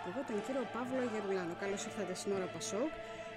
Υπουργό, 0.00 0.20
τον 0.28 0.36
κύριο 0.46 0.64
Παύλο 0.74 1.02
Γερουλάνο. 1.12 1.54
Καλώς 1.60 1.84
ήρθατε 1.86 2.14
στην 2.14 2.32
ώρα 2.32 2.46
Πασόκ. 2.54 2.90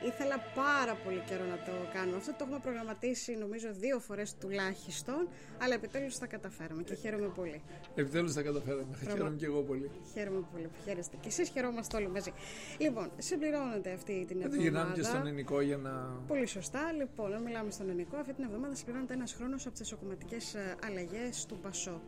Ήθελα 0.09 0.38
πάρα 0.55 0.95
πολύ 1.04 1.21
καιρό 1.30 1.45
να 1.54 1.58
το 1.67 1.71
κάνουμε 1.94 2.17
αυτό. 2.17 2.31
Το 2.31 2.38
έχουμε 2.45 2.59
προγραμματίσει 2.59 3.31
νομίζω 3.35 3.67
δύο 3.84 3.99
φορές 3.99 4.35
τουλάχιστον, 4.41 5.27
αλλά 5.62 5.73
επιτέλους 5.73 6.18
τα 6.18 6.27
καταφέραμε 6.27 6.84
και 6.84 6.95
χαίρομαι 6.95 7.27
πολύ. 7.40 7.62
Επιτέλους 7.95 8.34
τα 8.34 8.41
καταφέραμε. 8.41 8.98
Χαίρομαι 9.02 9.35
και 9.35 9.45
εγώ 9.45 9.62
πολύ. 9.62 9.91
Χαίρομαι 10.13 10.41
πολύ 10.52 10.68
που 10.68 10.80
χαίρεστε. 10.85 11.16
Και 11.21 11.27
εσείς 11.27 11.49
χαιρόμαστε 11.49 11.98
όλοι 11.98 12.07
μαζί. 12.07 12.34
Λοιπόν, 12.77 13.12
συμπληρώνεται 13.18 13.91
αυτή 13.91 14.26
την 14.27 14.38
Δεν 14.38 14.45
εβδομάδα. 14.45 14.62
γυρνάμε 14.62 14.93
και 14.93 15.04
στον 15.04 15.21
ελληνικό 15.21 15.62
για 15.62 15.77
να. 15.77 15.91
Πολύ 16.27 16.45
σωστά. 16.45 16.91
Λοιπόν, 16.91 17.34
αν 17.34 17.41
μιλάμε 17.41 17.71
στον 17.71 17.85
ελληνικό, 17.90 18.18
αυτή 18.18 18.34
την 18.34 18.43
εβδομάδα 18.43 18.76
συμπληρώνεται 18.76 19.13
ένας 19.13 19.34
χρόνος 19.34 19.62
από 19.65 19.71
τις 19.76 19.82
εσωκομματικέ 19.82 20.37
αλλαγές 20.85 21.46
του 21.46 21.57
Πασόκ. 21.59 22.02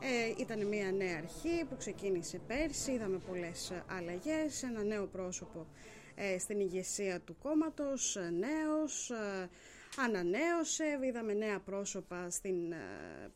Ε, 0.00 0.32
ήταν 0.38 0.66
μια 0.66 0.92
νέα 0.92 1.16
αρχή 1.16 1.64
που 1.68 1.76
ξεκίνησε 1.76 2.38
πέρσι, 2.46 2.92
είδαμε 2.92 3.18
πολλές 3.18 3.72
αλλαγές, 3.86 4.62
ένα 4.62 4.82
νέο 4.82 5.06
πρόσωπο 5.06 5.66
ε, 6.14 6.38
στην 6.38 6.60
ηγεσία 6.60 7.20
του 7.20 7.36
κόμματος, 7.38 8.16
ε, 8.16 8.30
νέος, 8.30 9.10
ε, 9.10 9.48
ανανέωσε, 9.96 10.98
είδαμε 11.04 11.32
νέα 11.32 11.60
πρόσωπα 11.60 12.30
στην 12.30 12.72
ε, 12.72 12.78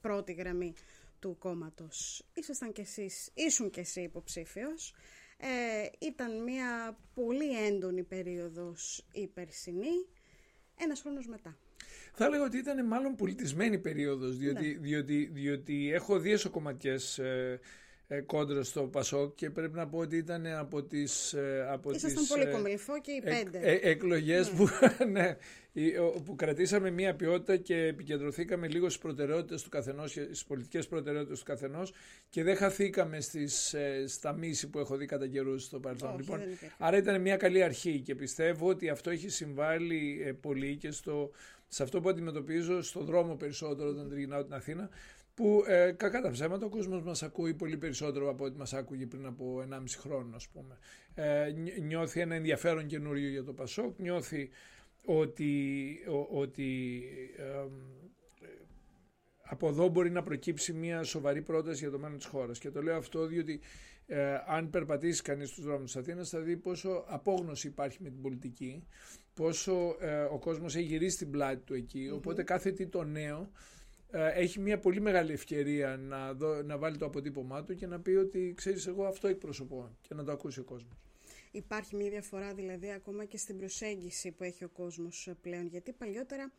πρώτη 0.00 0.32
γραμμή 0.32 0.74
του 1.18 1.36
κόμματος. 1.38 2.24
Ήσασταν 2.34 2.72
κι 2.72 2.80
εσείς, 2.80 3.30
ήσουν 3.34 3.70
κι 3.70 3.80
εσύ 3.80 4.00
υποψήφιος. 4.00 4.94
Ε, 5.36 6.06
ήταν 6.06 6.42
μια 6.42 6.98
πολύ 7.14 7.64
έντονη 7.66 8.02
περίοδος 8.02 9.06
η 9.12 9.26
περσινή, 9.26 10.06
ένας 10.76 11.00
χρόνος 11.00 11.26
μετά. 11.26 11.56
Θα 12.12 12.24
έλεγα 12.24 12.42
ότι 12.44 12.58
ήταν 12.58 12.86
μάλλον 12.86 13.14
πολιτισμένη 13.14 13.78
περίοδος, 13.78 14.36
διότι, 14.36 14.66
Ναι. 14.66 14.78
διότι, 14.80 15.30
διότι 15.32 15.90
έχω 15.92 16.18
δει 16.18 16.30
εσωκομματικές 16.32 17.18
ε, 17.18 17.60
ε, 18.12 18.20
κόντρες 18.20 18.68
στο 18.68 18.82
Πασόκ 18.82 19.34
και 19.34 19.50
πρέπει 19.50 19.76
να 19.76 19.86
πω 19.88 19.98
ότι 19.98 20.16
ήταν 20.16 20.46
από 20.46 20.82
τις, 20.82 21.32
ε, 21.32 21.66
από 21.70 21.90
Ήσασταν 21.90 22.20
τις 22.20 22.28
πολύ 22.28 22.42
ε, 22.42 22.50
κομιλφό 22.50 23.00
και 23.00 23.10
οι 23.10 23.22
εκ- 23.24 23.44
πέντε. 23.50 23.58
ε, 23.58 23.90
εκλογές 23.90 24.50
που, 24.50 24.68
ναι, 25.12 25.36
η- 25.72 25.96
ο- 25.96 26.22
που 26.24 26.34
κρατήσαμε 26.36 26.90
μία 26.90 27.14
ποιότητα 27.14 27.56
και 27.56 27.76
επικεντρωθήκαμε 27.76 28.68
λίγο 28.68 28.88
στις 28.88 29.00
προτεραιότητες 29.02 29.62
του 29.62 29.68
καθενός, 29.68 30.12
και 30.12 30.22
στις 30.22 30.44
πολιτικές 30.44 30.86
προτεραιότητες 30.88 31.38
του 31.38 31.44
καθενός 31.44 31.92
και 32.28 32.42
δεν 32.42 32.56
χαθήκαμε 32.56 33.20
στις, 33.20 33.74
ε, 33.74 34.04
στα 34.06 34.32
μίση 34.32 34.68
που 34.70 34.78
έχω 34.78 34.96
δει 34.96 35.06
κατά 35.06 35.26
καιρούς 35.26 35.64
στο 35.64 35.80
παρελθόν. 35.80 36.08
Όχι, 36.10 36.18
λοιπόν, 36.20 36.38
δεν 36.38 36.46
υπήρχε. 36.46 36.74
άρα 36.78 36.96
ήταν 36.96 37.20
μια 37.20 37.36
καλή 37.36 37.62
αρχή 37.62 38.00
και 38.00 38.14
πιστεύω 38.14 38.68
ότι 38.68 38.88
αυτό 38.88 39.10
έχει 39.10 39.28
συμβάλει 39.28 40.22
ε, 40.26 40.32
πολύ 40.32 40.76
και 40.76 40.90
στο, 40.90 41.30
σε 41.72 41.82
αυτό 41.82 42.00
που 42.00 42.08
αντιμετωπίζω 42.08 42.82
στο 42.82 43.04
δρόμο 43.04 43.34
περισσότερο 43.34 43.88
όταν 43.88 44.08
τριγυρνάω 44.08 44.44
την 44.44 44.54
Αθήνα 44.54 44.88
που 45.34 45.64
ε, 45.66 45.92
κακά 45.96 46.20
τα 46.20 46.30
ψέματα 46.30 46.66
ο 46.66 46.68
κόσμος 46.68 47.02
μας 47.02 47.22
ακούει 47.22 47.54
πολύ 47.54 47.76
περισσότερο 47.76 48.28
από 48.30 48.44
ό,τι 48.44 48.56
μας 48.58 48.72
άκουγε 48.74 49.06
πριν 49.06 49.26
από 49.26 49.64
1,5 49.70 49.82
χρόνο 49.98 50.36
ας 50.36 50.48
πούμε. 50.48 50.78
Ε, 51.14 51.50
νι- 51.56 51.78
νιώθει 51.82 52.20
ένα 52.20 52.34
ενδιαφέρον 52.34 52.86
καινούριο 52.86 53.28
για 53.28 53.44
το 53.44 53.52
Πασόκ, 53.52 53.98
νιώθει 53.98 54.50
ότι, 55.04 55.88
ο- 56.08 56.40
ότι 56.40 57.02
εμ, 57.36 57.72
από 59.42 59.68
εδώ 59.68 59.88
μπορεί 59.88 60.10
να 60.10 60.22
προκύψει 60.22 60.72
μια 60.72 61.02
σοβαρή 61.02 61.42
πρόταση 61.42 61.78
για 61.80 61.90
το 61.90 61.98
μέλλον 61.98 62.16
της 62.16 62.26
χώρας. 62.26 62.58
Και 62.58 62.70
το 62.70 62.82
λέω 62.82 62.96
αυτό 62.96 63.26
διότι 63.26 63.60
ε, 64.06 64.34
αν 64.46 64.70
περπατήσει 64.70 65.22
κανείς 65.22 65.48
στους 65.48 65.64
δρόμους 65.64 65.92
της 65.92 65.96
Αθήνας 66.00 66.28
θα 66.28 66.40
δει 66.40 66.56
πόσο 66.56 67.04
απόγνωση 67.08 67.66
υπάρχει 67.66 68.02
με 68.02 68.08
την 68.10 68.22
πολιτική, 68.22 68.86
πόσο 69.40 69.96
ε, 70.00 70.22
ο 70.22 70.38
κόσμος 70.38 70.76
έχει 70.76 70.84
γυρίσει 70.84 71.16
την 71.16 71.30
πλάτη 71.30 71.62
του 71.64 71.74
εκεί, 71.74 72.10
οπότε 72.14 72.42
κάθε 72.42 72.72
τι 72.72 72.86
το 72.86 73.04
νέο 73.04 73.50
ε, 74.10 74.28
έχει 74.34 74.60
μια 74.60 74.78
πολύ 74.78 75.00
μεγάλη 75.00 75.32
ευκαιρία 75.32 75.96
να, 75.96 76.32
δω, 76.32 76.62
να 76.62 76.78
βάλει 76.78 76.96
το 76.96 77.04
αποτύπωμά 77.04 77.64
του 77.64 77.74
και 77.74 77.86
να 77.86 78.00
πει 78.00 78.10
ότι 78.10 78.52
ξέρεις 78.56 78.86
εγώ 78.86 79.04
αυτό 79.04 79.28
εκπροσωπώ 79.28 79.96
και 80.00 80.14
να 80.14 80.24
το 80.24 80.32
ακούσει 80.32 80.60
ο 80.60 80.64
κόσμος. 80.64 80.92
Υπάρχει 81.50 81.96
μια 81.96 82.10
διαφορά 82.10 82.54
δηλαδή 82.54 82.90
ακόμα 82.90 83.24
και 83.24 83.36
στην 83.36 83.56
προσέγγιση 83.56 84.30
που 84.30 84.44
έχει 84.44 84.64
ο 84.64 84.68
κόσμος 84.68 85.26
ε, 85.26 85.36
πλέον. 85.42 85.66
Γιατί 85.66 85.92
παλιότερα 85.92 86.52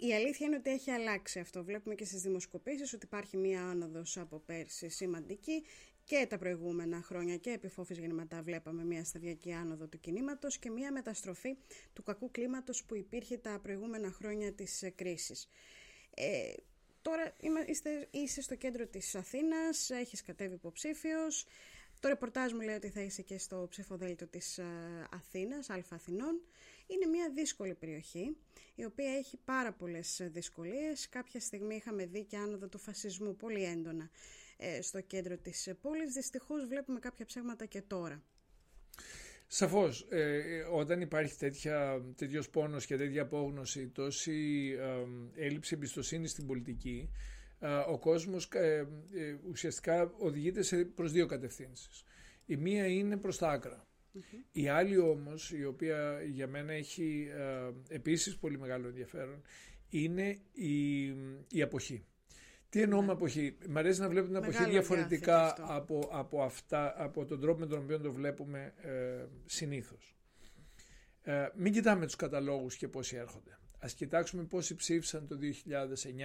η 0.00 0.14
αλήθεια 0.14 0.46
είναι 0.46 0.56
ότι 0.56 0.70
έχει 0.70 0.90
αλλάξει 0.90 1.38
αυτό. 1.38 1.64
Βλέπουμε 1.64 1.94
και 1.94 2.04
στις 2.04 2.22
δημοσκοπήσεις 2.22 2.92
ότι 2.92 3.06
υπάρχει 3.06 3.36
μια 3.36 3.62
άνοδος 3.62 4.16
από 4.16 4.38
πέρσι 4.38 4.88
σημαντική 4.88 5.64
και 6.04 6.26
τα 6.28 6.38
προηγούμενα 6.38 7.02
χρόνια 7.02 7.36
και 7.36 7.50
επί 7.50 7.68
φόφης 7.68 7.98
γεννηματά 7.98 8.42
βλέπαμε 8.42 8.84
μια 8.84 9.04
σταδιακή 9.04 9.52
άνοδο 9.52 9.86
του 9.86 10.00
κινήματος 10.00 10.58
και 10.58 10.70
μια 10.70 10.92
μεταστροφή 10.92 11.56
του 11.92 12.02
κακού 12.02 12.30
κλίματος 12.30 12.84
που 12.84 12.94
υπήρχε 12.96 13.36
τα 13.38 13.58
προηγούμενα 13.62 14.10
χρόνια 14.10 14.52
της 14.52 14.82
ε, 14.82 14.90
κρίσης. 14.90 15.48
Ε, 16.14 16.52
τώρα 17.02 17.36
είμα- 17.40 17.66
είστε, 17.68 18.08
είσαι 18.10 18.42
στο 18.42 18.54
κέντρο 18.54 18.86
της 18.86 19.14
Αθήνας, 19.14 19.90
έχεις 19.90 20.22
κατέβει 20.22 20.54
υποψήφιος. 20.54 21.46
Το 22.00 22.08
ρεπορτάζ 22.08 22.52
μου 22.52 22.60
λέει 22.60 22.74
ότι 22.74 22.88
θα 22.90 23.00
είσαι 23.00 23.22
και 23.22 23.38
στο 23.38 23.66
ψηφοδέλτιο 23.70 24.26
της 24.26 24.58
ε, 24.58 24.64
Αθήνας, 25.10 25.70
Αλφα 25.70 25.94
Αθηνών. 25.94 26.40
Είναι 26.92 27.06
μια 27.06 27.30
δύσκολη 27.34 27.74
περιοχή, 27.74 28.36
η 28.74 28.84
οποία 28.84 29.12
έχει 29.12 29.38
πάρα 29.44 29.72
πολλές 29.72 30.20
ε, 30.20 30.28
δυσκολίες. 30.28 31.08
Κάποια 31.08 31.40
στιγμή 31.40 31.74
είχαμε 31.74 32.06
δει 32.06 32.24
και 32.24 32.36
άνοδο 32.36 32.68
του 32.68 32.78
φασισμού 32.78 33.36
πολύ 33.36 33.64
έντονα 33.64 34.10
ε, 34.56 34.82
στο 34.82 35.00
κέντρο 35.00 35.36
της 35.36 35.66
ε, 35.66 35.74
πόλης. 35.74 36.12
Δυστυχώς 36.12 36.66
βλέπουμε 36.66 36.98
κάποια 36.98 37.24
ψέγματα 37.24 37.66
και 37.66 37.82
τώρα. 37.82 38.22
Σαφώς, 39.46 40.06
ε, 40.10 40.34
ε, 40.34 40.62
όταν 40.62 41.00
υπάρχει 41.00 41.36
τέτοια, 41.36 42.04
τέτοιος 42.16 42.50
πόνος 42.50 42.86
και 42.86 42.96
τέτοια 42.96 43.22
απόγνωση, 43.22 43.88
τόση 43.88 44.70
ε, 45.36 45.44
έλλειψη 45.44 45.74
εμπιστοσύνη 45.74 46.26
στην 46.26 46.46
πολιτική, 46.46 47.10
ε, 47.58 47.74
ο 47.74 47.98
κόσμος 47.98 48.48
ε, 48.52 48.86
ε, 49.14 49.36
ουσιαστικά 49.48 50.12
οδηγείται 50.18 50.62
σε, 50.62 50.84
προς 50.84 51.12
δύο 51.12 51.26
κατευθύνσεις. 51.26 52.04
Η 52.46 52.56
μία 52.56 52.86
είναι 52.86 53.16
προς 53.16 53.38
τα 53.38 53.48
άκρα. 53.50 53.86
Η 54.52 54.68
άλλη 54.68 54.98
όμως, 54.98 55.52
η 55.52 55.64
οποία 55.64 56.22
για 56.22 56.46
μένα 56.46 56.72
έχει 56.72 57.28
ε, 57.32 57.94
επίσης 57.94 58.36
πολύ 58.36 58.58
μεγάλο 58.58 58.86
ενδιαφέρον, 58.86 59.42
είναι 59.88 60.38
η, 60.52 61.06
η 61.48 61.62
αποχή. 61.62 62.04
Τι 62.68 62.82
εννοώ 62.82 63.02
με 63.02 63.12
αποχή; 63.12 63.56
Μ' 63.68 63.78
αρέσει 63.78 64.00
να 64.00 64.08
βλέπω 64.08 64.26
την 64.26 64.36
αποχή 64.36 64.52
Μεγάλο 64.52 64.70
διαφορετικά 64.70 65.36
αγκάθι 65.36 65.54
και 65.54 65.62
αυτό. 65.62 65.74
από, 65.74 66.08
από, 66.12 66.42
αυτά, 66.42 66.94
από 66.96 67.24
τον 67.24 67.40
τρόπο 67.40 67.60
με 67.60 67.66
τον 67.66 67.78
οποίο 67.78 68.00
το 68.00 68.12
βλέπουμε 68.12 68.74
ε, 68.76 69.26
συνήθως. 69.44 70.16
Ε, 71.22 71.48
μην 71.56 71.72
κοιτάμε 71.72 72.06
τους 72.06 72.16
καταλόγους 72.16 72.76
και 72.76 72.88
πόσοι 72.88 73.16
έρχονται. 73.16 73.58
Ας 73.78 73.94
κοιτάξουμε 73.94 74.44
πόσοι 74.44 74.74
ψήφισαν 74.74 75.26
το 75.26 75.38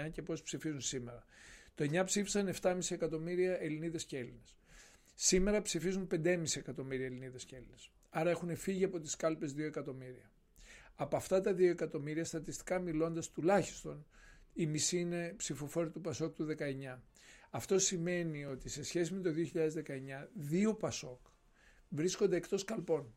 2009 0.08 0.12
και 0.12 0.22
πόσοι 0.22 0.44
ψηφίζουν 0.44 0.82
σήμερα. 0.82 1.26
Το 1.76 1.84
9 1.84 2.06
ψήφισαν 2.06 2.54
7,5 2.62 2.78
εκατομμύρια 2.90 3.62
Ελληνίδες 3.62 4.06
και 4.06 4.18
Έλληνες. 4.18 4.56
Σήμερα 5.18 5.62
ψηφίζουν 5.62 6.08
5,5 6.12 6.44
εκατομμύρια 6.56 7.06
Ελληνίδες 7.06 7.46
και 7.46 7.56
Έλληνες. 7.56 7.92
Άρα 8.10 8.30
έχουν 8.30 8.56
φύγει 8.56 8.84
από 8.84 9.00
τις 9.00 9.16
κάλπες 9.16 9.54
2 9.54 9.60
εκατομμύρια. 9.60 10.32
Από 10.96 11.16
αυτά 11.16 11.42
τα 11.42 11.52
2 11.52 11.60
εκατομμύρια, 11.70 12.26
στατιστικά 12.26 12.80
μιλώντας 12.80 13.32
τουλάχιστον, 13.32 14.06
η 14.54 14.66
μισή 14.66 15.00
είναι 15.00 15.34
ψηφοφόροι 15.38 15.90
του 15.90 16.02
Πασόκ 16.02 16.36
του 16.36 16.46
19. 16.46 17.02
Αυτό 17.50 17.80
σημαίνει 17.80 18.46
ότι 18.46 18.70
σε 18.70 18.84
σχέση 18.84 19.14
με 19.14 19.22
το 19.22 19.32
2019, 19.32 20.30
δύο 20.34 20.74
Πασόκ 20.74 21.20
βρίσκονται 21.90 22.36
εκτός 22.36 22.64
καλπών. 22.64 23.16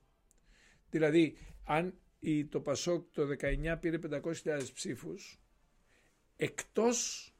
Δηλαδή, 0.90 1.36
αν 1.64 1.94
η, 2.18 2.44
το 2.44 2.60
Πασόκ 2.60 3.06
το 3.12 3.22
19 3.40 3.76
πήρε 3.80 3.98
500.000 4.10 4.72
ψήφους, 4.74 5.40
εκτός 6.36 7.32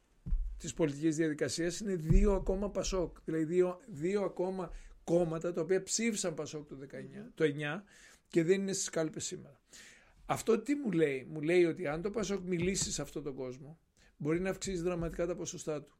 της 0.59 0.73
πολιτικής 0.73 1.15
διαδικασίας 1.15 1.79
είναι 1.79 1.95
δύο 1.95 2.33
ακόμα 2.33 2.69
Πασόκ. 2.69 3.17
Δηλαδή, 3.25 3.43
δύο, 3.43 3.79
δύο 3.87 4.21
ακόμα 4.21 4.71
κόμματα 5.03 5.53
τα 5.53 5.61
οποία 5.61 5.83
ψήφισαν 5.83 6.33
Πασόκ 6.33 6.67
το, 6.67 6.75
19, 6.75 7.31
το 7.35 7.43
9 7.43 7.83
και 8.27 8.43
δεν 8.43 8.61
είναι 8.61 8.73
στις 8.73 8.89
κάλπες 8.89 9.25
σήμερα. 9.25 9.61
Αυτό 10.25 10.59
τι 10.59 10.75
μου 10.75 10.91
λέει; 10.91 11.27
Μου 11.29 11.41
λέει 11.41 11.65
ότι 11.65 11.87
αν 11.87 12.01
το 12.01 12.09
Πασόκ 12.09 12.43
μιλήσει 12.43 12.91
σε 12.91 13.01
αυτόν 13.01 13.23
τον 13.23 13.35
κόσμο, 13.35 13.79
μπορεί 14.17 14.39
να 14.39 14.49
αυξήσει 14.49 14.81
δραματικά 14.81 15.25
τα 15.25 15.35
ποσοστά 15.35 15.81
του. 15.81 15.97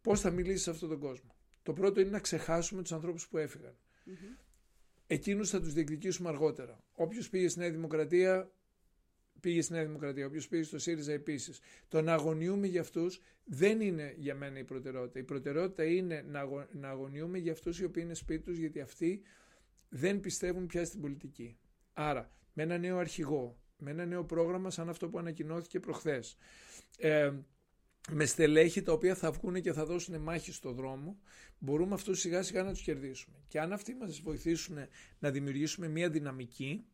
Πώς 0.00 0.20
θα 0.20 0.30
μιλήσει 0.30 0.62
σε 0.62 0.70
αυτόν 0.70 0.88
τον 0.88 0.98
κόσμο; 0.98 1.36
Το 1.62 1.72
πρώτο 1.72 2.00
είναι 2.00 2.10
να 2.10 2.20
ξεχάσουμε 2.20 2.82
τους 2.82 2.92
ανθρώπους 2.92 3.28
που 3.28 3.38
έφυγαν. 3.38 3.76
Εκείνους 5.06 5.50
θα 5.50 5.60
τους 5.60 5.72
διεκδικήσουμε 5.72 6.28
αργότερα. 6.28 6.84
Όποιος 6.92 7.28
πήγε 7.28 7.48
στη 7.48 7.58
Νέα 7.58 7.70
Δημοκρατία 7.70 8.50
πήγε 9.40 9.62
στη 9.62 9.72
Νέα 9.72 9.84
Δημοκρατία, 9.84 10.26
όποιο 10.26 10.42
πήγε 10.48 10.62
στο 10.62 10.78
ΣΥΡΙΖΑ 10.78 11.12
επίσης. 11.12 11.60
Το 11.88 12.02
να 12.02 12.12
αγωνιούμε 12.12 12.66
για 12.66 12.80
αυτούς 12.80 13.20
δεν 13.44 13.80
είναι 13.80 14.14
για 14.16 14.34
μένα 14.34 14.58
η 14.58 14.64
προτεραιότητα. 14.64 15.18
Η 15.18 15.22
προτεραιότητα 15.22 15.84
είναι 15.84 16.24
να, 16.28 16.40
αγω, 16.40 16.66
να 16.72 16.88
αγωνιούμε 16.88 17.38
για 17.38 17.52
αυτούς 17.52 17.80
οι 17.80 17.84
οποίοι 17.84 18.02
είναι 18.06 18.14
σπίτι 18.14 18.42
τους, 18.42 18.58
γιατί 18.58 18.80
αυτοί 18.80 19.22
δεν 19.88 20.20
πιστεύουν 20.20 20.66
πια 20.66 20.84
στην 20.84 21.00
πολιτική. 21.00 21.58
Άρα, 21.92 22.30
με 22.52 22.62
ένα 22.62 22.78
νέο 22.78 22.98
αρχηγό, 22.98 23.60
με 23.78 23.90
ένα 23.90 24.06
νέο 24.06 24.24
πρόγραμμα 24.24 24.70
σαν 24.70 24.88
αυτό 24.88 25.08
που 25.08 25.18
ανακοινώθηκε 25.18 25.80
προχθές, 25.80 26.36
ε, 26.98 27.32
με 28.10 28.24
στελέχη 28.24 28.82
τα 28.82 28.92
οποία 28.92 29.14
θα 29.14 29.30
βγουν 29.30 29.60
και 29.60 29.72
θα 29.72 29.84
δώσουν 29.84 30.20
μάχη 30.20 30.52
στο 30.52 30.72
δρόμο, 30.72 31.18
μπορούμε 31.58 31.94
αυτούς 31.94 32.20
σιγά 32.20 32.42
σιγά 32.42 32.62
να 32.62 32.72
τους 32.72 32.82
κερδίσουμε. 32.82 33.36
Και 33.48 33.60
αν 33.60 33.72
αυτοί 33.72 33.94
μας 33.94 34.20
βοηθήσουν 34.20 34.76
να 35.18 35.30
δημιουργήσουμε 35.30 35.88
μια 35.88 36.10
δυναμική, 36.10 36.86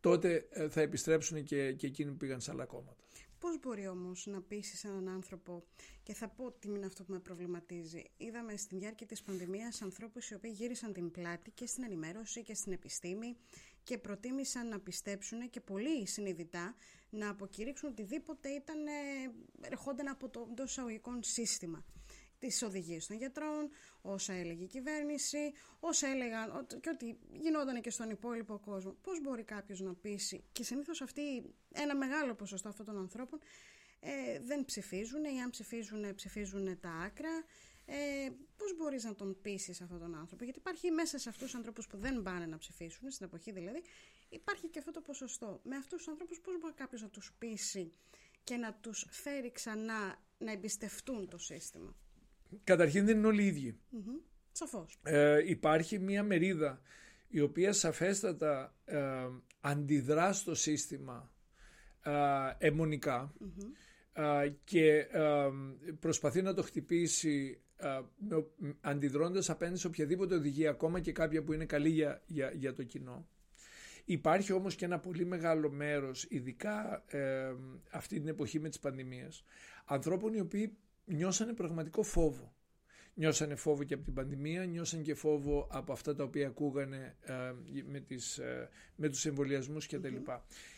τότε 0.00 0.46
ε, 0.50 0.68
θα 0.68 0.80
επιστρέψουν 0.80 1.44
και, 1.44 1.72
και 1.72 1.86
εκείνοι 1.86 2.10
που 2.10 2.16
πήγαν 2.16 2.40
σε 2.40 2.50
άλλα 2.50 2.64
κόμματα. 2.64 3.04
Πώς 3.38 3.58
μπορεί 3.60 3.88
όμως 3.88 4.26
να 4.26 4.42
πείσει 4.42 4.88
έναν 4.88 5.08
άνθρωπο 5.08 5.64
και 6.02 6.14
θα 6.14 6.28
πω 6.28 6.52
τι 6.52 6.68
είναι 6.68 6.86
αυτό 6.86 7.04
που 7.04 7.12
με 7.12 7.18
προβληματίζει. 7.18 8.02
Είδαμε 8.16 8.56
στη 8.56 8.76
διάρκεια 8.76 9.06
της 9.06 9.22
πανδημίας 9.22 9.82
ανθρώπους 9.82 10.30
οι 10.30 10.34
οποίοι 10.34 10.52
γύρισαν 10.54 10.92
την 10.92 11.10
πλάτη 11.10 11.50
και 11.50 11.66
στην 11.66 11.84
ενημέρωση 11.84 12.42
και 12.42 12.54
στην 12.54 12.72
επιστήμη 12.72 13.36
και 13.82 13.98
προτίμησαν 13.98 14.68
να 14.68 14.80
πιστέψουν 14.80 15.50
και 15.50 15.60
πολύ 15.60 16.06
συνειδητά 16.06 16.74
να 17.10 17.28
αποκηρύξουν 17.28 17.88
οτιδήποτε 17.88 18.48
ήταν, 18.48 18.86
ε, 18.86 18.90
ερχόταν 19.60 20.08
από 20.08 20.28
το 20.28 20.46
εντός 20.50 20.70
εισαγωγικών 20.70 21.22
σύστημα 21.22 21.84
τις 22.40 22.62
οδηγίες 22.62 23.06
των 23.06 23.16
γιατρών, 23.16 23.70
όσα 24.02 24.32
έλεγε 24.32 24.64
η 24.64 24.66
κυβέρνηση, 24.66 25.52
όσα 25.80 26.08
έλεγαν 26.08 26.66
και 26.80 26.88
ότι 26.88 27.18
γινόταν 27.32 27.80
και 27.80 27.90
στον 27.90 28.10
υπόλοιπο 28.10 28.58
κόσμο. 28.58 28.96
Πώς 29.02 29.20
μπορεί 29.22 29.42
κάποιος 29.42 29.80
να 29.80 29.94
πείσει 29.94 30.44
και 30.52 30.62
συνήθως 30.62 31.00
αυτοί, 31.00 31.54
ένα 31.72 31.96
μεγάλο 31.96 32.34
ποσοστό 32.34 32.68
αυτών 32.68 32.86
των 32.86 32.98
ανθρώπων 32.98 33.38
ε, 34.00 34.40
δεν 34.40 34.64
ψηφίζουν 34.64 35.24
ή 35.24 35.42
αν 35.42 35.50
ψηφίζουν, 35.50 36.14
ψηφίζουν 36.14 36.80
τα 36.80 36.90
άκρα. 36.90 37.44
Ε, 37.86 38.30
Πώς 38.56 38.76
μπορείς 38.76 39.04
να 39.04 39.14
τον 39.14 39.40
πείσεις 39.42 39.80
αυτόν 39.80 39.98
τον 39.98 40.14
άνθρωπο, 40.14 40.44
Γιατί 40.44 40.58
υπάρχει 40.58 40.90
μέσα 40.90 41.18
σε 41.18 41.28
αυτούς 41.28 41.50
του 41.50 41.56
ανθρώπους 41.56 41.86
που 41.86 41.96
δεν 41.96 42.22
πάνε 42.22 42.46
να 42.46 42.58
ψηφίσουν, 42.58 43.10
στην 43.10 43.26
εποχή 43.26 43.52
δηλαδή, 43.52 43.82
υπάρχει 44.28 44.68
και 44.68 44.78
αυτό 44.78 44.90
το 44.90 45.00
ποσοστό. 45.00 45.60
Με 45.64 45.76
αυτούς 45.76 45.98
τους 45.98 46.08
ανθρώπους, 46.08 46.40
πώς 46.40 46.58
μπορεί 46.60 46.74
κάποιος 46.74 47.02
να 47.02 47.08
τους 47.08 47.32
πείσει 47.38 47.92
και 48.44 48.56
να 48.56 48.74
τους 48.74 49.06
φέρει 49.10 49.52
ξανά 49.52 50.18
να 50.38 50.52
εμπιστευτούν 50.52 51.28
το 51.28 51.38
σύστημα; 51.38 51.96
Καταρχήν 52.64 53.04
δεν 53.04 53.16
είναι 53.16 53.26
όλοι 53.26 53.42
οι 53.42 53.46
ίδιοι. 53.46 53.78
Mm-hmm. 53.92 54.22
Σαφώς. 54.52 54.98
Ε, 55.02 55.42
υπάρχει 55.48 55.98
μια 55.98 56.22
μερίδα 56.22 56.80
η 57.28 57.40
οποία 57.40 57.72
σαφέστατα 57.72 58.74
ε, 58.84 58.98
αντιδρά 59.60 60.32
στο 60.32 60.54
σύστημα 60.54 61.30
ε, 62.02 62.12
αιμονικά 62.58 63.34
ε, 64.12 64.52
και 64.64 65.08
ε, 65.10 65.50
προσπαθεί 66.00 66.42
να 66.42 66.54
το 66.54 66.62
χτυπήσει 66.62 67.60
αντιδρώντας 68.80 69.50
απέναντι 69.50 69.78
σε 69.78 69.86
οποιαδήποτε 69.86 70.34
οδηγία, 70.34 70.70
ακόμα 70.70 71.00
και 71.00 71.12
κάποια 71.12 71.42
που 71.42 71.52
είναι 71.52 71.64
καλή 71.64 71.88
για, 71.88 72.22
για, 72.26 72.52
για 72.54 72.74
το 72.74 72.82
κοινό. 72.82 73.28
Υπάρχει 74.04 74.52
όμως 74.52 74.74
και 74.74 74.84
ένα 74.84 74.98
πολύ 74.98 75.24
μεγάλο 75.24 75.70
μέρος, 75.70 76.26
ειδικά 76.28 77.04
αυτή 77.90 78.18
την 78.18 78.28
εποχή 78.28 78.60
με 78.60 78.68
τις 78.68 78.78
πανδημίες, 78.78 79.44
ανθρώπων 79.84 80.34
οι 80.34 80.40
οποίοι 80.40 80.76
νιώσανε 81.10 81.52
πραγματικό 81.52 82.02
φόβο. 82.02 82.54
Νιώσανε 83.14 83.54
φόβο 83.54 83.84
και 83.84 83.94
από 83.94 84.04
την 84.04 84.14
πανδημία, 84.14 84.64
νιώσανε 84.64 85.02
και 85.02 85.14
φόβο 85.14 85.68
από 85.70 85.92
αυτά 85.92 86.14
τα 86.14 86.24
οποία 86.24 86.46
ακούγανε 86.46 87.16
ε, 87.20 87.32
με, 87.86 88.00
τις, 88.00 88.38
ε, 88.38 88.68
με 88.96 89.08
τους 89.08 89.26
εμβολιασμούς 89.26 89.86
κτλ. 89.86 90.16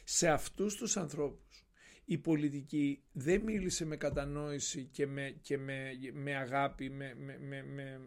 Σε 0.04 0.28
αυτούς 0.28 0.76
τους 0.76 0.96
ανθρώπους 0.96 1.66
η 2.04 2.18
πολιτική 2.18 3.02
δεν 3.12 3.42
μίλησε 3.42 3.84
με 3.84 3.96
κατανόηση 3.96 4.84
και 4.84 5.06
με, 5.06 5.36
και 5.40 5.58
με, 5.58 5.90
με 6.12 6.36
αγάπη, 6.36 6.90
με, 6.90 7.14
με, 7.14 7.38
με, 7.62 8.00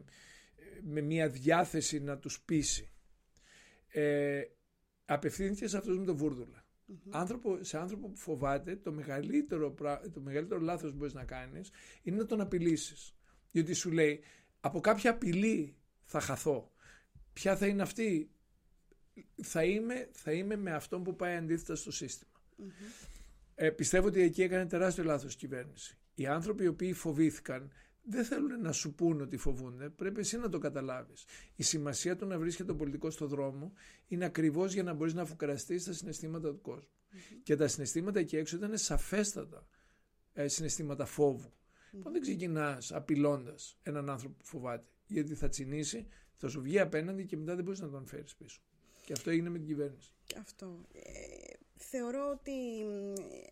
με, 0.84 1.02
μια 1.02 1.30
διάθεση 1.30 2.00
να 2.00 2.18
τους 2.18 2.42
πείσει. 2.42 2.90
Ε, 3.88 4.42
απευθύνθηκες 5.06 5.70
σε 5.70 5.78
αυτούς 5.78 5.98
με 5.98 6.06
το 6.06 6.16
βούρδουλα. 6.16 6.65
Άνθρωπο, 7.10 7.64
σε 7.64 7.78
άνθρωπο 7.78 8.08
που 8.08 8.18
φοβάται, 8.18 8.76
το 8.76 8.92
μεγαλύτερο, 8.92 9.76
το 10.14 10.22
μεγαλύτερο 10.22 10.60
λάθος 10.60 10.92
που 10.92 10.98
μπορείς 10.98 11.14
να 11.14 11.24
κάνεις 11.24 11.70
είναι 12.02 12.18
να 12.18 12.26
τον 12.26 12.42
απειλήσεις. 12.42 13.16
Διότι 13.52 13.74
σου 13.74 13.92
λέει, 13.92 14.24
από 14.60 14.80
κάποια 14.80 15.12
απειλή 15.12 15.76
θα 16.04 16.20
χαθώ. 16.20 16.72
Ποια 17.34 17.58
θα 17.58 17.68
είναι 17.68 17.82
αυτή, 17.82 18.32
θα 19.42 19.64
είμαι, 19.64 20.10
θα 20.12 20.32
είμαι 20.32 20.56
με 20.56 20.72
αυτόν 20.72 21.04
που 21.04 21.16
πάει 21.16 21.36
αντίθετα 21.36 21.76
στο 21.76 21.92
συστημα 21.92 22.32
Ε, 23.56 23.70
πιστεύω 23.70 24.08
ότι 24.08 24.22
εκεί 24.22 24.42
έκανε 24.42 24.66
τεράστιο 24.66 25.04
λάθος 25.04 25.34
η 25.34 25.38
κυβέρνηση. 25.38 25.98
Οι 26.14 26.26
άνθρωποι 26.26 26.64
οι 26.64 26.68
οποίοι 26.68 26.94
φοβήθηκαν 26.94 27.72
δεν 28.08 28.26
θέλουν 28.26 28.62
να 28.62 28.72
σου 28.72 28.94
πούν 28.94 29.22
ότι 29.22 29.38
φοβούνται, 29.38 29.90
πρέπει 29.90 30.20
εσύ 30.20 30.38
να 30.38 30.50
το 30.50 30.58
καταλάβεις. 30.58 31.26
Η 31.56 31.64
σημασία 31.64 32.16
του 32.16 32.26
να 32.26 32.40
βρίσκεται 32.40 32.72
το 32.72 32.76
πολιτικός 32.78 33.14
στο 33.14 33.28
δρόμο 33.28 33.74
είναι 34.08 34.26
ακριβώς 34.26 34.74
για 34.74 34.84
να 34.84 34.94
μπορείς 34.94 35.14
να 35.14 35.26
φουκραστείς 35.26 35.84
τα 35.84 35.94
συναισθήματα 35.94 36.50
του 36.50 36.62
κόσμου. 36.62 36.90
Και 37.44 37.56
τα 37.56 37.68
συναισθήματα 37.68 38.20
εκεί 38.20 38.38
έξω 38.38 38.56
ήταν 38.56 38.78
σαφέστατα 38.78 39.68
ε, 40.34 40.48
συναισθήματα 40.48 41.06
φόβου. 41.06 41.50
Mm-hmm. 41.50 42.12
δεν 42.12 42.22
ξεκινάς 42.22 42.92
απειλώντας 42.94 43.78
έναν 43.84 44.10
άνθρωπο 44.10 44.36
που 44.38 44.46
φοβάται. 44.46 44.86
Γιατί 45.08 45.36
θα 45.36 45.48
τσινήσει, 45.48 46.08
θα 46.36 46.48
σου 46.48 46.62
βγει 46.62 46.80
απέναντι 46.80 47.26
και 47.26 47.38
μετά 47.38 47.56
δεν 47.56 47.64
μπορείς 47.64 47.80
να 47.80 47.90
τον 47.90 48.06
φέρεις 48.06 48.36
πίσω. 48.36 48.62
Και 49.06 49.14
αυτό 49.14 49.30
έγινε 49.30 49.50
με 49.50 49.58
την 49.58 49.68
κυβέρνηση. 49.68 50.12
Αυτό. 50.40 50.86
Ε, 50.92 51.54
θεωρώ 51.78 52.30
ότι 52.32 52.86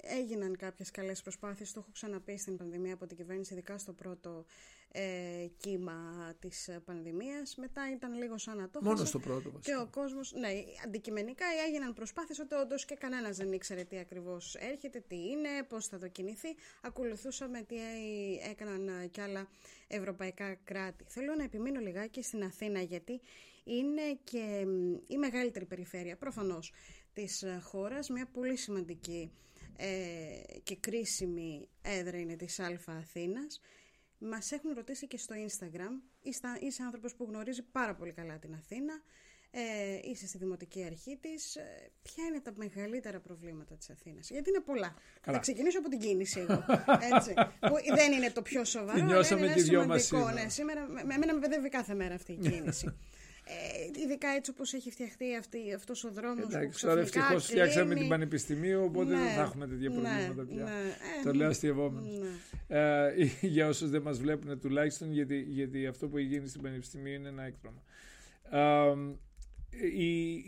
έγιναν 0.02 0.58
κάποιες 0.58 0.92
καλές 0.92 1.22
προσπάθειες, 1.22 1.74
το 1.74 1.80
έχω 1.80 1.90
ξαναπεί 1.94 2.38
στην 2.38 2.58
πανδημία 2.58 2.94
από 2.94 3.08
την 3.08 3.18
κυβέρνηση, 3.18 3.54
ειδικά 3.54 3.78
στο 3.78 3.94
πρώτο 3.94 4.46
ε, 4.92 5.48
κύμα 5.58 6.34
της 6.40 6.70
πανδημίας. 6.86 7.56
Μετά 7.56 7.92
ήταν 7.92 8.14
λίγο 8.14 8.38
σαν 8.38 8.58
να 8.58 8.70
το 8.70 8.80
Μόνο 8.84 9.06
στο 9.06 9.20
πρώτο 9.20 9.52
βασικά. 9.52 9.76
Και 9.76 9.82
ο 9.82 9.88
κόσμος, 9.92 10.34
ναι, 10.34 10.48
αντικειμενικά 10.86 11.46
έγιναν 11.68 11.94
προσπάθειες 11.94 12.40
ότι 12.40 12.56
όντως 12.56 12.86
και 12.86 12.96
κανένας 12.96 13.38
δεν 13.38 13.52
ήξερε 13.52 13.84
τι 13.84 13.98
ακριβώς 13.98 14.56
έρχεται, 14.56 15.04
τι 15.08 15.16
είναι, 15.16 15.50
πώς 15.68 15.88
θα 15.88 15.98
δοκινηθεί. 15.98 16.56
Ακολουθούσαμε 16.82 17.62
τι 17.62 17.76
έκαναν 18.50 19.10
κι 19.12 19.22
άλλα 19.22 19.48
ευρωπαϊκά 19.88 20.56
κράτη. 20.56 21.04
Θέλω 21.08 21.36
να 21.36 21.44
επιμείνω 21.44 21.80
λιγάκι 21.80 22.22
στην 22.22 22.44
Αθήνα 22.44 22.82
γιατί 22.82 23.22
είναι 23.64 24.20
και 24.24 24.66
η 25.08 25.18
μεγαλύτερη 25.18 25.66
περιφέρεια 25.66 26.18
προφανώς 26.18 26.72
της 27.14 27.44
ε, 27.44 27.60
χώρας. 27.64 28.10
Μια 28.10 28.26
πολύ 28.26 28.56
σημαντική 28.56 29.32
ε, 29.76 30.60
και 30.64 30.76
κρίσιμη 30.76 31.70
έδρα 31.82 32.18
είναι 32.18 32.36
της 32.36 32.60
Αλφα 32.60 32.94
Αθήνας. 32.94 33.62
Μας 34.18 34.52
έχουν 34.52 34.74
ρωτήσει 34.74 35.08
και 35.08 35.18
στο 35.18 35.36
Instagram. 35.48 36.02
Είσαι, 36.22 36.42
είσαι 36.60 36.84
άνθρωπος 36.84 37.16
που 37.16 37.26
γνωρίζει 37.30 37.62
πάρα 37.62 37.96
πολύ 37.96 38.12
καλά 38.12 38.40
την 38.40 38.54
Αθήνα. 38.54 39.02
Ε, 39.56 40.10
είσαι 40.10 40.28
στη 40.28 40.38
Δημοτική 40.38 40.84
Αρχή 40.84 41.18
της. 41.22 41.56
Ε, 41.56 41.92
ποια 42.02 42.26
είναι 42.26 42.40
τα 42.40 42.52
μεγαλύτερα 42.56 43.20
προβλήματα 43.20 43.76
της 43.76 43.90
Αθήνας; 43.90 44.30
Γιατί 44.30 44.50
είναι 44.50 44.60
πολλά. 44.60 44.96
Καλά. 45.22 45.38
Θα 45.38 45.42
ξεκινήσω 45.42 45.80
από 45.80 45.90
την 45.90 46.00
κίνηση 46.00 46.40
εγώ. 46.40 46.66
Έτσι, 47.14 47.34
που 47.60 47.96
δεν 47.96 48.12
είναι 48.12 48.32
το 48.32 48.42
πιο 48.42 48.64
σοβαρό, 48.66 49.04
αλλά 49.04 49.14
είναι 49.14 49.24
σημαντικό. 49.58 50.32
Ναι, 50.32 50.50
σήμερα, 50.50 50.88
με, 50.88 51.02
εμένα 51.14 51.34
με 51.34 51.40
παιδεύει 51.40 51.70
κάθε 51.70 51.94
μέρα 51.94 52.16
αυτή 52.16 52.32
η 52.32 52.38
κίνηση. 52.38 52.88
Ε, 53.46 54.02
ειδικά 54.04 54.28
έτσι 54.28 54.52
όπως 54.52 54.74
έχει 54.74 54.92
φτιαχτεί 54.92 55.36
αυτή, 55.36 55.74
αυτός 55.76 56.04
ο 56.04 56.12
δρόμος 56.12 56.44
Εντάξει, 56.44 56.86
τώρα 56.86 57.02
ευτυχώς 57.02 57.46
φτιάξαμε 57.46 57.96
την 57.96 58.08
Πανεπιστημίου 58.08 58.84
οπότε 58.84 59.14
ναι, 59.14 59.20
δεν 59.20 59.34
θα 59.34 59.42
έχουμε 59.42 59.68
τέτοια 59.68 59.90
ναι, 59.90 59.96
προβλήματα 59.96 60.44
πια. 60.44 60.64
Ναι, 60.64 61.24
το 61.24 61.30
ε, 61.30 61.34
λέω 61.34 61.48
αστειευόμενος. 61.48 62.20
Ναι. 62.68 62.78
Ε, 62.78 63.30
για 63.56 63.68
όσους 63.68 63.90
δεν 63.90 64.02
μας 64.02 64.20
βλέπουν 64.20 64.60
τουλάχιστον 64.60 65.12
γιατί, 65.12 65.46
γιατί 65.48 65.88
αυτό 65.88 66.08
που 66.08 66.18
έχει 66.18 66.28
γίνει 66.28 66.48
στην 66.48 66.62
Πανεπιστημίου 66.62 67.14
είναι 67.14 67.28
ένα 67.28 67.44
έκτρωμα. 67.44 67.82
Ε, 68.50 68.94
η, 69.98 70.44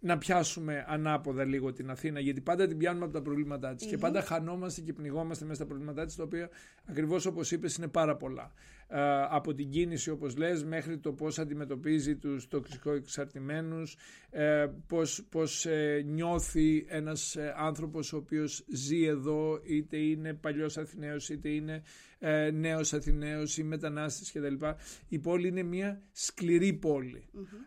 να 0.00 0.18
πιάσουμε 0.18 0.84
ανάποδα 0.88 1.44
λίγο 1.44 1.72
την 1.72 1.90
Αθήνα, 1.90 2.20
γιατί 2.20 2.40
πάντα 2.40 2.66
την 2.66 2.78
πιάνουμε 2.78 3.04
από 3.04 3.14
τα 3.14 3.22
προβλήματά 3.22 3.74
της 3.74 3.86
και 3.86 3.98
πάντα 3.98 4.22
χανόμαστε 4.22 4.80
και 4.80 4.92
πνιγόμαστε 4.92 5.44
μέσα 5.44 5.56
στα 5.56 5.66
προβλήματά 5.66 6.04
της, 6.04 6.16
τα 6.16 6.22
οποία 6.22 6.50
ακριβώς 6.84 7.26
όπως 7.26 7.50
είπες 7.50 7.76
είναι 7.76 7.88
πάρα 7.88 8.16
πολλά. 8.16 8.52
Ε, 8.88 9.00
από 9.28 9.54
την 9.54 9.70
κίνηση, 9.70 10.10
όπως 10.10 10.36
λες, 10.36 10.64
μέχρι 10.64 10.98
το 10.98 11.12
πώς 11.12 11.38
αντιμετωπίζει 11.38 12.16
τους 12.16 12.48
εξαρτημένους, 12.84 13.96
ε, 14.30 14.66
πώς, 14.86 15.26
πώς 15.30 15.66
ε, 15.66 16.02
νιώθει 16.06 16.84
ένας 16.88 17.36
ε, 17.36 17.54
άνθρωπος 17.56 18.12
ο 18.12 18.16
οποίος 18.16 18.64
ζει 18.68 19.04
εδώ, 19.04 19.60
είτε 19.64 19.96
είναι 19.96 20.34
παλιός 20.34 20.78
Αθηναίος, 20.78 21.28
είτε 21.28 21.48
είναι 21.48 21.82
ε, 22.18 22.50
νέος 22.50 22.92
Αθηναίος 22.92 23.56
ή 23.58 23.62
μετανάστης 23.62 24.32
κτλ. 24.32 24.66
Η 25.08 25.18
πόλη 25.18 25.48
είναι 25.48 25.62
μια 25.62 26.02
σκληρή 26.12 26.80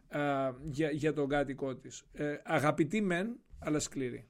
ε, 0.07 0.19
για, 0.63 0.91
για 0.91 1.13
τον 1.13 1.29
κάτοικό 1.29 1.75
της. 1.75 2.03
Ε, 2.13 2.35
αγαπητή 2.43 3.01
μεν, 3.01 3.39
αλλά 3.59 3.79
σκληρή. 3.79 4.27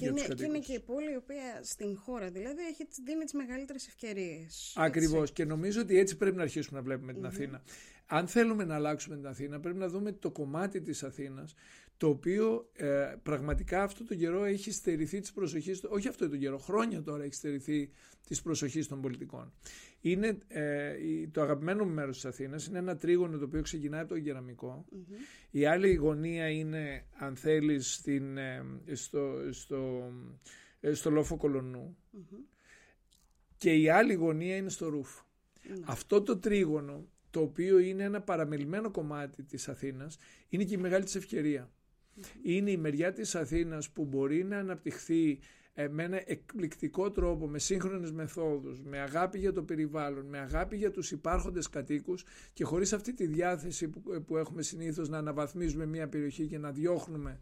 Και 0.00 0.06
είναι, 0.06 0.34
και 0.34 0.44
είναι 0.44 0.58
και 0.58 0.72
η 0.72 0.80
πόλη 0.80 1.12
η 1.12 1.16
οποία 1.16 1.60
στην 1.62 1.96
χώρα 1.96 2.30
δηλαδή 2.30 2.62
έχει, 2.62 2.86
δίνει 3.04 3.24
τις 3.24 3.32
μεγαλύτερες 3.32 3.86
ευκαιρίες. 3.86 4.72
Ακριβώς. 4.76 5.32
Και 5.32 5.44
νομίζω 5.44 5.80
ότι 5.80 5.98
έτσι 5.98 6.16
πρέπει 6.16 6.36
να 6.36 6.42
αρχίσουμε 6.42 6.78
να 6.78 6.84
βλέπουμε 6.84 7.12
την 7.12 7.26
Αθήνα. 7.26 7.62
Αν 8.06 8.28
θέλουμε 8.28 8.64
να 8.64 8.74
αλλάξουμε 8.74 9.16
την 9.16 9.26
Αθήνα, 9.26 9.60
πρέπει 9.60 9.78
να 9.78 9.88
δούμε 9.88 10.12
το 10.12 10.30
κομμάτι 10.30 10.80
της 10.80 11.02
Αθήνας 11.02 11.54
το 12.00 12.08
οποίο 12.08 12.70
ε, 12.72 13.14
πραγματικά 13.22 13.82
αυτό 13.82 14.04
το 14.04 14.14
καιρό 14.14 14.44
έχει 14.44 14.70
στερηθεί 14.70 15.20
της 15.20 15.32
προσοχής, 15.32 15.84
όχι 15.88 16.08
αυτό 16.08 16.28
το 16.28 16.36
καιρό, 16.36 16.58
χρόνια 16.58 17.02
τώρα 17.02 17.24
έχει 17.24 17.34
στερηθεί 17.34 17.90
της 18.26 18.42
προσοχής 18.42 18.88
των 18.88 19.00
πολιτικών. 19.00 19.52
Είναι 20.00 20.38
ε, 20.48 20.94
το 21.32 21.42
αγαπημένο 21.42 21.84
μου 21.84 21.92
μέρος 21.92 22.14
της 22.14 22.24
Αθήνας, 22.24 22.66
είναι 22.66 22.78
ένα 22.78 22.96
τρίγωνο 22.96 23.38
το 23.38 23.44
οποίο 23.44 23.62
ξεκινάει 23.62 24.00
από 24.00 24.14
το 24.14 24.20
κεραμικο 24.20 24.84
Η 25.50 25.64
άλλη 25.64 25.94
γωνία 25.94 26.50
είναι, 26.50 27.06
αν 27.18 27.36
θέλεις, 27.36 27.94
στην, 27.94 28.36
ε, 28.36 28.64
στο, 28.92 29.32
στο, 29.50 30.12
ε, 30.80 30.92
στο 30.92 31.10
λόφο 31.10 31.36
και 33.56 33.74
η 33.74 33.88
άλλη 33.88 34.14
γωνία 34.14 34.56
είναι 34.56 34.70
στο 34.70 34.88
ρουφ. 34.88 35.20
Ναι. 35.68 35.74
Αυτό 35.84 36.22
το 36.22 36.38
τρίγωνο, 36.38 37.08
το 37.30 37.40
οποίο 37.40 37.78
είναι 37.78 38.02
ένα 38.02 38.20
παραμελημένο 38.20 38.90
κομμάτι 38.90 39.42
της 39.42 39.68
Αθήνας, 39.68 40.18
είναι 40.48 40.64
και 40.64 40.74
η 40.74 40.78
μεγάλη 40.78 41.04
της 41.04 41.14
ευκαιρία. 41.14 41.70
Είναι 42.42 42.70
η 42.70 42.76
μεριά 42.76 43.12
της 43.12 43.34
Αθήνας 43.34 43.90
που 43.90 44.04
μπορεί 44.04 44.44
να 44.44 44.58
αναπτυχθεί 44.58 45.38
ε, 45.74 45.88
με 45.88 46.02
ένα 46.02 46.22
εκπληκτικό 46.26 47.10
τρόπο, 47.10 47.48
με 47.48 47.58
σύγχρονες 47.58 48.12
μεθόδους, 48.12 48.82
με 48.82 48.98
αγάπη 48.98 49.38
για 49.38 49.52
το 49.52 49.62
περιβάλλον, 49.62 50.26
με 50.26 50.38
αγάπη 50.38 50.76
για 50.76 50.90
τους 50.90 51.10
υπάρχοντες 51.10 51.68
κατοίκους 51.68 52.24
και 52.52 52.64
χωρίς 52.64 52.92
αυτή 52.92 53.14
τη 53.14 53.26
διάθεση 53.26 53.88
που, 53.88 54.24
που 54.26 54.36
έχουμε 54.36 54.62
συνήθως 54.62 55.08
να 55.08 55.18
αναβαθμίζουμε 55.18 55.86
μια 55.86 56.08
περιοχή 56.08 56.46
και 56.46 56.58
να 56.58 56.70
διώχνουμε 56.70 57.40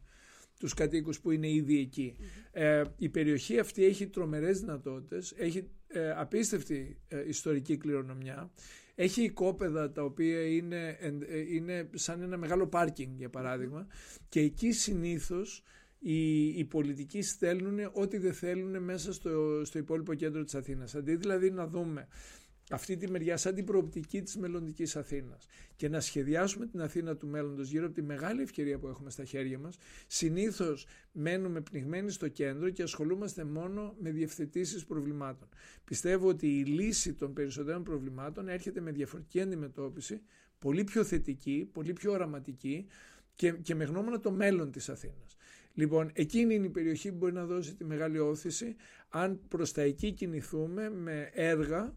τους 0.59 0.75
κατοίκους 0.75 1.21
που 1.21 1.31
είναι 1.31 1.51
ήδη 1.51 2.15
Ε, 2.51 2.83
η 2.97 3.09
περιοχή 3.09 3.59
αυτή 3.59 3.85
έχει 3.85 4.07
τρομερές 4.07 4.61
δυνατότητες, 4.61 5.35
έχει 5.37 5.71
ε, 5.87 6.11
απίστευτη 6.11 6.99
ε, 7.09 7.29
ιστορική 7.29 7.77
κληρονομιά, 7.77 8.51
έχει 9.01 9.23
οικόπεδα 9.23 9.91
τα 9.91 10.03
οποία 10.03 10.47
είναι, 10.47 10.97
ε, 11.29 11.55
είναι 11.55 11.91
σαν 11.95 12.23
ένα 12.23 12.37
μεγάλο 12.37 12.67
πάρκινγκ 12.67 13.19
για 13.19 13.29
παράδειγμα 13.29 13.87
και 14.29 14.41
εκεί 14.41 14.73
συνήθως 14.73 15.63
οι, 15.99 16.47
οι 16.49 16.65
πολιτικοί 16.65 17.23
στέλνουν 17.23 17.91
ό,τι 17.93 18.19
δεν 18.19 18.33
θέλουν 18.33 18.83
μέσα 18.83 19.13
στο, 19.13 19.65
στο 19.65 19.79
υπόλοιπο 19.79 20.15
κέντρο 20.15 20.45
της 20.45 20.55
Αθήνας. 20.55 20.95
Αντί 20.95 21.17
δηλαδή 21.17 21.51
να 21.51 21.67
δούμε 21.67 22.09
αυτή 22.71 22.97
τη 22.97 23.11
μεριά 23.11 23.37
σαν 23.37 23.55
την 23.55 23.65
προοπτική 23.65 24.23
της 24.23 24.37
μελλοντικής 24.37 24.97
Αθήνας 24.97 25.47
και 25.77 25.89
να 25.89 26.01
σχεδιάσουμε 26.01 26.67
την 26.67 26.81
Αθήνα 26.81 27.17
του 27.17 27.27
μέλλοντος 27.27 27.71
γύρω 27.71 27.87
από 27.87 27.95
τη 27.95 28.03
μεγάλη 28.03 28.43
ευκαιρία 28.43 28.79
που 28.79 28.87
έχουμε 28.87 29.11
στα 29.11 29.25
χέρια 29.25 29.59
μας, 29.59 29.77
συνήθως 30.07 30.87
μένουμε 31.13 31.61
πνιγμένοι 31.61 32.11
στο 32.11 32.29
κέντρο 32.29 32.71
και 32.71 32.83
ασχολούμαστε 32.83 33.45
μόνο 33.45 33.95
με 33.99 34.11
διευθετήσεις 34.11 34.85
προβλημάτων. 34.85 35.49
Πιστεύω 35.85 36.29
ότι 36.29 36.59
η 36.59 36.65
λύση 36.65 37.15
των 37.15 37.33
περισσότερων 37.33 37.83
προβλημάτων 37.83 38.49
έρχεται 38.49 38.81
με 38.81 38.91
διαφορετική 38.91 39.41
αντιμετώπιση, 39.41 40.21
πολύ 40.59 40.85
πιο 40.85 41.05
θετική, 41.05 41.71
πολύ 41.73 41.93
πιο 41.93 42.13
οραματική 42.13 42.87
και, 43.35 43.53
και 43.53 43.75
με 43.75 43.85
γνώμονα 43.85 44.21
το 44.21 44.31
μέλλον 44.31 44.71
της 44.71 44.89
Αθήνας. 44.89 45.37
Λοιπόν, 45.79 46.11
εκείνη 46.13 46.55
είναι 46.55 46.67
η 46.67 46.71
περιοχή 46.71 47.11
που 47.11 47.17
μπορεί 47.17 47.33
να 47.33 47.45
δώσει 47.45 47.75
τη 47.75 47.85
μεγάλη 47.85 48.19
όθηση 48.19 48.77
αν 49.09 49.41
προς 49.49 49.73
τα 49.73 49.83
εκεί 49.83 50.13
κινηθούμε 50.13 50.91
με 50.91 51.31
έργα 51.33 51.97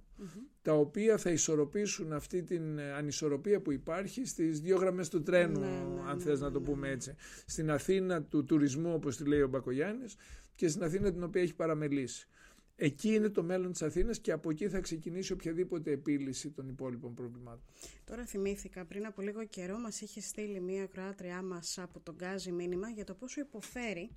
τα 0.61 0.73
οποία 0.73 1.17
θα 1.17 1.29
ισορροπήσουν 1.29 2.13
αυτή 2.13 2.43
την 2.43 2.77
ε, 2.77 2.93
ανισορροπία 2.93 3.61
που 3.61 3.71
υπάρχει 3.71 4.25
στις 4.25 4.59
δύο 4.59 4.77
γραμμές 4.77 5.09
του 5.09 5.23
τρένου, 5.23 5.59
ναι, 5.59 5.67
ναι, 5.67 6.01
αν 6.09 6.17
ναι, 6.17 6.23
θες 6.23 6.39
να 6.39 6.51
το 6.51 6.61
πούμε 6.61 6.89
έτσι. 6.89 7.15
Στην 7.45 7.71
Αθήνα 7.71 8.23
του 8.23 8.45
τουρισμού, 8.45 8.93
όπως 8.93 9.17
τη 9.17 9.25
λέει 9.25 9.41
ο 9.41 9.47
Μπακογιάννης, 9.47 10.15
και 10.55 10.67
στην 10.67 10.83
Αθήνα 10.83 11.11
την 11.11 11.23
οποία 11.23 11.41
έχει 11.41 11.55
παραμελήσει. 11.55 12.27
Εκεί 12.75 13.13
είναι 13.13 13.29
το 13.29 13.43
μέλλον 13.43 13.71
της 13.71 13.81
Αθήνας 13.81 14.19
και 14.19 14.31
από 14.31 14.49
εκεί 14.49 14.69
θα 14.69 14.79
ξεκινήσει 14.79 15.33
οποιαδήποτε 15.33 15.91
επίλυση 15.91 16.49
των 16.49 16.67
υπόλοιπων 16.67 17.13
προβλημάτων. 17.13 17.61
Τώρα 18.05 18.25
θυμήθηκα, 18.25 18.85
πριν 18.85 19.05
από 19.05 19.21
λίγο 19.21 19.45
καιρό 19.45 19.77
μας 19.77 20.01
είχε 20.01 20.21
στείλει 20.21 20.59
μία 20.59 20.85
κροάτριά 20.85 21.41
μας 21.41 21.77
από 21.77 21.99
τον 21.99 22.15
Γκάζι 22.15 22.51
μήνυμα 22.51 22.89
για 22.89 23.03
το 23.03 23.13
πόσο 23.13 23.41
υποφέρει 23.41 24.09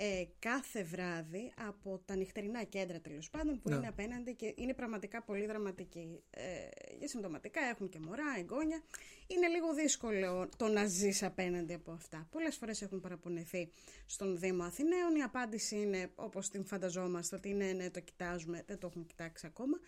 ε, 0.00 0.24
κάθε 0.38 0.82
βράδυ 0.82 1.52
από 1.68 2.00
τα 2.04 2.16
νυχτερινά 2.16 2.64
κέντρα 2.64 3.00
τέλος 3.00 3.30
πάντων 3.30 3.60
που 3.60 3.68
ναι. 3.68 3.76
είναι 3.76 3.86
απέναντι 3.86 4.34
και 4.34 4.54
είναι 4.56 4.74
πραγματικά 4.74 5.22
πολύ 5.22 5.46
δραματική. 5.46 6.22
Ε, 6.30 6.42
για 6.98 7.08
συμπτωματικά 7.08 7.60
έχουν 7.60 7.88
και 7.88 7.98
μωρά, 7.98 8.34
εγγόνια. 8.38 8.82
Είναι 9.26 9.48
λίγο 9.48 9.74
δύσκολο 9.74 10.48
το 10.56 10.68
να 10.68 10.86
ζεις 10.86 11.22
απέναντι 11.22 11.74
από 11.74 11.90
αυτά. 11.90 12.28
Πολλές 12.30 12.56
φορές 12.56 12.82
έχουν 12.82 13.00
παραπονεθεί 13.00 13.72
στον 14.06 14.38
Δήμο 14.38 14.62
Αθηναίων. 14.62 15.14
Η 15.14 15.22
απάντηση 15.22 15.76
είναι 15.76 16.10
όπως 16.14 16.48
την 16.48 16.64
φανταζόμαστε 16.64 17.36
ότι 17.36 17.48
είναι 17.48 17.72
ναι, 17.72 17.90
το 17.90 18.00
κοιτάζουμε, 18.00 18.64
δεν 18.66 18.78
το 18.78 18.86
έχουμε 18.86 19.04
κοιτάξει 19.04 19.46
ακόμα. 19.46 19.78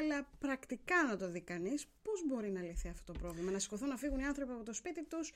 Αλλά 0.00 0.28
πρακτικά 0.38 1.04
να 1.08 1.16
το 1.16 1.30
δει 1.30 1.40
κανείς, 1.40 1.86
πώς 2.02 2.26
μπορεί 2.26 2.50
να 2.50 2.62
λυθεί 2.62 2.88
αυτό 2.88 3.12
το 3.12 3.18
πρόβλημα; 3.18 3.50
Να 3.50 3.58
σηκωθούν 3.58 3.88
να 3.88 3.96
φύγουν 3.96 4.18
οι 4.18 4.24
άνθρωποι 4.24 4.52
από 4.52 4.62
το 4.62 4.72
σπίτι 4.72 5.04
τους 5.04 5.32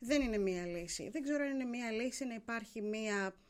δεν 0.00 0.22
είναι 0.22 0.38
μία 0.38 0.66
λύση. 0.66 1.08
Δεν 1.12 1.22
ξέρω 1.22 1.44
αν 1.44 1.50
είναι 1.50 1.64
μία 1.64 1.90
λύση 1.90 2.24
να 2.24 2.34
υπάρχει 2.34 2.82
μία 2.82 3.26
ε, 3.26 3.49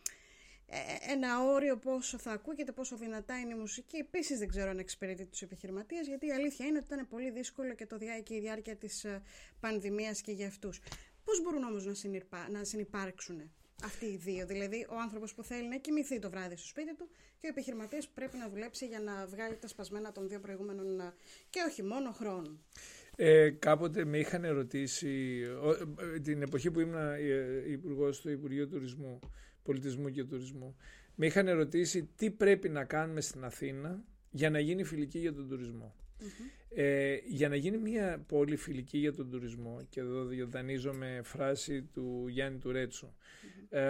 ένα 1.09 1.43
όριο 1.43 1.77
πόσο 1.77 2.19
θα 2.19 2.33
ακούγεται, 2.33 2.73
πόσο 2.73 2.97
δυνατά 2.97 3.39
είναι 3.39 3.55
η 3.55 3.59
μουσική. 3.59 3.97
Επίσης 3.97 4.39
δεν 4.39 4.49
ξέρω 4.49 4.71
αν 4.71 4.79
εξυπηρετεί 4.79 5.25
τους 5.25 5.43
επιχειρηματίες, 5.43 6.07
γιατί 6.07 6.27
η 6.27 6.33
αλήθεια 6.33 6.67
είναι 6.67 6.79
ότι 6.79 6.87
ήταν 6.93 7.09
πολύ 7.09 7.31
δύσκολο 7.31 7.75
και, 7.75 7.87
το 7.87 7.99
διά, 7.99 8.21
και 8.21 8.35
η 8.35 8.41
διάρκεια 8.41 8.77
της 8.77 9.05
ε, 9.05 9.23
πανδημίας 9.61 10.21
και 10.21 10.33
για 10.33 10.47
αυτούς. 10.47 10.81
Πώς 11.25 11.43
μπορούν 11.43 11.65
όμως 11.65 11.85
να, 11.85 12.49
να 12.51 12.65
συνεπάρξουν 12.65 13.51
αυτοί 13.85 14.07
οι 14.07 14.17
δύο, 14.17 14.47
δηλαδή 14.47 14.87
ο 14.91 14.95
άνθρωπος 15.01 15.35
που 15.35 15.43
θέλει 15.43 15.69
να 15.69 15.77
κοιμηθεί 15.77 16.19
το 16.19 16.31
βράδυ 16.31 16.57
στο 16.57 16.67
σπίτι 16.67 16.95
του 16.95 17.09
και 17.39 17.47
ο 17.47 17.49
επιχειρηματίας 17.51 18.09
πρέπει 18.09 18.37
να 18.37 18.49
δουλέψει 18.49 18.87
για 18.87 19.01
να 19.01 19.27
βγάλει 19.27 19.57
τα 19.57 19.69
σπασμένα 19.69 20.13
των 20.13 20.29
δύο 20.29 20.41
προηγούμενων 20.41 21.01
ε, 21.01 21.13
και 21.51 21.61
όχι 21.69 21.83
μόνο 21.83 22.11
χρόνων. 22.11 22.61
Ε, 23.17 23.51
κάποτε 23.51 24.05
με 24.05 24.19
είχαν 24.19 24.45
ερωτήσει, 24.45 25.43
την 26.23 26.43
εποχή 26.43 26.71
που 26.71 26.81
ήμουν 26.81 26.99
υπουργός 27.67 28.17
στο 28.17 28.31
Υπουργείο 28.31 28.69
Τουρισμού, 28.69 29.21
Πολιτισμού 29.71 30.11
και 30.11 30.25
Τουρισμού, 30.25 30.77
με 31.15 31.27
είχαν 31.27 31.49
ερωτήσει 31.49 32.09
τι 32.17 32.31
πρέπει 32.31 32.69
να 32.69 32.85
κάνουμε 32.85 33.21
στην 33.21 33.45
Αθήνα 33.45 34.05
για 34.31 34.51
να 34.51 34.61
γίνει 34.61 34.85
φιλική 34.85 35.19
για 35.19 35.33
τον 35.33 35.49
τουρισμο 35.49 35.95
Ε, 36.75 37.17
για 37.27 37.49
να 37.49 37.57
γίνει 37.57 37.79
μια 37.79 38.25
πόλη 38.29 38.57
φιλική 38.57 38.99
για 38.99 39.13
τον 39.13 39.31
τουρισμό, 39.31 39.87
και 39.89 40.01
εδώ 40.01 40.29
δανείζομαι 40.47 41.21
φράση 41.25 41.83
του 41.83 42.27
Γιάννη 42.29 42.59
Τουρέτσου, 42.59 43.15
ε, 43.69 43.81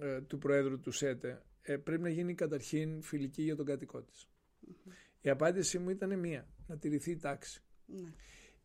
ε, 0.00 0.20
του 0.20 0.38
Προέδρου 0.38 0.80
του 0.80 0.90
ΣΕΤΕ, 0.90 1.42
ε, 1.62 1.76
πρέπει 1.76 2.02
να 2.02 2.08
γίνει 2.08 2.34
καταρχήν 2.34 3.02
φιλική 3.02 3.42
για 3.42 3.56
τον 3.56 3.66
κατοικό 3.66 4.02
της. 4.02 4.28
Η 5.20 5.28
απάντησή 5.28 5.78
μου 5.78 5.90
ήταν 5.90 6.18
μία, 6.18 6.48
να 6.66 6.78
τηρηθεί 6.78 7.10
η 7.10 7.16
τάξη. 7.16 7.62
Ναι. 7.86 8.12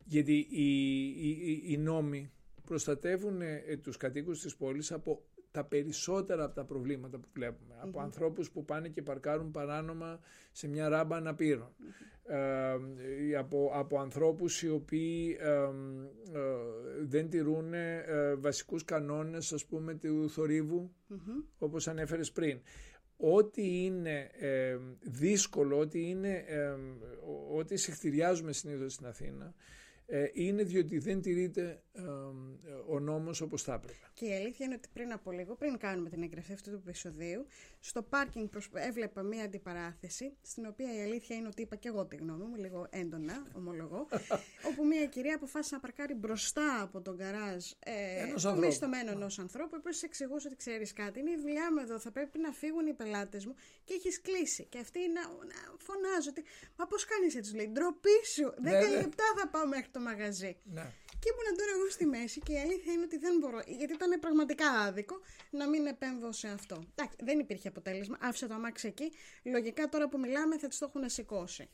Γιατί 0.04 0.46
οι, 0.50 0.98
οι, 1.06 1.62
οι 1.66 1.76
νόμοι 1.76 2.30
προστατεύουν 2.64 3.40
ε, 3.40 3.78
τους 3.82 3.96
κατοίκους 3.96 4.40
της 4.40 4.56
πόλης 4.56 4.92
από 4.92 5.24
τα 5.54 5.64
περισσότερα 5.64 6.44
από 6.44 6.54
τα 6.54 6.64
προβλήματα 6.64 7.18
που 7.18 7.28
βλέπουμε. 7.32 7.74
Από 7.80 8.00
ανθρώπους 8.00 8.50
που 8.50 8.64
πάνε 8.64 8.88
και 8.88 9.02
παρκάρουν 9.02 9.50
παράνομα 9.50 10.20
σε 10.52 10.68
μια 10.68 10.88
ράμπα 10.88 11.16
αναπήρων. 11.16 11.74
Ε, 12.26 13.36
από, 13.38 13.70
από 13.74 14.00
ανθρώπους 14.00 14.62
οι 14.62 14.68
οποίοι 14.68 15.36
ε, 15.40 15.68
δεν 17.02 17.30
τηρούν 17.30 17.74
ε, 17.74 18.04
βασικούς 18.34 18.84
κανόνες 18.84 19.52
ας 19.52 19.64
πούμε 19.64 19.94
του 19.94 20.30
θορύβου 20.30 20.94
όπως 21.58 21.88
ανέφερες 21.88 22.32
πριν. 22.32 22.60
Ό,τι 23.16 23.84
είναι 23.84 24.30
δύσκολο, 25.00 25.78
ό,τι, 25.78 26.08
είναι, 26.08 26.44
ό,τι 27.54 27.76
συχτηριάζουμε 27.76 28.52
συνήθως 28.52 28.92
στην 28.92 29.06
Αθήνα 29.06 29.44
ε, 29.44 29.62
είναι 30.32 30.62
διότι 30.62 30.98
δεν 30.98 31.20
τηρείται 31.20 31.82
ο 32.88 33.00
νόμος 33.00 33.40
όπως 33.40 33.62
θα 33.62 33.74
έπρεπε. 33.74 33.98
Και 34.14 34.24
η 34.24 34.34
αλήθεια 34.34 34.66
είναι 34.66 34.74
ότι 34.74 34.88
πριν 34.92 35.12
από 35.12 35.30
λίγο, 35.30 35.54
πριν 35.54 35.78
κάνουμε 35.78 36.08
την 36.08 36.22
εγγραφή 36.22 36.52
αυτού 36.52 36.70
του 36.70 36.82
επεισοδίου, 36.86 37.46
στο 37.86 38.02
πάρκινγκ 38.02 38.48
έβλεπα 38.72 39.22
μία 39.22 39.44
αντιπαράθεση, 39.44 40.36
στην 40.42 40.66
οποία 40.66 40.94
η 40.94 41.02
αλήθεια 41.02 41.36
είναι 41.36 41.48
ότι 41.48 41.62
είπα 41.62 41.76
και 41.76 41.88
εγώ 41.88 42.04
τη 42.06 42.16
γνώμη 42.16 42.44
μου, 42.44 42.56
λίγο 42.56 42.86
έντονα, 42.90 43.46
ομολογώ, 43.56 44.06
όπου 44.68 44.86
μία 44.86 45.06
κυρία 45.06 45.34
αποφάσισε 45.34 45.74
να 45.74 45.80
παρκάρει 45.80 46.14
μπροστά 46.14 46.82
από 46.82 47.00
τον 47.00 47.16
καράζ 47.16 47.70
ε, 47.78 48.54
μισθωμένο 48.56 49.10
ενός 49.10 49.38
ανθρώπου, 49.38 49.80
που 49.80 49.88
εξηγούσε 50.02 50.46
ότι 50.46 50.56
ξέρεις 50.56 50.92
κάτι, 50.92 51.20
είναι 51.20 51.30
η 51.30 51.36
δουλειά 51.40 51.72
μου 51.72 51.78
εδώ, 51.80 51.98
θα 51.98 52.10
πρέπει 52.10 52.38
να 52.38 52.52
φύγουν 52.52 52.86
οι 52.86 52.92
πελάτες 52.92 53.46
μου 53.46 53.54
και 53.84 53.94
έχεις 53.94 54.20
κλείσει. 54.20 54.64
Και 54.64 54.78
αυτή 54.78 54.98
να, 54.98 55.20
να 55.22 55.76
φωνάζω 55.78 56.30
ότι, 56.30 56.44
Μα 56.76 56.86
πώς 56.86 57.04
κάνεις 57.04 57.36
έτσι, 57.36 57.54
λέει, 57.54 57.68
ντροπή 57.68 58.18
σου, 58.34 58.54
10 58.56 58.60
ναι, 58.60 58.70
ναι. 58.70 58.88
λεπτά 58.88 59.24
θα 59.38 59.48
πάω 59.48 59.66
μέχρι 59.66 59.88
το 59.90 60.00
μαγαζί. 60.00 60.56
Ναι. 60.64 60.92
Και 61.24 61.30
ήμουν 61.32 61.56
τώρα 61.60 61.72
εγώ 61.76 61.86
στη 61.90 62.06
μέση 62.06 62.40
και 62.40 62.52
η 62.52 62.60
αλήθεια 62.64 62.92
είναι 62.92 63.02
ότι 63.02 63.18
δεν 63.18 63.34
μπορώ, 63.40 63.58
γιατί 63.78 63.92
ήταν 63.92 64.20
πραγματικά 64.20 64.66
άδικο 64.86 65.16
να 65.50 65.68
μην 65.68 65.86
επέμβω 65.86 66.32
σε 66.32 66.48
αυτό. 66.48 66.76
Εντάξει, 66.94 67.16
δεν 67.24 67.38
υπήρχε 67.38 67.68
αποτέλεσμα. 67.68 68.16
Άφησα 68.20 68.46
το 68.46 68.54
αμάξι 68.54 68.86
εκεί. 68.86 69.12
Λογικά 69.42 69.88
τώρα 69.88 70.08
που 70.08 70.18
μιλάμε 70.18 70.58
θα 70.58 70.68
τις 70.68 70.78
το 70.78 70.86
έχουν 70.88 71.08
σηκώσει. 71.08 71.68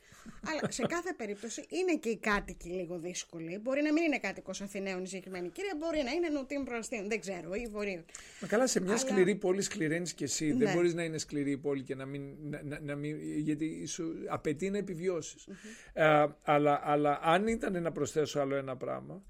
Αλλά 0.49 0.71
σε 0.71 0.83
κάθε 0.87 1.12
περίπτωση 1.12 1.66
είναι 1.69 1.95
και 1.97 2.09
οι 2.09 2.16
κάτοικοι 2.16 2.69
λίγο 2.69 2.99
δύσκολοι. 2.99 3.59
Μπορεί 3.59 3.83
να 3.83 3.92
μην 3.92 4.02
είναι 4.02 4.19
κάτοικος 4.19 4.61
Αθηναίων 4.61 5.02
η 5.02 5.07
συγκεκριμένη 5.07 5.49
κυρία, 5.49 5.75
μπορεί 5.78 6.02
να 6.02 6.11
είναι 6.11 6.28
νοτίων 6.28 6.64
προαστίων. 6.64 7.09
Δεν 7.09 7.21
ξέρω, 7.21 7.54
ή 7.54 7.66
βορείων. 7.71 8.04
Μα 8.40 8.49
καλά, 8.49 8.66
σε 8.66 8.80
μια 8.80 8.90
Αλλά... 8.90 8.99
σκληρή 8.99 9.35
πόλη 9.35 9.62
σκληραίνεις 9.62 10.12
και 10.14 10.25
εσύ. 10.25 10.47
Ναι. 10.47 10.64
Δεν 10.64 10.75
μπορείς 10.75 10.95
να 10.95 11.02
είναι 11.02 11.19
σκληρή 11.19 11.50
η 11.50 11.59
πόλη 11.59 11.83
και 11.83 11.95
να 11.95 12.04
μην. 12.04 12.23
Να, 12.62 12.80
να, 12.80 12.95
μην 12.95 13.16
γιατί 13.38 13.87
σου 13.87 14.14
απαιτεί 14.28 14.71
να 14.71 14.78
επιβιώσεις. 14.78 15.49
Mm-hmm. 15.50 16.35
αλλά, 16.42 16.80
αλλά 16.85 17.21
αν 17.23 17.47
ήταν 17.47 17.83
να 17.83 17.92
προσθέσω 17.92 18.40
άλλο 18.40 18.54
ένα 18.54 18.76
πράγμα, 18.76 19.23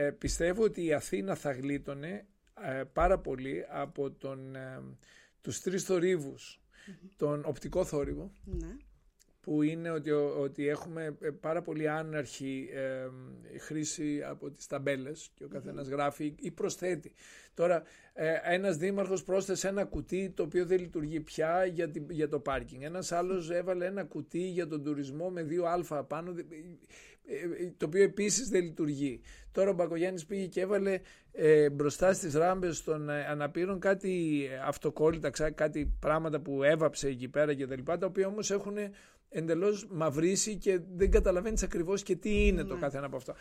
ε, 0.00 0.10
πιστεύω 0.10 0.62
ότι 0.62 0.84
η 0.84 0.92
Αθήνα 0.92 1.34
θα 1.34 1.52
γλίτωνε 1.52 2.26
ε, 2.78 2.82
πάρα 2.92 3.18
πολύ 3.18 3.64
από 3.68 4.10
τον, 4.10 4.54
ε, 4.56 4.82
τους 5.40 5.60
τρεις 5.60 5.84
θορύβους, 5.84 6.60
τον 7.16 7.42
οπτικό 7.46 7.84
θόρυβο, 7.84 8.32
Ναι. 8.44 8.76
που 9.40 9.62
είναι 9.62 9.90
ότι, 9.90 10.10
ότι 10.10 10.68
έχουμε 10.68 11.16
ε, 11.20 11.30
πάρα 11.30 11.62
πολύ 11.62 11.88
άναρχη 11.88 12.68
ε, 12.72 13.08
χρήση 13.58 14.22
από 14.22 14.50
τις 14.50 14.66
ταμπέλες 14.66 15.30
και 15.34 15.44
ο 15.44 15.48
καθένας 15.48 15.88
γράφει 15.88 16.34
ή 16.38 16.50
προσθέτει. 16.50 17.12
Τώρα, 17.54 17.82
ε, 18.12 18.34
ένας 18.42 18.76
δήμαρχος 18.76 19.24
πρόσθεσε 19.24 19.68
ένα 19.68 19.84
κουτί 19.84 20.30
το 20.36 20.42
οποίο 20.42 20.66
δεν 20.66 20.78
λειτουργεί 20.80 21.20
πια 21.20 21.64
για, 21.64 21.90
την- 21.90 22.10
για 22.10 22.28
το 22.28 22.38
πάρκινγκ. 22.40 22.82
Ένας 22.82 23.12
άλλος 23.12 23.50
έβαλε 23.50 23.86
ένα 23.86 24.04
κουτί 24.04 24.48
για 24.48 24.66
τον 24.66 24.84
τουρισμό 24.84 25.30
με 25.30 25.42
δύο 25.42 25.64
αλφα 25.64 26.04
πάνω, 26.04 26.30
ε, 26.30 26.40
ε, 26.40 26.44
το 27.76 27.86
οποίο 27.86 28.02
επίσης 28.02 28.48
δεν 28.48 28.62
λειτουργεί. 28.64 29.20
Τώρα 29.52 29.70
ο 29.70 29.72
Μπακογιάννης 29.72 30.26
πήγε 30.26 30.46
και 30.46 30.60
έβαλε 30.60 31.00
ε, 31.32 31.70
μπροστά 31.70 32.12
στις 32.12 32.34
ράμπες 32.34 32.82
των 32.84 33.08
ε, 33.10 33.26
αναπήρων 33.26 33.78
κάτι 33.80 34.44
ε, 34.52 34.56
αυτοκόλλητα, 34.66 35.30
ξά- 35.30 35.54
κάτι 35.54 35.96
πράγματα 36.00 36.40
που 36.40 36.62
έβαψε 36.62 37.08
εκεί 37.08 37.28
πέρα 37.28 37.54
και 37.54 37.66
τα 37.66 37.74
λοιπά, 37.76 37.98
τα 37.98 38.06
οποία 38.06 38.26
όμως 38.26 38.50
έχουν 38.50 38.76
εντελώς 39.28 39.86
μαυρίσει 39.90 40.56
και 40.56 40.80
δεν 40.94 41.10
καταλαβαίνεις 41.10 41.62
ακριβώς 41.62 42.02
και 42.02 42.16
τι 42.16 42.46
είναι 42.46 42.64
το 42.64 42.76
καθένα 42.76 43.06
από 43.06 43.16
αυτά. 43.16 43.34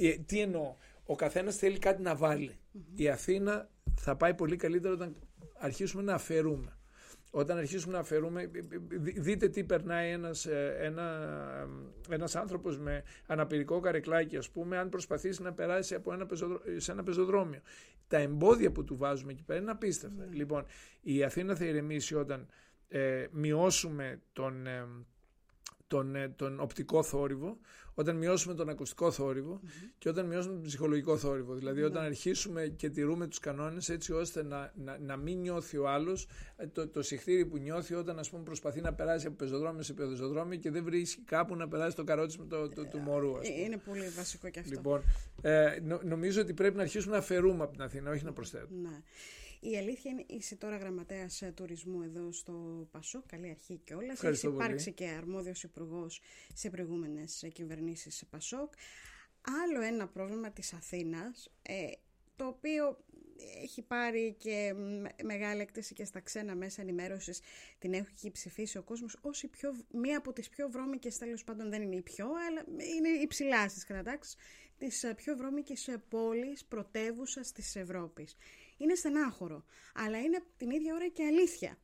Ε, 0.00 0.10
τι 0.26 0.40
εννοώ, 0.40 0.74
ο 1.04 1.14
καθένας 1.14 1.56
θέλει 1.56 1.78
κάτι 1.78 2.02
να 2.02 2.14
βάλει. 2.14 2.56
Η 2.94 3.08
Αθήνα 3.08 3.68
θα 4.00 4.16
πάει 4.16 4.34
πολύ 4.34 4.56
καλύτερα 4.56 4.94
όταν 4.94 5.16
αρχίσουμε 5.58 6.02
να 6.02 6.14
αφαιρούμε. 6.14 6.76
Όταν 7.34 7.56
αρχίσουμε 7.58 7.92
να 7.92 7.98
αφαιρούμε, 7.98 8.50
δι- 8.90 9.20
δείτε 9.20 9.48
τι 9.48 9.64
περνάει 9.64 10.10
ένας, 10.10 10.46
ε, 10.46 10.76
ένα, 10.80 11.28
ένας 12.08 12.36
άνθρωπος 12.36 12.78
με 12.78 13.02
αναπηρικό 13.26 13.80
καρεκλάκι, 13.80 14.36
ας 14.36 14.50
πούμε, 14.50 14.78
αν 14.78 14.88
προσπαθήσει 14.88 15.42
να 15.42 15.52
περάσει 15.52 15.94
από 15.94 16.12
ένα 16.12 16.26
πεζοδρο- 16.26 16.62
σε 16.76 16.92
ένα 16.92 17.02
πεζοδρόμιο. 17.02 17.60
Τα 18.08 18.16
εμπόδια 18.18 18.72
που 18.72 18.84
του 18.84 18.96
βάζουμε 18.96 19.32
εκεί 19.32 19.42
πέρα 19.42 19.60
είναι 19.60 19.70
απίστευτα. 19.70 20.26
Λοιπόν, 20.32 20.64
η 21.00 21.22
Αθήνα 21.22 21.54
θα 21.54 21.64
ηρεμήσει 21.64 22.14
όταν 22.14 22.46
ε, 22.88 23.26
μειώσουμε 23.30 24.20
τον, 24.32 24.66
ε, 24.66 24.86
τον, 25.92 26.14
ε, 26.16 26.28
τον 26.36 26.60
οπτικό 26.60 27.02
θόρυβο, 27.02 27.58
όταν 27.94 28.16
μειώσουμε 28.16 28.54
τον 28.54 28.68
ακουστικό 28.68 29.10
θόρυβο 29.10 29.60
και 29.98 30.08
όταν 30.08 30.26
μειώσουμε 30.26 30.54
τον 30.54 30.62
ψυχολογικό 30.62 31.16
θόρυβο. 31.16 31.54
Δηλαδή 31.54 31.82
όταν 31.82 32.04
αρχίσουμε 32.04 32.66
και 32.76 32.90
τηρούμε 32.90 33.26
τους 33.26 33.38
κανόνες 33.38 33.88
έτσι 33.88 34.12
ώστε 34.12 34.42
να, 34.42 34.72
να, 34.76 34.98
να 34.98 35.16
μην 35.16 35.38
νιώθει 35.40 35.76
ο 35.76 35.88
άλλος 35.88 36.26
ε, 36.56 36.66
το, 36.66 36.88
το 36.88 37.02
συχτήρι 37.02 37.46
που 37.46 37.56
νιώθει 37.58 37.94
όταν 37.94 38.18
ας 38.18 38.30
πούμε 38.30 38.42
προσπαθεί 38.42 38.80
να 38.80 38.92
περάσει 38.94 39.26
από 39.26 39.36
πεζοδρόμιο 39.36 39.82
σε 39.82 39.92
πεζοδρόμιο 39.92 40.58
και 40.58 40.70
δεν 40.70 40.84
βρίσκει 40.84 41.22
κάπου 41.22 41.56
να 41.56 41.68
περάσει 41.68 41.96
το 41.96 42.04
καρότσι 42.04 42.38
το, 42.48 42.68
το, 42.68 42.86
του 42.86 42.98
μωρού. 42.98 43.38
Ας 43.38 43.48
Ε, 43.48 43.50
πούμε. 43.52 43.62
Είναι 43.64 43.76
πολύ 43.76 44.08
βασικό 44.16 44.48
και 44.48 44.58
αυτό. 44.60 44.70
Λοιπόν, 44.74 45.02
ε, 45.42 45.78
νο- 45.82 46.00
νομίζω 46.04 46.40
ότι 46.40 46.52
πρέπει 46.54 46.76
να 46.76 46.82
αρχίσουμε 46.82 47.12
να 47.12 47.18
αφαιρούμε 47.18 47.62
από 47.62 47.72
την 47.72 47.82
Αθήνα, 47.82 48.10
όχι 48.10 48.24
να 48.24 48.32
προσθέτουμε. 48.32 48.88
Ναι. 48.88 49.02
Η 49.64 49.76
αλήθεια 49.76 50.10
είναι, 50.10 50.24
είσαι 50.28 50.56
τώρα 50.56 50.76
γραμματέας 50.76 51.42
τουρισμού 51.54 52.02
εδώ 52.02 52.32
στο 52.32 52.88
Πασό. 52.90 53.22
Καλή 53.26 53.50
αρχή 53.50 53.80
κιόλας. 53.84 54.04
Έχεις 54.04 54.18
Ευχαριστώ 54.18 54.50
πολύ. 54.50 54.64
υπάρξει 54.64 54.92
και 54.92 55.06
αρμόδιος 55.08 55.62
υπουργός 55.62 56.20
σε 56.54 56.70
προηγούμενες 56.70 57.46
κυβερνήσεις 57.52 58.24
Πασόκ. 58.30 58.72
Άλλο 59.64 59.80
ένα 59.80 60.08
πρόβλημα 60.08 60.50
της 60.50 60.72
Αθήνας, 60.72 61.50
ε, 61.62 61.90
το 62.36 62.46
οποίο 62.46 63.04
έχει 63.62 63.82
πάρει 63.82 64.34
και 64.38 64.72
με- 64.76 65.14
μεγάλη 65.22 65.60
έκτηση 65.60 65.94
και 65.94 66.04
στα 66.04 66.20
ξένα 66.20 66.54
μέσα 66.54 66.82
ενημέρωσης 66.82 67.40
την 67.78 67.92
έχει 67.92 68.30
ψηφίσει 68.30 68.78
ο 68.78 68.82
κόσμος 68.82 69.18
ως 69.20 69.42
η 69.42 69.48
πιο, 69.48 69.74
μία 69.92 70.18
από 70.18 70.32
τις 70.32 70.48
πιο 70.48 70.68
βρώμικες 70.70 71.18
τέλος 71.18 71.44
πάντων 71.44 71.70
δεν 71.70 71.82
είναι 71.82 71.96
η 71.96 72.02
πιο 72.02 72.26
αλλά 72.48 72.64
είναι 72.96 73.08
υψηλά 73.08 73.68
στις 73.68 73.84
κατατάξεις 73.84 74.36
της 74.78 75.02
ε, 75.02 75.14
πιο 75.14 75.36
βρώμικης 75.36 75.88
ε, 75.88 76.02
πόλης 76.08 76.64
πρωτεύουσας 76.64 77.52
της 77.52 77.76
Ευρώπης. 77.76 78.36
Είναι 78.82 78.94
στενάχωρο, 78.94 79.64
αλλά 79.94 80.18
είναι 80.20 80.36
απ' 80.36 80.56
την 80.56 80.70
ίδια 80.70 80.94
ώρα 80.94 81.08
και 81.08 81.24
αλήθεια. 81.24 81.78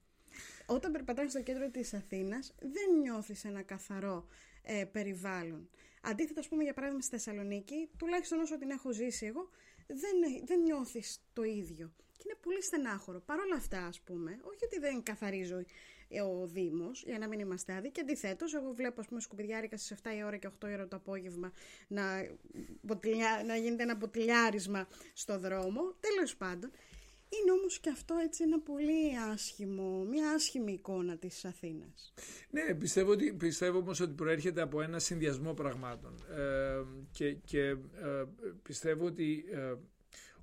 Όταν 0.66 0.92
περπατάς 0.92 1.30
στο 1.30 1.42
κέντρο 1.42 1.70
της 1.70 1.94
Αθήνας 1.94 2.54
δεν 2.58 2.98
νιώθεις 3.00 3.44
ένα 3.44 3.62
καθαρό 3.62 4.26
ε, 4.62 4.84
περιβάλλον. 4.84 5.70
Αντίθετα, 6.02 6.40
ας 6.40 6.48
πούμε, 6.48 6.62
για 6.62 6.74
παράδειγμα 6.74 7.02
στη 7.02 7.10
Θεσσαλονίκη, 7.10 7.90
τουλάχιστον 7.98 8.38
όσο 8.40 8.58
την 8.58 8.70
έχω 8.70 8.92
ζήσει 8.92 9.26
εγώ, 9.26 9.50
δεν, 9.86 10.44
δεν 10.44 10.60
νιώθεις 10.60 11.24
το 11.32 11.42
ίδιο. 11.42 11.92
Και 12.16 12.24
είναι 12.26 12.38
πολύ 12.40 12.62
στενάχωρο. 12.62 13.20
Παρ' 13.20 13.38
όλα 13.38 13.56
αυτά, 13.56 13.86
ας 13.86 14.00
πούμε, 14.00 14.38
όχι 14.42 14.64
ότι 14.64 14.78
δεν 14.78 15.02
καθαρίζει 15.02 15.64
ο- 16.10 16.40
ο 16.42 16.46
Δήμος, 16.46 17.02
για 17.06 17.18
να 17.18 17.28
μην 17.28 17.38
είμαστε 17.40 17.72
άδικοι, 17.74 18.00
αντιθέτως, 18.00 18.54
εγώ 18.54 18.72
βλέπω, 18.72 19.00
ας 19.00 19.06
πούμε, 19.06 19.20
σκουπιδιάρικα 19.20 19.76
στις 19.76 19.90
7 19.90 20.14
η 20.16 20.22
ώρα 20.24 20.36
και 20.36 20.46
8 20.46 20.68
η 20.68 20.72
ώρα 20.72 20.88
το 20.88 20.96
απόγευμα 20.96 21.52
να, 21.88 22.02
μποτιλιά- 22.80 23.42
να 23.46 23.56
γίνεται 23.56 23.82
ένα 23.82 23.94
μποτιλιάρισμα 23.94 24.88
στο 25.12 25.38
δρόμο. 25.38 25.80
Τέλος 26.00 26.36
πάντων, 26.36 26.70
είναι 27.42 27.50
όμως 27.52 27.80
και 27.80 27.90
αυτό 27.90 28.14
έτσι 28.24 28.42
ένα 28.42 28.60
πολύ 28.60 29.18
άσχημο, 29.32 30.04
μια 30.04 30.30
άσχημη 30.30 30.72
εικόνα 30.72 31.16
της 31.16 31.44
Αθήνας. 31.44 32.12
Ναι, 32.50 32.74
πιστεύω, 32.74 33.10
ότι, 33.10 33.32
πιστεύω 33.32 33.78
όμως 33.78 34.00
ότι 34.00 34.12
προέρχεται 34.12 34.60
από 34.60 34.80
ένα 34.82 34.98
συνδυασμό 34.98 35.54
πραγμάτων 35.54 36.14
ε, 36.30 36.82
και, 37.12 37.32
και 37.32 37.60
ε, 37.68 37.76
πιστεύω 38.62 39.04
ότι 39.04 39.44
ε, 39.52 39.74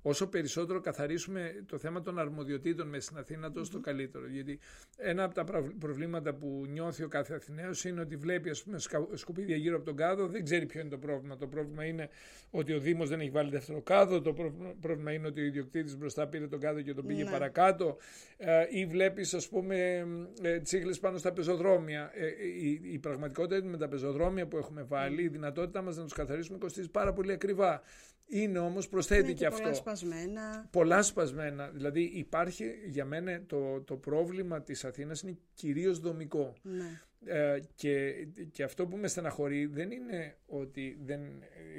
όσο 0.08 0.26
περισσότερο 0.28 0.80
καθαρίσουμε 0.80 1.64
το 1.66 1.78
θέμα 1.78 2.02
των 2.02 2.18
αρμοδιοτήτων 2.18 2.88
μες 2.88 3.04
στην 3.04 3.16
Αθήνα 3.18 3.52
τόσο 3.52 3.70
το 3.72 3.80
καλύτερο. 3.80 4.26
Γιατί 4.28 4.58
ένα 4.96 5.24
από 5.24 5.34
τα 5.34 5.44
πραυ- 5.44 5.72
προβλήματα 5.78 6.34
που 6.34 6.64
νιώθει 6.68 7.02
ο 7.02 7.08
κάθε 7.08 7.34
Αθηναίος 7.34 7.84
είναι 7.84 8.00
ότι 8.00 8.16
βλέπει 8.16 8.50
ας 8.50 8.62
πούμε 8.62 8.78
σκα- 8.78 9.08
σκουπίδια 9.16 9.56
γύρω 9.56 9.76
από 9.76 9.84
τον 9.84 9.96
κάδο 9.96 10.26
δεν 10.26 10.44
ξέρει 10.44 10.66
ποιο 10.66 10.80
είναι 10.80 10.88
το 10.90 10.98
πρόβλημα. 10.98 11.36
Το 11.36 11.46
πρόβλημα 11.46 11.84
είναι 11.84 12.08
ότι 12.50 12.72
ο 12.72 12.78
Δήμος 12.80 13.08
δεν 13.08 13.20
έχει 13.20 13.30
βάλει 13.30 13.50
δεύτερο 13.50 13.82
κάδο 13.82 14.20
το 14.20 14.32
πρόβλημα- 14.32 14.74
πρόβλημα 14.80 15.12
είναι 15.12 15.26
ότι 15.26 15.40
ο 15.40 15.44
ιδιοκτήτης 15.44 15.96
μπροστά 15.96 16.26
πήρε 16.28 16.46
τον 16.46 16.60
κάδο 16.60 16.80
και 16.80 16.94
τον 16.94 17.06
πήγε 17.06 17.24
Ναι. 17.24 17.30
παρακάτω. 17.30 17.96
Ε, 18.36 18.66
ή 18.70 18.86
βλέπεις 18.86 19.34
ας 19.34 19.48
πούμε 19.48 20.06
ε, 20.42 20.60
τσίχλες 20.60 20.98
πάνω 20.98 21.18
στα 21.18 21.32
πεζοδρόμια. 21.32 22.10
Ε, 22.14 22.26
η, 22.60 22.80
η 22.92 22.98
πραγματικότητα 22.98 23.54
είναι 23.56 23.64
ότι 23.64 23.72
με 23.72 23.78
τα 23.84 23.88
πεζοδρόμια 23.88 24.46
που 24.46 24.56
έχουμε 24.56 24.82
βάλει 24.82 25.22
η 25.22 25.28
δυνατότητά 25.28 25.82
μας 25.82 25.96
να 25.96 26.02
τους 26.02 26.12
καθαρίσουμε 26.12 26.58
κοστίζει 26.58 26.90
πάρα 26.90 27.12
πολύ 27.12 27.32
ακριβά 27.32 27.82
είναι 28.26 28.58
όμως 28.58 28.88
προσθέτει 28.88 29.22
Είναι 29.22 29.32
και, 29.32 29.44
και 29.44 29.50
πολλά 29.50 29.68
αυτό 29.68 29.74
σπασμένα. 29.74 30.68
πολλά 30.70 31.02
σπασμένα. 31.02 31.68
Δηλαδή 31.68 32.00
υπάρχει 32.02 32.64
για 32.86 33.04
μένα 33.04 33.42
το, 33.46 33.80
το 33.80 33.96
πρόβλημα 33.96 34.62
της 34.62 34.84
Αθήνας 34.84 35.22
είναι 35.22 35.38
κυρίως 35.54 35.98
δομικό. 35.98 36.52
Ναι. 36.62 37.00
Ε, 37.28 37.60
και, 37.74 38.12
και 38.50 38.62
αυτό 38.62 38.86
που 38.86 38.96
με 38.96 39.08
στεναχωρεί 39.08 39.66
δεν 39.66 39.90
είναι 39.90 40.36
ότι 40.46 40.98
δεν, 41.04 41.20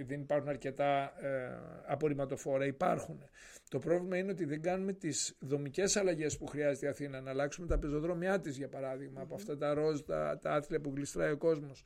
δεν 0.05 0.21
υπάρχουν 0.21 0.49
αρκετά 0.49 1.13
ε, 1.25 1.59
απορριμματοφόρα, 1.85 2.65
υπάρχουν. 2.65 3.23
Το 3.69 3.79
πρόβλημα 3.79 4.17
είναι 4.17 4.31
ότι 4.31 4.45
δεν 4.45 4.61
κάνουμε 4.61 4.93
τις 4.93 5.35
δομικές 5.39 5.95
αλλαγές 5.95 6.37
που 6.37 6.45
χρειάζεται 6.45 6.85
η 6.85 6.89
Αθήνα, 6.89 7.21
να 7.21 7.29
αλλάξουμε 7.29 7.67
τα 7.67 7.79
πεζοδρόμια 7.79 8.39
της 8.39 8.57
για 8.57 8.67
παράδειγμα, 8.67 9.21
από 9.21 9.35
αυτά 9.35 9.57
τα 9.57 9.73
ροζ, 9.73 9.99
τα, 9.99 10.39
τα 10.41 10.51
άθλια 10.51 10.79
που 10.81 10.93
γλιστράει 10.95 11.31
ο 11.31 11.37
κόσμος, 11.37 11.83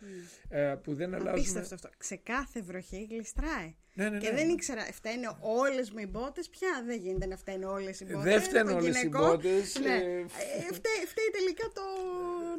ε, 0.50 0.76
που 0.84 0.94
δεν 0.94 1.14
αλλάζουμε... 1.14 1.32
Απίστευτο 1.32 1.76
αυτό. 1.76 1.90
Σε 2.00 2.16
κάθε 2.16 2.62
βροχή 2.62 3.08
γλιστράει. 3.10 3.76
Ναι, 3.94 4.10
ναι, 4.10 4.18
Και 4.18 4.30
ναι. 4.30 4.36
δεν 4.36 4.50
ήξερα, 4.50 4.82
φταίνε 4.92 5.38
όλες 5.40 5.92
μου 5.92 6.00
οι 6.00 6.08
μπότε. 6.08 6.42
Πια 6.52 6.84
δεν 6.86 7.00
γίνεται 7.00 7.26
να 7.26 7.38
φταίνε 7.38 7.66
όλες 7.66 8.00
οι 8.00 8.06
μπότε. 8.06 8.30
Δεν 8.30 8.42
φταίνε 8.42 8.72
όλες 8.72 9.02
οι 9.04 9.08
μπότες, 9.10 9.80
Ναι. 9.80 9.94
ε, 9.94 10.20
Ε, 10.20 10.74
φταίει, 10.74 11.06
φταίει 11.08 11.30
τελικά 11.32 11.64
το. 11.74 11.82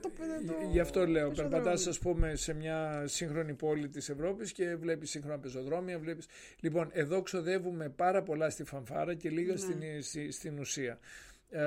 το, 0.01 0.11
το 0.47 0.55
Γι' 0.71 0.81
αυτό 0.81 1.07
λέω, 1.07 1.29
πεζοδρόμιο. 1.29 1.51
περπατάς 1.59 1.87
ας 1.87 1.99
πούμε 1.99 2.35
σε 2.37 2.55
μια 2.55 3.03
σύγχρονη 3.07 3.55
πόλη 3.55 3.89
της 3.89 4.09
Ευρώπης 4.09 4.53
και 4.53 4.77
βλέπεις 4.77 5.11
σύγχρονα 5.11 5.39
πεζοδρόμια, 5.39 5.99
βλέπεις... 5.99 6.27
Λοιπόν, 6.61 6.91
εδώ 6.93 7.23
ξοδεύουμε 7.23 7.89
πάρα 7.89 8.23
πολλά 8.23 8.51
στη 8.51 8.65
φανφάρα 8.65 9.15
και 9.15 9.31
λίγα 9.31 9.57
στην, 9.57 9.83
στη- 10.03 10.33
στην 10.33 10.59
ουσία. 10.59 10.99
Ε, 11.55 11.63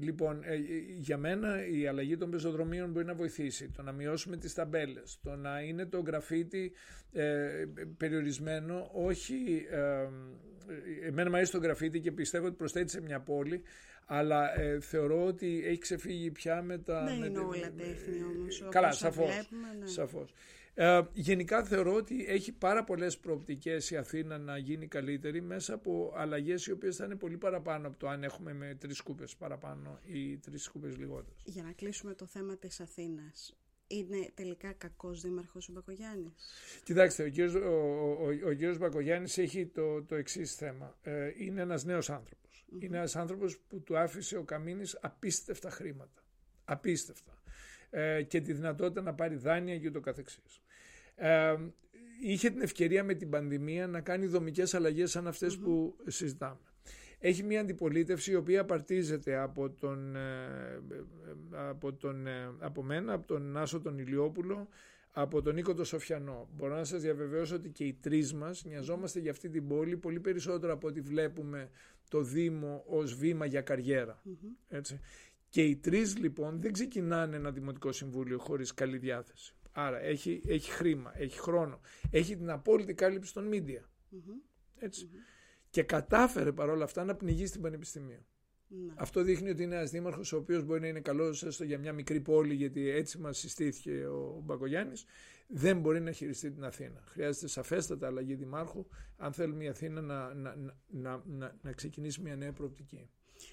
λοιπόν, 0.00 0.40
ε, 0.44 0.54
για 0.98 1.16
μένα 1.16 1.66
η 1.66 1.86
αλλαγή 1.86 2.16
των 2.16 2.30
πεζοδρομίων 2.30 2.90
μπορεί 2.90 3.04
να 3.06 3.14
βοηθήσει. 3.14 3.68
Το 3.76 3.82
να 3.82 3.92
μειώσουμε 3.92 4.36
τις 4.36 4.54
ταμπέλες, 4.54 5.18
το 5.22 5.36
να 5.36 5.60
είναι 5.60 5.86
το 5.86 6.00
γραφίτι 6.00 6.72
ε, 7.12 7.64
περιορισμένο, 7.96 8.90
όχι... 8.92 9.66
Ε, 9.70 10.08
εμένα 11.06 11.30
μου 11.30 11.36
αρέσει 11.36 11.52
το 11.52 11.58
γραφίτι 11.58 12.00
και 12.00 12.12
πιστεύω 12.12 12.46
ότι 12.46 12.54
προσθέτει 12.56 12.90
σε 12.90 13.00
μια 13.00 13.20
πόλη, 13.20 13.62
αλλά 14.06 14.60
ε, 14.60 14.80
θεωρώ 14.80 15.26
ότι 15.26 15.62
έχει 15.66 15.78
ξεφύγει 15.78 16.30
πια 16.30 16.62
με 16.62 16.78
τα... 16.78 17.04
Δεν 17.04 17.18
με 17.18 17.26
είναι 17.26 17.34
τα- 17.34 17.46
όλα 17.46 17.72
τέχνη 17.76 18.22
όμως, 18.22 18.60
όπως 18.60 18.74
Καλά, 18.74 18.88
τα 18.88 18.92
σαφώς. 18.94 19.24
βλέπουμε, 19.34 19.68
ναι. 19.80 19.86
σαφώς. 19.86 20.34
Ε, 20.74 21.00
γενικά 21.12 21.64
θεωρώ 21.64 21.94
ότι 21.94 22.24
έχει 22.28 22.52
πάρα 22.52 22.84
πολλές 22.84 23.18
προοπτικές 23.18 23.90
η 23.90 23.96
Αθήνα 23.96 24.38
να 24.38 24.58
γίνει 24.58 24.86
καλύτερη 24.86 25.42
μέσα 25.42 25.74
από 25.74 26.12
αλλαγές 26.16 26.66
οι 26.66 26.72
οποίες 26.72 26.96
θα 26.96 27.04
είναι 27.04 27.16
πολύ 27.16 27.36
παραπάνω 27.36 27.86
από 27.86 27.96
το 27.98 28.08
αν 28.08 28.22
έχουμε 28.24 28.52
με 28.52 28.74
τρεις 28.80 28.96
σκούπες 28.96 29.36
παραπάνω 29.36 30.00
ή 30.04 30.36
τρεις 30.38 30.62
σκούπες 30.62 30.96
λιγότερες. 30.96 31.42
Για 31.44 31.62
να 31.62 31.72
κλείσουμε 31.72 32.14
το 32.14 32.26
θέμα 32.26 32.56
της 32.56 32.80
Αθήνας. 32.80 33.56
Είναι 33.86 34.30
τελικά 34.34 34.72
κακός 34.72 35.20
δήμαρχος 35.20 35.68
ο 35.68 35.72
Μπακογιάννης; 35.72 36.32
Κοιτάξτε, 36.84 37.22
ο 37.22 37.28
κύριος, 37.28 37.54
ο, 37.54 37.58
ο, 38.20 38.26
ο 38.46 38.52
κύριος 38.52 38.78
Μπακογιάννης 38.78 39.38
έχει 39.38 39.66
το, 39.66 40.02
το 40.02 40.14
εξής 40.14 40.54
θέμα. 40.54 40.98
Ε, 41.02 41.32
είναι 41.38 41.60
ένας 41.60 41.84
νέος 41.84 42.10
άνθρωπος. 42.10 42.66
Είναι 42.80 42.96
ένας 42.96 43.16
άνθρωπος 43.16 43.58
που 43.58 43.80
του 43.82 43.98
άφησε 43.98 44.36
ο 44.36 44.42
Καμίνης 44.42 44.98
απίστευτα 45.00 45.70
χρήματα. 45.70 46.22
Απίστευτα. 46.64 47.42
Ε, 47.90 48.22
και 48.22 48.40
τη 48.40 48.52
δυνατότητα 48.52 49.02
να 49.02 49.14
πάρει 49.14 49.36
δάνεια 49.36 49.78
και 49.78 49.88
ούτω 49.88 50.00
καθεξής. 50.00 50.62
Ε, 51.14 51.56
είχε 52.22 52.50
την 52.50 52.60
ευκαιρία 52.60 53.04
με 53.04 53.14
την 53.14 53.30
πανδημία 53.30 53.86
να 53.86 54.00
κάνει 54.00 54.26
δομικές 54.26 54.74
αλλαγές 54.74 55.10
σαν 55.10 55.26
αυτες 55.26 55.58
που 55.58 55.96
συζητάμε. 56.06 56.60
έχει 57.18 57.42
μια 57.42 57.60
αντιπολίτευση 57.60 58.30
η 58.30 58.34
οποία 58.34 58.60
απαρτίζεται 58.60 59.36
από, 59.36 59.70
τον, 59.70 60.16
ε, 60.16 60.82
από, 61.50 61.92
τον, 61.92 62.26
ε, 62.26 62.54
από 62.58 62.82
μένα, 62.82 63.12
από 63.12 63.26
τον 63.26 63.56
Άσο 63.56 63.80
τον 63.80 63.98
Ηλιόπουλο, 63.98 64.68
από 65.10 65.42
τον 65.42 65.54
Νίκο 65.54 65.74
τον 65.74 65.84
Σοφιανό. 65.84 66.48
Μπορώ 66.56 66.74
να 66.74 66.84
σας 66.84 67.02
διαβεβαιώσω 67.02 67.54
ότι 67.54 67.68
και 67.70 67.84
οι 67.84 67.92
τρεις 67.92 68.34
μας 68.34 68.64
νοιαζόμαστε 68.64 69.20
για 69.20 69.30
αυτή 69.30 69.48
την 69.48 69.68
πόλη 69.68 69.96
πολύ 69.96 70.20
περισσότερο 70.20 70.72
από 70.72 70.86
ότι 70.86 71.00
βλέπουμε 71.00 71.70
το 72.08 72.22
Δήμο 72.22 72.84
ως 72.86 73.14
βήμα 73.14 73.46
για 73.46 73.60
καριερα 73.60 74.22
Έτσι. 74.68 75.00
Και 75.48 75.62
οι 75.62 75.76
τρεις 75.76 76.18
λοιπόν 76.18 76.60
δεν 76.60 76.72
ξεκινάνε 76.72 77.36
ένα 77.36 77.50
δημοτικό 77.50 77.92
συμβούλιο 77.92 78.38
χωρίς 78.38 78.74
καλή 78.74 78.98
διάθεση. 78.98 79.53
Άρα 79.76 80.00
έχει, 80.00 80.42
έχει 80.46 80.70
χρήμα, 80.70 81.12
έχει 81.16 81.38
χρόνο, 81.38 81.80
έχει 82.10 82.36
την 82.36 82.50
απόλυτη 82.50 82.94
κάλυψη 82.94 83.34
των 83.34 83.50
media. 83.52 83.82
ετσι 84.78 85.10
Και 85.70 85.82
κατάφερε 85.82 86.52
παρόλα 86.52 86.84
αυτά 86.84 87.04
να 87.04 87.14
πνιγεί 87.14 87.46
στην 87.46 87.60
Πανεπιστημίου. 87.60 88.26
Ναι. 88.68 88.92
Αυτό 88.96 89.22
δείχνει 89.22 89.50
ότι 89.50 89.62
είναι 89.62 89.74
ένας 89.74 89.90
δήμαρχος 89.90 90.32
ο 90.32 90.36
οποίος 90.36 90.64
μπορεί 90.64 90.80
να 90.80 90.86
είναι 90.86 91.00
καλός 91.00 91.42
έστω 91.42 91.64
για 91.64 91.78
μια 91.78 91.92
μικρή 91.92 92.20
πόλη, 92.20 92.54
γιατί 92.54 92.88
έτσι 92.88 93.18
μας 93.18 93.38
συστήθηκε 93.38 94.06
ο 94.06 94.40
Μπακογιάννης. 94.44 95.04
Δεν 95.48 95.80
μπορεί 95.80 96.00
να 96.00 96.12
χειριστεί 96.12 96.50
την 96.50 96.64
Αθήνα. 96.64 97.02
Χρειάζεται 97.06 97.46
σαφέστατα 97.46 98.06
αλλαγή 98.06 98.34
δημάρχου, 98.34 98.86
αν 99.16 99.32
θέλουμε 99.32 99.64
η 99.64 99.68
Αθήνα 99.68 100.00
να, 100.00 100.34
να, 100.34 100.56
να, 100.86 101.22
να, 101.26 101.56
να 101.62 101.72
ξεκινήσει 101.72 102.20
μια 102.20 102.36
νέα 102.36 102.52
προοπτική. 102.52 103.10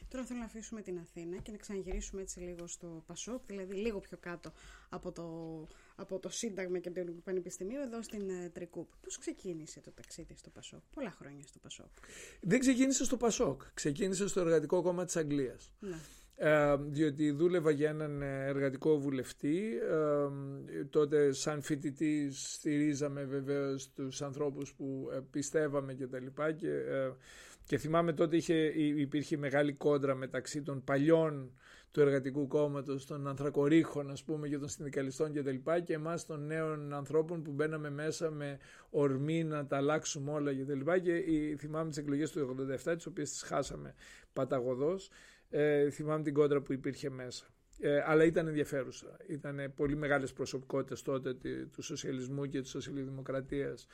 Τώρα 0.09 0.25
θέλω 0.25 0.39
να 0.39 0.45
αφήσουμε 0.45 0.81
την 0.81 0.97
Αθήνα 0.97 1.37
και 1.37 1.51
να 1.51 1.57
ξαναγυρίσουμε 1.57 2.21
έτσι 2.21 2.39
λίγο 2.39 2.67
στο 2.67 3.03
Πασόκ, 3.07 3.41
δηλαδή 3.45 3.75
λίγο 3.75 3.99
πιο 3.99 4.17
κάτω 4.19 4.51
από 4.89 5.11
το, 5.11 5.67
από 5.95 6.19
το 6.19 6.29
Σύνταγμα 6.29 6.79
και 6.79 6.91
το 6.91 7.01
Πανεπιστημίο, 7.23 7.81
εδώ 7.81 8.01
στην 8.01 8.29
uh, 8.29 8.49
Τρικούπ. 8.53 8.89
Πώς 9.01 9.17
ξεκίνησε 9.17 9.81
το 9.81 9.91
ταξίδι 9.91 10.35
στο 10.35 10.49
Πασόκ, 10.49 10.81
πολλά 10.93 11.11
χρόνια 11.11 11.47
στο 11.47 11.59
Πασόκ. 11.59 11.89
Δεν 12.41 12.59
ξεκίνησε 12.59 13.05
στο 13.05 13.17
Πασόκ, 13.17 13.61
ξεκίνησε 13.73 14.27
στο 14.27 14.39
Εργατικό 14.39 14.81
Κόμμα 14.81 15.05
της 15.05 15.15
Αγγλίας. 15.15 15.73
Ναι. 15.79 15.97
Ε, 16.43 16.75
διότι 16.77 17.31
δούλευα 17.31 17.71
για 17.71 17.89
έναν 17.89 18.21
εργατικό 18.21 18.99
βουλευτή. 18.99 19.79
Ε, 20.71 20.83
τότε 20.83 21.31
σαν 21.31 21.61
φοιτητή 21.61 22.29
στηρίζαμε 22.31 23.23
βεβαίως 23.23 23.91
τους 23.91 24.21
ανθρώπους 24.21 24.73
που 24.73 25.09
ε, 25.13 25.19
πιστεύαμε 25.31 25.93
και 25.93 26.07
τα 26.07 26.19
λοιπά 26.19 26.51
και 26.51 26.69
ε, 26.69 27.11
και 27.71 27.77
θυμάμαι 27.77 28.13
τότε 28.13 28.35
είχε, 28.35 28.55
υπήρχε 28.75 29.37
μεγάλη 29.37 29.73
κόντρα 29.73 30.15
μεταξύ 30.15 30.61
των 30.61 30.83
παλιών 30.83 31.51
του 31.91 32.01
εργατικού 32.01 32.47
κόμματος, 32.47 33.05
των 33.05 33.27
ανθρακορίχων 33.27 34.11
ας 34.11 34.23
πούμε 34.23 34.47
και 34.47 34.57
των 34.57 34.67
συνδικαλιστών 34.67 35.33
κτλ. 35.33 35.55
Και, 35.55 35.81
και 35.85 35.93
εμάς 35.93 36.25
των 36.25 36.45
νέων 36.45 36.93
ανθρώπων 36.93 37.43
που 37.43 37.51
μπαίναμε 37.51 37.89
μέσα 37.89 38.31
με 38.31 38.59
ορμή 38.89 39.43
να 39.43 39.65
τα 39.65 39.77
αλλάξουμε 39.77 40.31
όλα 40.31 40.53
κτλ. 40.53 40.91
Και, 40.91 41.19
και 41.21 41.55
θυμάμαι 41.57 41.89
τις 41.89 41.97
εκλογές 41.97 42.31
του 42.31 42.67
1987, 42.83 42.95
τις 42.95 43.05
οποίες 43.05 43.29
τις 43.31 43.41
χάσαμε 43.41 43.93
παταγωδός. 44.33 45.09
Ε, 45.49 45.89
θυμάμαι 45.89 46.23
την 46.23 46.33
κόντρα 46.33 46.61
που 46.61 46.73
υπήρχε 46.73 47.09
μέσα. 47.09 47.45
Ε, 47.79 48.03
αλλά 48.05 48.23
ήταν 48.23 48.47
ενδιαφέρουσα. 48.47 49.17
Ήταν 49.27 49.73
πολύ 49.75 49.95
μεγάλες 49.95 50.33
προσωπικότητες 50.33 51.01
τότε 51.01 51.33
του 51.71 51.81
σοσιαλισμού 51.81 52.45
και 52.45 52.61
της 52.61 52.69
σοσιαλδημοκρατίας 52.69 53.87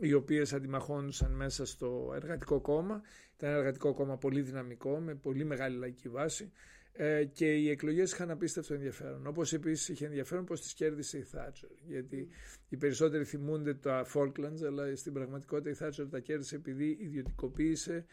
οι 0.00 0.12
οποίες 0.12 0.52
αντιμαχόντουσαν 0.52 1.32
μέσα 1.32 1.66
στο 1.66 2.12
εργατικό 2.14 2.60
κόμμα. 2.60 3.02
Ήταν 3.36 3.50
ένα 3.50 3.58
εργατικό 3.58 3.94
κόμμα 3.94 4.16
πολύ 4.16 4.40
δυναμικό, 4.40 4.98
με 4.98 5.14
πολύ 5.14 5.44
μεγάλη 5.44 5.76
λαϊκή 5.76 6.08
βάση 6.08 6.52
ε, 6.92 7.24
και 7.24 7.54
οι 7.54 7.70
εκλογές 7.70 8.12
είχαν 8.12 8.30
απίστευτο 8.30 8.74
ενδιαφέρον. 8.74 9.26
Όπως 9.26 9.52
επίσης 9.52 9.88
είχε 9.88 10.06
ενδιαφέρον 10.06 10.44
πως 10.44 10.60
τις 10.60 10.74
κέρδισε 10.74 11.18
η 11.18 11.22
Θάτσερ, 11.22 11.70
γιατί 11.86 12.28
οι 12.68 12.76
περισσότεροι 12.76 13.24
θυμούνται 13.24 13.74
τα 13.74 14.06
Falklands, 14.14 14.62
αλλά 14.66 14.96
στην 14.96 15.12
πραγματικότητα 15.12 15.70
η 15.70 15.74
Θάτσερ 15.74 16.08
τα 16.08 16.18
κέρδισε 16.20 16.56
επειδή 16.56 16.96
ιδιωτικοποίησε 17.00 18.04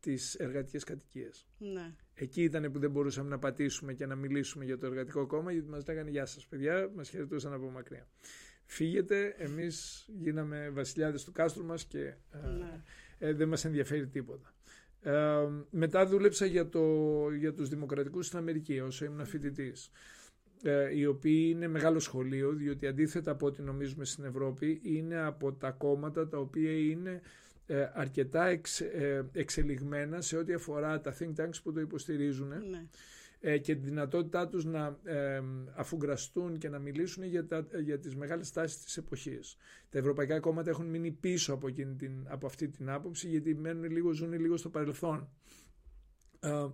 τις 0.00 0.34
εργατικές 0.34 0.84
κατοικίες. 0.84 1.46
Ναι. 1.58 1.94
Εκεί 2.14 2.42
ήταν 2.42 2.72
που 2.72 2.78
δεν 2.78 2.90
μπορούσαμε 2.90 3.28
να 3.28 3.38
πατήσουμε 3.38 3.92
και 3.92 4.06
να 4.06 4.14
μιλήσουμε 4.14 4.64
για 4.64 4.78
το 4.78 4.86
εργατικό 4.86 5.26
κόμμα, 5.26 5.52
γιατί 5.52 5.68
μας 5.68 5.86
λέγανε 5.86 6.10
«Γεια 6.10 6.26
σας 6.26 6.46
παιδιά», 6.46 6.90
μας 6.94 7.08
χαιρετούσαν 7.08 7.52
από 7.52 7.70
μακριά 7.70 8.08
φύγετε, 8.66 9.34
εμείς 9.38 10.06
γίναμε 10.20 10.70
βασιλιάδες 10.72 11.24
του 11.24 11.32
κάστρου 11.32 11.64
μας 11.64 11.84
και 11.84 11.98
ε, 11.98 12.48
ναι. 12.58 12.80
ε, 13.18 13.32
δεν 13.32 13.48
μας 13.48 13.64
ενδιαφέρει 13.64 14.06
τίποτα. 14.06 14.54
Ε, 15.02 15.48
μετά 15.70 16.06
δούλεψα 16.06 16.46
για, 16.46 16.68
το, 16.68 16.82
για 17.30 17.54
τους 17.54 17.68
δημοκρατικούς 17.68 18.26
στην 18.26 18.38
Αμερική 18.38 18.80
όσο 18.80 19.04
ήμουν 19.04 19.26
φοιτητής. 19.26 19.90
Ε, 20.62 20.96
οι 20.98 21.06
οποίοι 21.06 21.50
είναι 21.54 21.68
μεγάλο 21.68 21.98
σχολείο 21.98 22.52
διότι 22.52 22.86
αντίθετα 22.86 23.30
από 23.30 23.46
ό,τι 23.46 23.62
νομίζουμε 23.62 24.04
στην 24.04 24.24
Ευρώπη 24.24 24.80
είναι 24.82 25.18
από 25.20 25.52
τα 25.52 25.70
κόμματα 25.70 26.28
τα 26.28 26.38
οποία 26.38 26.78
είναι 26.78 27.20
ε, 27.66 27.88
αρκετά 27.94 28.46
εξ, 28.46 28.82
εξελιγμένα 29.32 30.20
σε 30.20 30.36
ό,τι 30.36 30.52
αφορά 30.52 31.00
τα 31.00 31.16
think 31.18 31.40
tanks 31.40 31.62
που 31.62 31.72
το 31.72 31.80
υποστηρίζουν 31.80 32.48
ναι. 32.48 32.86
Ε, 33.46 33.58
και 33.58 33.74
τη 33.74 33.80
δυνατότητά 33.84 34.48
τους 34.48 34.64
να 34.64 34.98
ε, 35.04 35.42
αφουγκραστούν 35.74 36.58
και 36.58 36.68
να 36.68 36.78
μιλήσουν 36.78 37.24
για, 37.24 37.46
τα, 37.46 37.66
για 37.82 37.98
τις 37.98 38.16
μεγάλες 38.16 38.52
τάσεις 38.52 38.84
της 38.84 38.96
εποχής. 38.96 39.56
Τα 39.90 39.98
ευρωπαϊκά 39.98 40.40
κόμματα 40.40 40.70
έχουν 40.70 40.86
μείνει 40.86 41.10
πίσω 41.10 41.52
από, 41.52 41.72
την, 41.72 42.26
από 42.28 42.46
αυτή 42.46 42.68
την 42.68 42.90
άποψη 42.90 43.28
γιατί 43.28 43.54
μένουν 43.54 43.90
λίγο, 43.90 44.12
ζουν 44.12 44.32
λίγο 44.32 44.56
στο 44.56 44.68
παρελθόν. 44.68 45.28
Ε, 46.40 46.66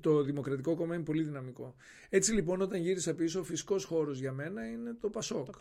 το 0.00 0.22
Δημοκρατικό 0.22 0.74
Κόμμα 0.74 0.94
είναι 0.94 1.04
πολύ 1.04 1.22
δυναμικό. 1.22 1.74
Έτσι 2.08 2.32
λοιπόν 2.32 2.60
όταν 2.60 2.80
γύρισα 2.80 3.14
πίσω 3.14 3.40
ο 3.40 3.44
φυσικός 3.44 3.84
χώρος 3.84 4.18
για 4.18 4.32
μένα 4.32 4.66
είναι 4.70 4.94
το 5.00 5.08
Πασόκ. 5.10 5.54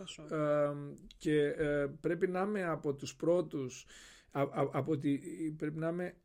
και 1.18 1.56
πρέπει 2.02 2.28
να 2.28 2.42
είμαι 2.42 2.64
από 2.64 2.94
τους 2.94 3.16
πρώτους 3.16 3.86
από 4.32 5.00
πρέπει 5.58 5.80
να 5.80 5.88
είμαι 5.88 6.16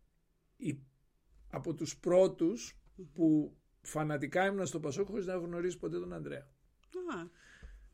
από 1.50 1.74
τους 1.74 1.96
πρώτους 1.98 2.78
που 3.12 3.56
φανατικά 3.84 4.46
ήμουν 4.46 4.66
στο 4.66 4.80
Πασόκ 4.80 5.06
χωρίς 5.06 5.26
να 5.26 5.32
έχω 5.32 5.44
γνωρίσει 5.44 5.78
ποτέ 5.78 5.98
τον 5.98 6.12
Ανδρέα. 6.12 6.46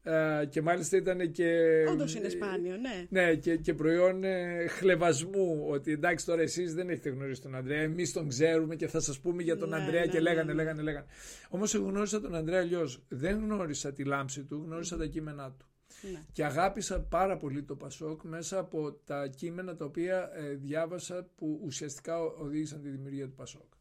Ε, 0.03 0.47
και 0.47 0.63
μάλιστα 0.63 0.97
ήταν 0.97 1.31
και. 1.31 1.49
Όντως 1.89 2.15
είναι 2.15 2.29
σπάνιο, 2.29 2.77
ναι. 2.77 3.07
Ναι, 3.09 3.35
και, 3.35 3.57
και 3.57 3.75
προϊόν 3.75 4.25
ε, 4.25 4.67
χλεβασμού. 4.67 5.67
Ότι 5.69 5.93
εντάξει, 5.93 6.27
τώρα 6.27 6.43
εσείς 6.43 6.75
δεν 6.75 6.91
έχετε 6.91 7.11
γνωρίσει 7.11 7.41
τον 7.43 7.55
Ανδρέα. 7.55 7.81
Εμείς 7.81 8.13
τον 8.13 8.29
ξέρουμε 8.29 8.77
και 8.77 8.87
θα 8.87 9.01
σας 9.01 9.21
πούμε 9.21 9.43
για 9.43 9.57
τον 9.57 9.69
ναι, 9.69 9.77
Ανδρέα. 9.77 10.01
Ναι, 10.01 10.07
και 10.07 10.19
ναι, 10.19 10.21
λέγανε, 10.21 10.53
λέγανε, 10.53 10.83
λέγανε. 10.83 11.07
Όμως 11.49 11.75
εγώ 11.75 11.89
γνώρισα 11.89 12.21
τον 12.21 12.35
Ανδρέα 12.35 12.61
αλλιώς. 12.61 13.05
Δεν 13.09 13.37
γνώρισα 13.39 13.93
τη 13.93 14.05
λάμψη 14.05 14.45
του, 14.45 14.63
γνώρισα 14.67 14.97
τα 14.97 15.07
κείμενά 15.07 15.55
του. 15.59 15.67
Ναι. 16.13 16.23
Και 16.33 16.45
αγάπησα 16.45 17.01
πάρα 17.01 17.37
πολύ 17.37 17.63
το 17.63 17.77
Πασόκ 17.77 18.23
μέσα 18.23 18.59
από 18.59 18.93
τα 18.93 19.27
κείμενα 19.27 19.77
τα 19.77 19.85
οποία 19.85 20.31
ε, 20.35 20.55
διάβασα 20.55 21.29
που 21.37 21.61
ουσιαστικά 21.65 22.21
οδήγησαν 22.21 22.83
τη 22.83 22.89
δημιουργία 22.89 23.27
του 23.27 23.35
Πασόκ 23.35 23.73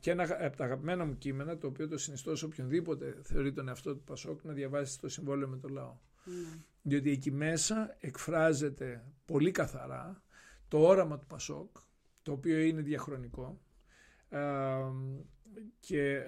και 0.00 0.10
ένα 0.10 0.22
από 0.46 0.56
τα 0.56 0.64
αγαπημένα 0.64 1.04
μου 1.04 1.18
κείμενα, 1.18 1.58
το 1.58 1.66
οποίο 1.66 1.88
το 1.88 1.98
συνιστώ 1.98 2.36
σε 2.36 2.44
οποιονδήποτε 2.44 3.18
θεωρεί 3.22 3.52
τον 3.52 3.68
εαυτό 3.68 3.94
του 3.94 4.02
Πασόκ, 4.02 4.44
να 4.44 4.52
διαβάσει 4.52 5.00
το 5.00 5.08
συμβόλαιο 5.08 5.48
με 5.48 5.56
το 5.56 5.68
λαό. 5.68 5.96
Mm. 6.26 6.58
Διότι 6.82 7.10
εκεί 7.10 7.30
μέσα 7.30 7.96
εκφράζεται 8.00 9.04
πολύ 9.24 9.50
καθαρά 9.50 10.22
το 10.68 10.78
όραμα 10.78 11.18
του 11.18 11.26
Πασόκ, 11.26 11.76
το 12.22 12.32
οποίο 12.32 12.58
είναι 12.58 12.80
διαχρονικό 12.82 13.60
και 15.80 16.24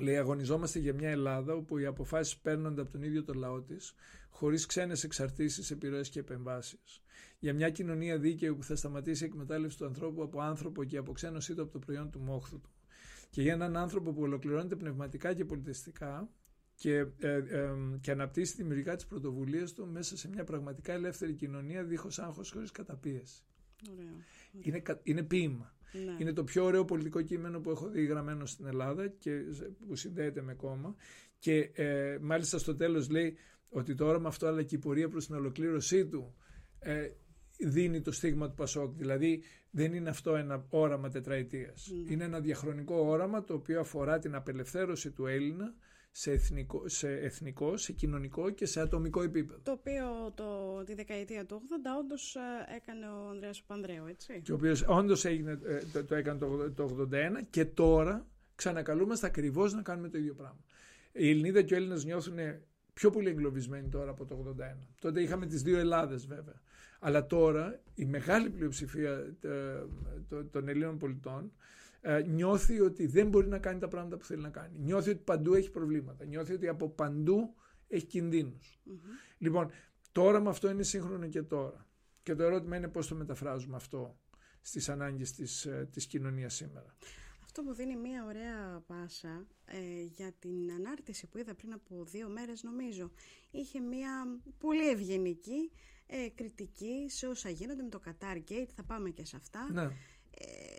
λέει 0.00 0.16
αγωνιζόμαστε 0.16 0.78
για 0.78 0.94
μια 0.94 1.10
Ελλάδα 1.10 1.54
όπου 1.54 1.78
οι 1.78 1.86
αποφάσεις 1.86 2.36
παίρνονται 2.36 2.80
από 2.80 2.90
τον 2.90 3.02
ίδιο 3.02 3.24
το 3.24 3.34
λαό 3.34 3.62
της 3.62 3.94
χωρίς 4.30 4.66
ξένες 4.66 5.04
εξαρτήσεις, 5.04 5.70
επιρροές 5.70 6.08
και 6.08 6.18
επεμβάσεις 6.20 7.02
για 7.44 7.54
μια 7.54 7.70
κοινωνία 7.70 8.18
δίκαιου 8.18 8.56
που 8.56 8.62
θα 8.62 8.76
σταματήσει 8.76 9.24
η 9.24 9.26
εκμετάλλευση 9.26 9.78
του 9.78 9.84
ανθρώπου 9.84 10.22
από 10.22 10.40
άνθρωπο 10.40 10.84
και 10.84 10.96
αποξένωσή 10.96 11.54
του 11.54 11.62
από 11.62 11.72
το 11.72 11.78
προϊόν 11.78 12.10
του 12.10 12.20
μόχθου 12.20 12.60
του. 12.60 12.70
Και 13.30 13.42
για 13.42 13.52
έναν 13.52 13.76
άνθρωπο 13.76 14.12
που 14.12 14.22
ολοκληρώνεται 14.22 14.76
πνευματικά 14.76 15.34
και 15.34 15.44
πολιτιστικά 15.44 16.28
και, 16.74 17.06
ε, 17.18 17.36
ε, 17.36 17.70
και 18.00 18.10
αναπτύσσει 18.10 18.54
δημιουργικά 18.56 18.94
τις 18.96 19.06
πρωτοβουλίες 19.06 19.72
του 19.72 19.86
μέσα 19.86 20.16
σε 20.16 20.28
μια 20.28 20.44
πραγματικά 20.44 20.92
ελεύθερη 20.92 21.32
κοινωνία 21.32 21.84
δίχως 21.84 22.18
άγχος 22.18 22.50
χωρίς 22.50 22.70
καταπίεση. 22.70 23.42
Ωραίο, 23.92 24.12
Είναι, 24.60 24.82
είναι 25.02 25.22
ποίημα. 25.22 25.74
Ναι. 25.92 26.16
Είναι 26.18 26.32
το 26.32 26.44
πιο 26.44 26.64
ωραίο 26.64 26.84
πολιτικό 26.84 27.22
κείμενο 27.22 27.60
που 27.60 27.70
έχω 27.70 27.88
δει 27.88 28.04
γραμμένο 28.04 28.46
στην 28.46 28.66
Ελλάδα 28.66 29.06
και 29.08 29.40
που 29.88 29.96
συνδέεται 29.96 30.42
με 30.42 30.54
κόμμα. 30.54 30.94
Και 31.38 31.70
ε, 31.74 32.18
μάλιστα 32.20 32.58
στο 32.58 32.76
τέλος 32.76 33.10
λέει 33.10 33.36
ότι 33.68 33.94
το 33.94 34.06
όραμα 34.06 34.28
αυτό 34.28 34.46
αλλά 34.46 34.62
και 34.62 34.74
η 34.74 34.78
πορεία 34.78 35.08
προς 35.08 35.26
την 35.26 35.34
ολοκλήρωσή 35.34 36.06
του 36.06 36.34
ε, 36.84 37.10
δίνει 37.66 38.00
το 38.00 38.12
στίγμα 38.12 38.48
του 38.48 38.54
Πασόκ. 38.54 38.94
Δηλαδή 38.96 39.42
δεν 39.70 39.92
είναι 39.92 40.08
αυτό 40.08 40.36
ένα 40.36 40.66
όραμα 40.68 41.10
τετραετίας. 41.10 41.92
Mm. 41.92 42.10
Είναι 42.10 42.24
ένα 42.24 42.40
διαχρονικό 42.40 42.96
όραμα 42.96 43.44
το 43.44 43.54
οποίο 43.54 43.80
αφορά 43.80 44.18
την 44.18 44.34
απελευθέρωση 44.34 45.10
του 45.10 45.26
Έλληνα 45.26 45.74
σε 46.10 46.30
εθνικό, 46.30 46.88
σε, 46.88 47.12
εθνικό, 47.12 47.76
σε 47.76 47.92
κοινωνικό 47.92 48.50
και 48.50 48.66
σε 48.66 48.80
ατομικό 48.80 49.22
επίπεδο. 49.22 49.60
Το 49.62 49.72
οποίο 49.72 50.32
το, 50.34 50.82
τη 50.84 50.94
δεκαετία 50.94 51.44
του 51.46 51.62
80 51.68 52.00
όντως 52.00 52.36
ε, 52.36 52.76
έκανε 52.76 53.06
ο 53.06 53.28
Ανδρέας 53.28 53.62
Παπανδρέου, 53.62 54.06
έτσι. 54.06 54.40
Και 54.42 54.52
ο 54.52 54.54
οποίος 54.54 54.84
όντως 54.88 55.24
ε, 55.24 55.58
το, 55.92 56.04
το 56.04 56.14
έκανε 56.14 56.38
το, 56.38 56.70
το 56.70 57.08
81 57.12 57.42
και 57.50 57.64
τώρα 57.64 58.26
ξανακαλούμαστε 58.54 59.26
ακριβώς 59.26 59.72
να 59.72 59.82
κάνουμε 59.82 60.08
το 60.08 60.18
ίδιο 60.18 60.34
πράγμα. 60.34 60.64
Η 61.12 61.30
Ελληνίδα 61.30 61.62
και 61.62 61.74
ο 61.74 61.76
Έλληνας 61.76 62.04
νιώθουν 62.04 62.38
πιο 62.94 63.10
πολύ 63.10 63.28
εγκλωβισμένοι 63.28 63.88
τώρα 63.88 64.10
από 64.10 64.24
το 64.24 64.54
81. 64.60 64.62
Τότε 65.00 65.22
είχαμε 65.22 65.46
τις 65.46 65.62
δύο 65.62 65.78
Ελλάδες 65.78 66.26
βέβαια. 66.26 66.62
Αλλά 67.06 67.26
τώρα 67.26 67.80
η 67.94 68.04
μεγάλη 68.04 68.50
πλειοψηφία 68.50 69.36
ε, 69.40 70.42
των 70.50 70.68
Ελλήνων 70.68 70.98
πολιτών 70.98 71.52
ε, 72.00 72.22
νιώθει 72.22 72.80
ότι 72.80 73.06
δεν 73.06 73.28
μπορεί 73.28 73.48
να 73.48 73.58
κάνει 73.58 73.78
τα 73.78 73.88
πράγματα 73.88 74.16
που 74.16 74.24
θέλει 74.24 74.42
να 74.42 74.48
κάνει. 74.48 74.78
Νιώθει 74.78 75.10
ότι 75.10 75.20
παντού 75.24 75.54
έχει 75.54 75.70
προβλήματα. 75.70 76.24
Νιώθει 76.24 76.52
ότι 76.52 76.68
από 76.68 76.88
παντού 76.88 77.54
έχει 77.88 78.06
κινδύνους. 78.06 78.80
Λοιπόν, 79.38 79.70
τώρα 80.12 80.40
με 80.40 80.48
αυτό 80.48 80.70
είναι 80.70 80.82
σύγχρονο 80.82 81.26
και 81.28 81.42
τώρα. 81.42 81.86
Και 82.22 82.34
το 82.34 82.42
ερώτημα 82.42 82.76
είναι 82.76 82.88
πώς 82.88 83.06
το 83.06 83.14
μεταφράζουμε 83.14 83.76
αυτό 83.76 84.18
στις 84.60 84.88
ανάγκες 84.88 85.32
της, 85.32 85.64
ε, 85.66 85.88
της 85.92 86.06
κοινωνίας 86.06 86.54
σήμερα. 86.54 86.96
Αυτό 87.44 87.62
μου 87.62 87.74
δίνει 87.74 87.96
μια 87.96 88.24
ωραία 88.24 88.82
πάσα 88.86 89.46
ε, 89.64 90.02
για 90.02 90.32
την 90.38 90.72
ανάρτηση 90.72 91.26
που 91.26 91.38
είδα 91.38 91.54
πριν 91.54 91.72
από 91.72 92.04
δύο 92.04 92.28
μέρες 92.28 92.62
νομίζω. 92.62 93.10
Είχε 93.50 93.80
μια 93.80 94.40
πολύ 94.58 94.88
ευγενική 94.88 95.70
ε, 96.06 96.28
κριτική 96.34 97.06
σε 97.08 97.26
όσα 97.26 97.50
γίνονται 97.50 97.82
με 97.82 97.88
το 97.88 98.00
Qatar 98.06 98.36
Gate, 98.50 98.68
θα 98.76 98.82
πάμε 98.82 99.10
και 99.10 99.24
σε 99.24 99.36
αυτά. 99.36 99.72
Ναι. 99.72 99.82
Ε, 99.82 100.74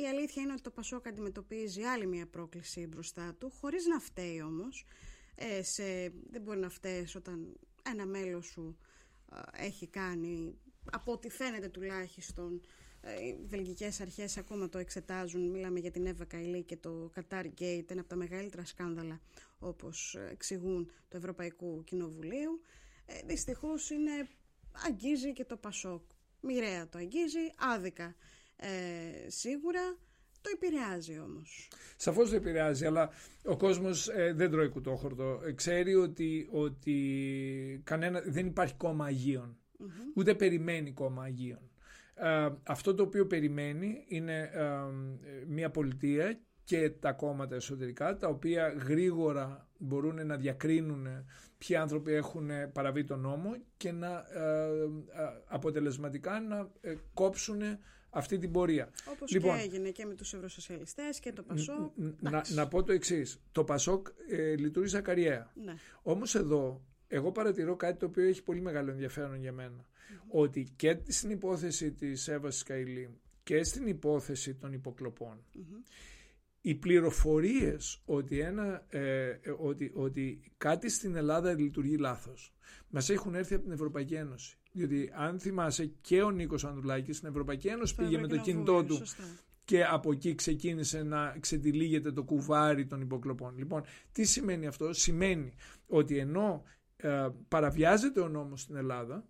η 0.00 0.06
αλήθεια 0.06 0.42
είναι 0.42 0.52
ότι 0.52 0.62
το 0.62 0.70
Πασόκ 0.70 1.06
αντιμετωπίζει 1.06 1.82
άλλη 1.82 2.06
μια 2.06 2.26
πρόκληση 2.26 2.86
μπροστά 2.86 3.34
του, 3.38 3.50
χωρίς 3.50 3.86
να 3.86 3.98
φταίει 3.98 4.42
όμως. 4.42 4.86
Ε, 5.34 5.62
σε, 5.62 6.12
δεν 6.30 6.42
μπορεί 6.42 6.58
να 6.58 6.68
φταίεις 6.68 7.14
όταν 7.14 7.56
ένα 7.82 8.06
μέλος 8.06 8.46
σου 8.46 8.78
ε, 9.32 9.66
έχει 9.66 9.86
κάνει, 9.86 10.54
από 10.92 11.12
ό,τι 11.12 11.28
φαίνεται 11.30 11.68
τουλάχιστον, 11.68 12.60
ε, 13.00 13.26
οι 13.26 13.38
βελγικές 13.46 14.00
αρχές 14.00 14.36
ακόμα 14.36 14.68
το 14.68 14.78
εξετάζουν. 14.78 15.50
Μιλάμε 15.50 15.78
για 15.78 15.90
την 15.90 16.06
Εύα 16.06 16.24
Καηλή 16.24 16.62
και 16.62 16.76
το 16.76 17.12
Qatar 17.14 17.44
Gate, 17.44 17.90
ένα 17.90 18.00
από 18.00 18.08
τα 18.08 18.16
μεγαλύτερα 18.16 18.64
σκάνδαλα 18.64 19.20
όπως 19.58 20.16
εξηγούν 20.30 20.90
το 21.08 21.16
Ευρωπαϊκού 21.16 21.84
Κοινοβουλίου. 21.84 22.60
Ε, 23.06 23.20
δυστυχώς 23.26 23.90
είναι, 23.90 24.28
αγγίζει 24.86 25.32
και 25.32 25.44
το 25.44 25.56
Πασόκ. 25.56 26.02
Μοιραία 26.40 26.88
το 26.88 26.98
αγγίζει, 26.98 27.52
άδικα 27.74 28.14
ε, 28.56 29.30
σίγουρα. 29.30 29.96
Το 30.40 30.50
επηρεάζει 30.54 31.18
όμως. 31.18 31.70
Σαφώς 31.96 32.30
το 32.30 32.36
επηρεάζει, 32.36 32.86
αλλά 32.86 33.10
ο 33.44 33.56
κόσμος 33.56 34.08
ε, 34.08 34.32
δεν 34.32 34.50
τρώει 34.50 34.68
κουτόχορτο. 34.68 35.40
Ε, 35.44 35.52
ξέρει 35.52 35.94
ότι, 35.94 36.48
ότι 36.50 37.80
κανένα, 37.84 38.22
δεν 38.26 38.46
υπάρχει 38.46 38.74
κόμμα 38.74 39.04
Ούτε 40.14 40.34
περιμένει 40.34 40.92
κόμμα 40.92 41.22
αγίων. 41.22 41.70
Ε, 42.14 42.48
αυτό 42.62 42.94
το 42.94 43.02
οποίο 43.02 43.26
περιμένει 43.26 44.04
είναι 44.08 44.50
μια 45.46 45.70
πολιτεία 45.70 46.40
και 46.68 46.90
τα 46.90 47.12
κόμματα 47.12 47.54
εσωτερικά, 47.54 48.16
τα 48.16 48.28
οποία 48.28 48.68
γρήγορα 48.68 49.68
μπορούν 49.78 50.26
να 50.26 50.36
διακρίνουν 50.36 51.06
ποιοι 51.58 51.76
άνθρωποι 51.76 52.12
έχουν 52.12 52.50
παραβεί 52.72 53.04
τον 53.04 53.20
νόμο 53.20 53.56
και 53.76 53.92
να 53.92 54.24
αποτελεσματικά 55.46 56.40
να 56.40 56.70
κόψουν 57.14 57.60
αυτή 58.10 58.38
την 58.38 58.52
πορεία. 58.52 58.90
Όπως 59.12 59.30
λοιπόν, 59.30 59.56
και 59.56 59.62
έγινε 59.62 59.90
και 59.90 60.04
με 60.04 60.14
τους 60.14 60.34
Ευρωσοσιαλιστές 60.34 61.20
και 61.20 61.32
το 61.32 61.42
ΠΑΣΟΚ. 61.42 61.92
Να, 62.20 62.44
να 62.54 62.68
πω 62.68 62.82
το 62.82 62.92
εξής. 62.92 63.40
Το 63.52 63.64
ΠΑΣΟΚ 63.64 64.06
ε, 64.28 64.56
λειτουργήσε 64.56 64.96
ακαριέα. 64.96 65.52
Ναι. 65.64 65.74
Όμως 66.02 66.34
εδώ 66.34 66.82
εγώ 67.08 67.32
παρατηρώ 67.32 67.76
κάτι 67.76 67.98
το 67.98 68.06
οποίο 68.06 68.24
έχει 68.24 68.42
πολύ 68.42 68.60
μεγάλο 68.60 68.90
ενδιαφέρον 68.90 69.40
για 69.40 69.52
μένα. 69.52 69.86
Ότι 70.28 70.72
και 70.76 70.98
στην 71.06 71.30
υπόθεση 71.30 71.92
της 71.92 72.28
Εύας 72.28 72.56
Σκαϊλή 72.56 73.10
και 73.42 73.64
στην 73.64 73.86
υπόθεση 73.86 74.54
των 74.54 74.72
υποκλοπων 74.72 75.44
οι 76.60 76.74
πληροφορίες 76.74 78.02
ότι, 78.04 78.40
ένα, 78.40 78.86
ε, 78.88 79.38
ότι, 79.58 79.92
ότι 79.94 80.52
κάτι 80.56 80.90
στην 80.90 81.16
Ελλάδα 81.16 81.52
λειτουργεί 81.52 81.96
λάθος 81.96 82.54
μας 82.88 83.10
έχουν 83.10 83.34
έρθει 83.34 83.54
από 83.54 83.62
την 83.62 83.72
Ευρωπαϊκή 83.72 84.14
Ένωση. 84.14 84.56
Διότι 84.72 85.12
αν 85.14 85.40
θυμάσαι 85.40 85.86
και 86.00 86.22
ο 86.22 86.30
Νίκος 86.30 86.64
Ανδρουλάκης 86.64 87.16
στην 87.16 87.28
Ευρωπαϊκή 87.28 87.68
Ένωση 87.68 87.94
πήγε 87.94 88.18
με 88.18 88.26
το 88.26 88.36
κινητό 88.36 88.84
του 88.84 89.02
και 89.64 89.84
από 89.84 90.12
εκεί 90.12 90.34
ξεκίνησε 90.34 91.02
να 91.02 91.36
ξετυλίγεται 91.40 92.12
το 92.12 92.22
κουβάρι 92.22 92.86
των 92.86 93.00
υποκλοπών. 93.00 93.58
Λοιπόν, 93.58 93.82
τι 94.12 94.24
σημαίνει 94.24 94.66
αυτό; 94.66 94.92
Σημαίνει 94.92 95.52
ότι 95.86 96.18
ενώ 96.18 96.62
ε, 96.96 97.28
παραβιάζεται 97.48 98.20
ο 98.20 98.28
νόμος 98.28 98.60
στην 98.60 98.76
Ελλάδα, 98.76 99.28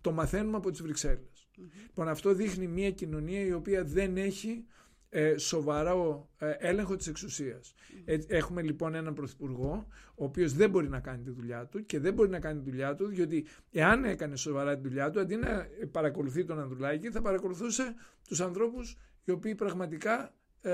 το 0.00 0.12
μαθαίνουμε 0.12 0.56
από 0.56 0.70
τις 0.70 0.82
βρυξελλες 0.82 1.48
Λοιπόν, 1.86 2.08
αυτό 2.08 2.34
δείχνει 2.34 2.66
μια 2.66 2.90
κοινωνία 2.90 3.40
η 3.40 3.52
οποία 3.52 3.84
δεν 3.84 4.16
έχει 4.16 4.66
ε, 5.16 5.38
σοβαρό 5.38 6.28
ε, 6.38 6.50
έλεγχο 6.58 6.96
της 6.96 7.06
εξουσίας. 7.06 7.74
Ε, 8.04 8.18
έχουμε 8.26 8.62
λοιπόν 8.62 8.94
έναν 8.94 9.14
πρωθυπουργό 9.14 9.86
ο 10.14 10.24
οποίος 10.24 10.52
δεν 10.52 10.70
μπορεί 10.70 10.88
να 10.88 11.00
κάνει 11.00 11.22
τη 11.22 11.30
δουλειά 11.30 11.66
του 11.66 11.86
και 11.86 12.00
δεν 12.00 12.14
μπορεί 12.14 12.28
να 12.30 12.38
κάνει 12.40 12.62
τη 12.62 12.70
δουλειά 12.70 12.94
του 12.94 13.06
διότι 13.06 13.46
εάν 13.70 14.04
έκανε 14.04 14.36
σοβαρά 14.36 14.74
τη 14.76 14.88
δουλειά 14.88 15.10
του 15.10 15.20
αντί 15.20 15.36
να 15.36 15.66
παρακολουθεί 15.90 16.44
τον 16.44 16.60
Ανδρουλάκη 16.60 17.10
θα 17.10 17.20
παρακολουθούσε 17.22 17.94
τους 18.28 18.40
ανθρώπους 18.40 18.96
οι 19.24 19.30
οποίοι 19.30 19.54
πραγματικά 19.54 20.34
ε, 20.60 20.72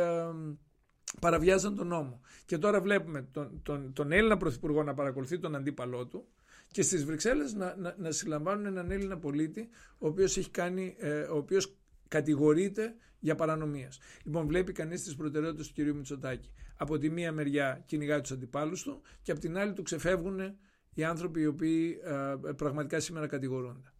παραβιάζαν 1.20 1.76
τον 1.76 1.87
νόμο. 1.87 2.20
Και 2.46 2.59
τώρα 2.59 2.81
βλέπουμε 2.81 3.29
τον, 3.33 3.61
τον, 3.62 3.92
τον 3.92 4.12
Έλληνα 4.12 4.37
πρωθυπουργό 4.37 4.83
να 4.83 4.94
παρακολουθεί 4.94 5.38
τον 5.38 5.55
αντίπαλό 5.55 6.07
του 6.07 6.26
και 6.70 6.83
στις 6.83 7.05
Βρυξέλλες 7.05 7.55
να, 7.55 7.74
να, 7.79 7.94
να 7.98 8.11
συλλαμβάνουν 8.11 8.66
έναν 8.66 8.90
Έλληνα 8.90 9.18
πολίτη 9.18 9.68
ο 9.98 10.07
οποίος, 10.07 10.37
έχει 10.37 10.50
κάνει, 10.50 10.94
ε, 10.98 11.20
ο 11.20 11.37
οποίος 11.37 11.74
κατηγορείται 12.10 12.94
για 13.18 13.34
παρανομίες. 13.34 14.00
Λοιπόν, 14.24 14.46
βλέπει 14.46 14.72
κανείς 14.72 15.02
τις 15.02 15.16
προτεραιότητες 15.16 15.66
του 15.66 15.72
κυρίου 15.72 15.96
Μητσοτάκη. 15.96 16.50
Από 16.76 16.98
τη 16.98 17.10
μία 17.10 17.32
μεριά 17.32 17.82
κυνηγάει 17.86 18.20
τους 18.20 18.30
αντιπάλους 18.30 18.82
του 18.82 19.02
και 19.22 19.30
από 19.30 19.40
την 19.40 19.58
άλλη 19.58 19.72
του 19.72 19.82
ξεφεύγουν 19.82 20.40
οι 20.94 21.04
άνθρωποι 21.04 21.40
οι 21.40 21.46
οποίοι 21.46 22.00
ε, 22.04 22.52
πραγματικά 22.52 23.00
σήμερα 23.00 23.26
κατηγορούνται 23.26 23.92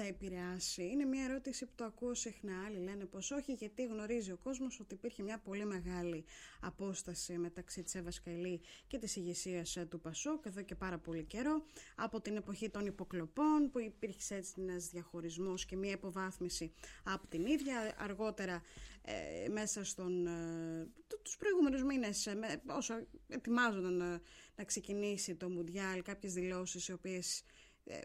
θα 0.00 0.06
επηρεάσει. 0.06 0.82
Είναι 0.82 1.04
μια 1.04 1.24
ερώτηση 1.24 1.66
που 1.66 1.72
το 1.74 1.84
ακούω 1.84 2.14
συχνά. 2.14 2.64
Άλλοι 2.66 2.78
λένε 2.78 3.04
πως 3.04 3.30
όχι, 3.30 3.52
γιατί 3.52 3.84
γνωρίζει 3.84 4.32
ο 4.32 4.36
κόσμος 4.42 4.80
ότι 4.80 4.94
υπήρχε 4.94 5.22
μια 5.22 5.38
πολύ 5.38 5.64
μεγάλη 5.64 6.24
απόσταση 6.60 7.38
μεταξύ 7.38 7.82
της 7.82 7.94
Εύα 7.94 8.10
Καηλή 8.24 8.60
και 8.86 8.98
της 8.98 9.16
ηγεσίας 9.16 9.76
ε, 9.76 9.84
του 9.84 10.00
Πασόκ 10.00 10.46
εδώ 10.46 10.62
και 10.62 10.74
πάρα 10.74 10.98
πολύ 10.98 11.24
καιρό. 11.24 11.64
Από 11.96 12.20
την 12.20 12.36
εποχή 12.36 12.70
των 12.70 12.86
υποκλοπών 12.86 13.70
που 13.70 13.78
υπήρχε 13.78 14.34
έτσι 14.34 14.54
ένας 14.58 14.88
διαχωρισμός 14.88 15.64
και 15.64 15.76
μια 15.76 15.92
υποβάθμιση 15.92 16.72
από 17.04 17.26
την 17.26 17.46
ίδια. 17.46 17.94
Αργότερα 17.98 18.62
ε, 19.02 19.48
μέσα 19.48 19.84
στον, 19.84 20.26
ε, 20.26 20.88
τους 21.22 21.36
προηγούμενους 21.36 21.82
μήνες 21.82 22.26
ε, 22.26 22.62
όσο 22.66 22.94
ετοιμάζονταν 23.28 24.00
ε, 24.00 24.20
να 24.56 24.64
ξεκινήσει 24.64 25.34
το 25.34 25.48
Μουντιάλ 25.48 26.02
κάποιες 26.02 26.32
δηλώσεις 26.32 26.88
οι 26.88 26.92
οποίες 26.92 27.40
ε, 27.40 27.44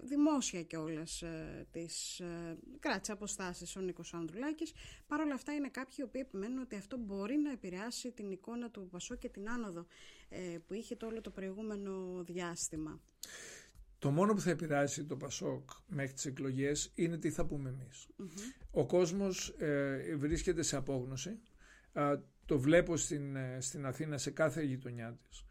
δημόσια 0.04 0.64
κιόλας 0.64 1.22
ε, 1.22 1.68
τις 1.72 2.20
ε, 2.20 2.58
κράτησε 2.80 3.12
αποστάσεις 3.12 3.76
ο 3.76 3.82
Νίκος 3.82 4.14
Ανδρουλάκης. 4.14 4.74
Παρ' 5.08 5.20
όλα 5.20 5.34
αυτά 5.34 5.54
είναι 5.54 5.70
κάποιοι 5.70 5.96
οι 6.00 6.02
οποίοι 6.02 6.22
επιμένουν 6.26 6.60
ότι 6.60 6.76
αυτό 6.76 6.98
μπορεί 6.98 7.36
να 7.38 7.52
επηρεάσει 7.52 8.12
την 8.12 8.32
εικόνα 8.32 8.70
του 8.70 8.88
Πασό 8.92 9.16
και 9.16 9.30
την 9.30 9.50
άνοδο 9.50 9.86
που 10.68 10.74
είχε 10.74 10.96
το 10.96 11.06
όλο 11.06 11.22
το 11.22 11.30
προηγούμενο 11.30 12.24
διάστημα. 12.24 13.02
Το 14.00 14.12
μόνο 14.12 14.34
που 14.34 14.40
θα 14.40 14.50
επηρεάσει 14.50 15.06
το 15.06 15.18
Πασόκ 15.18 15.70
μέχρι 15.88 16.14
τις 16.14 16.26
εκλογές 16.26 16.92
είναι 16.96 17.18
τι 17.18 17.30
θα 17.30 17.46
πούμε 17.46 17.70
εμείς. 17.70 18.08
Ο 18.72 18.86
κόσμος 18.86 19.56
βρίσκεται 20.18 20.62
σε 20.62 20.76
απόγνωση. 20.76 21.40
το 22.46 22.60
βλέπω 22.60 22.98
στην, 22.98 23.38
στην 23.60 23.86
Αθήνα 23.86 24.18
σε 24.18 24.32
κάθε 24.32 24.64
γειτονιά 24.64 25.20
της. 25.24 25.46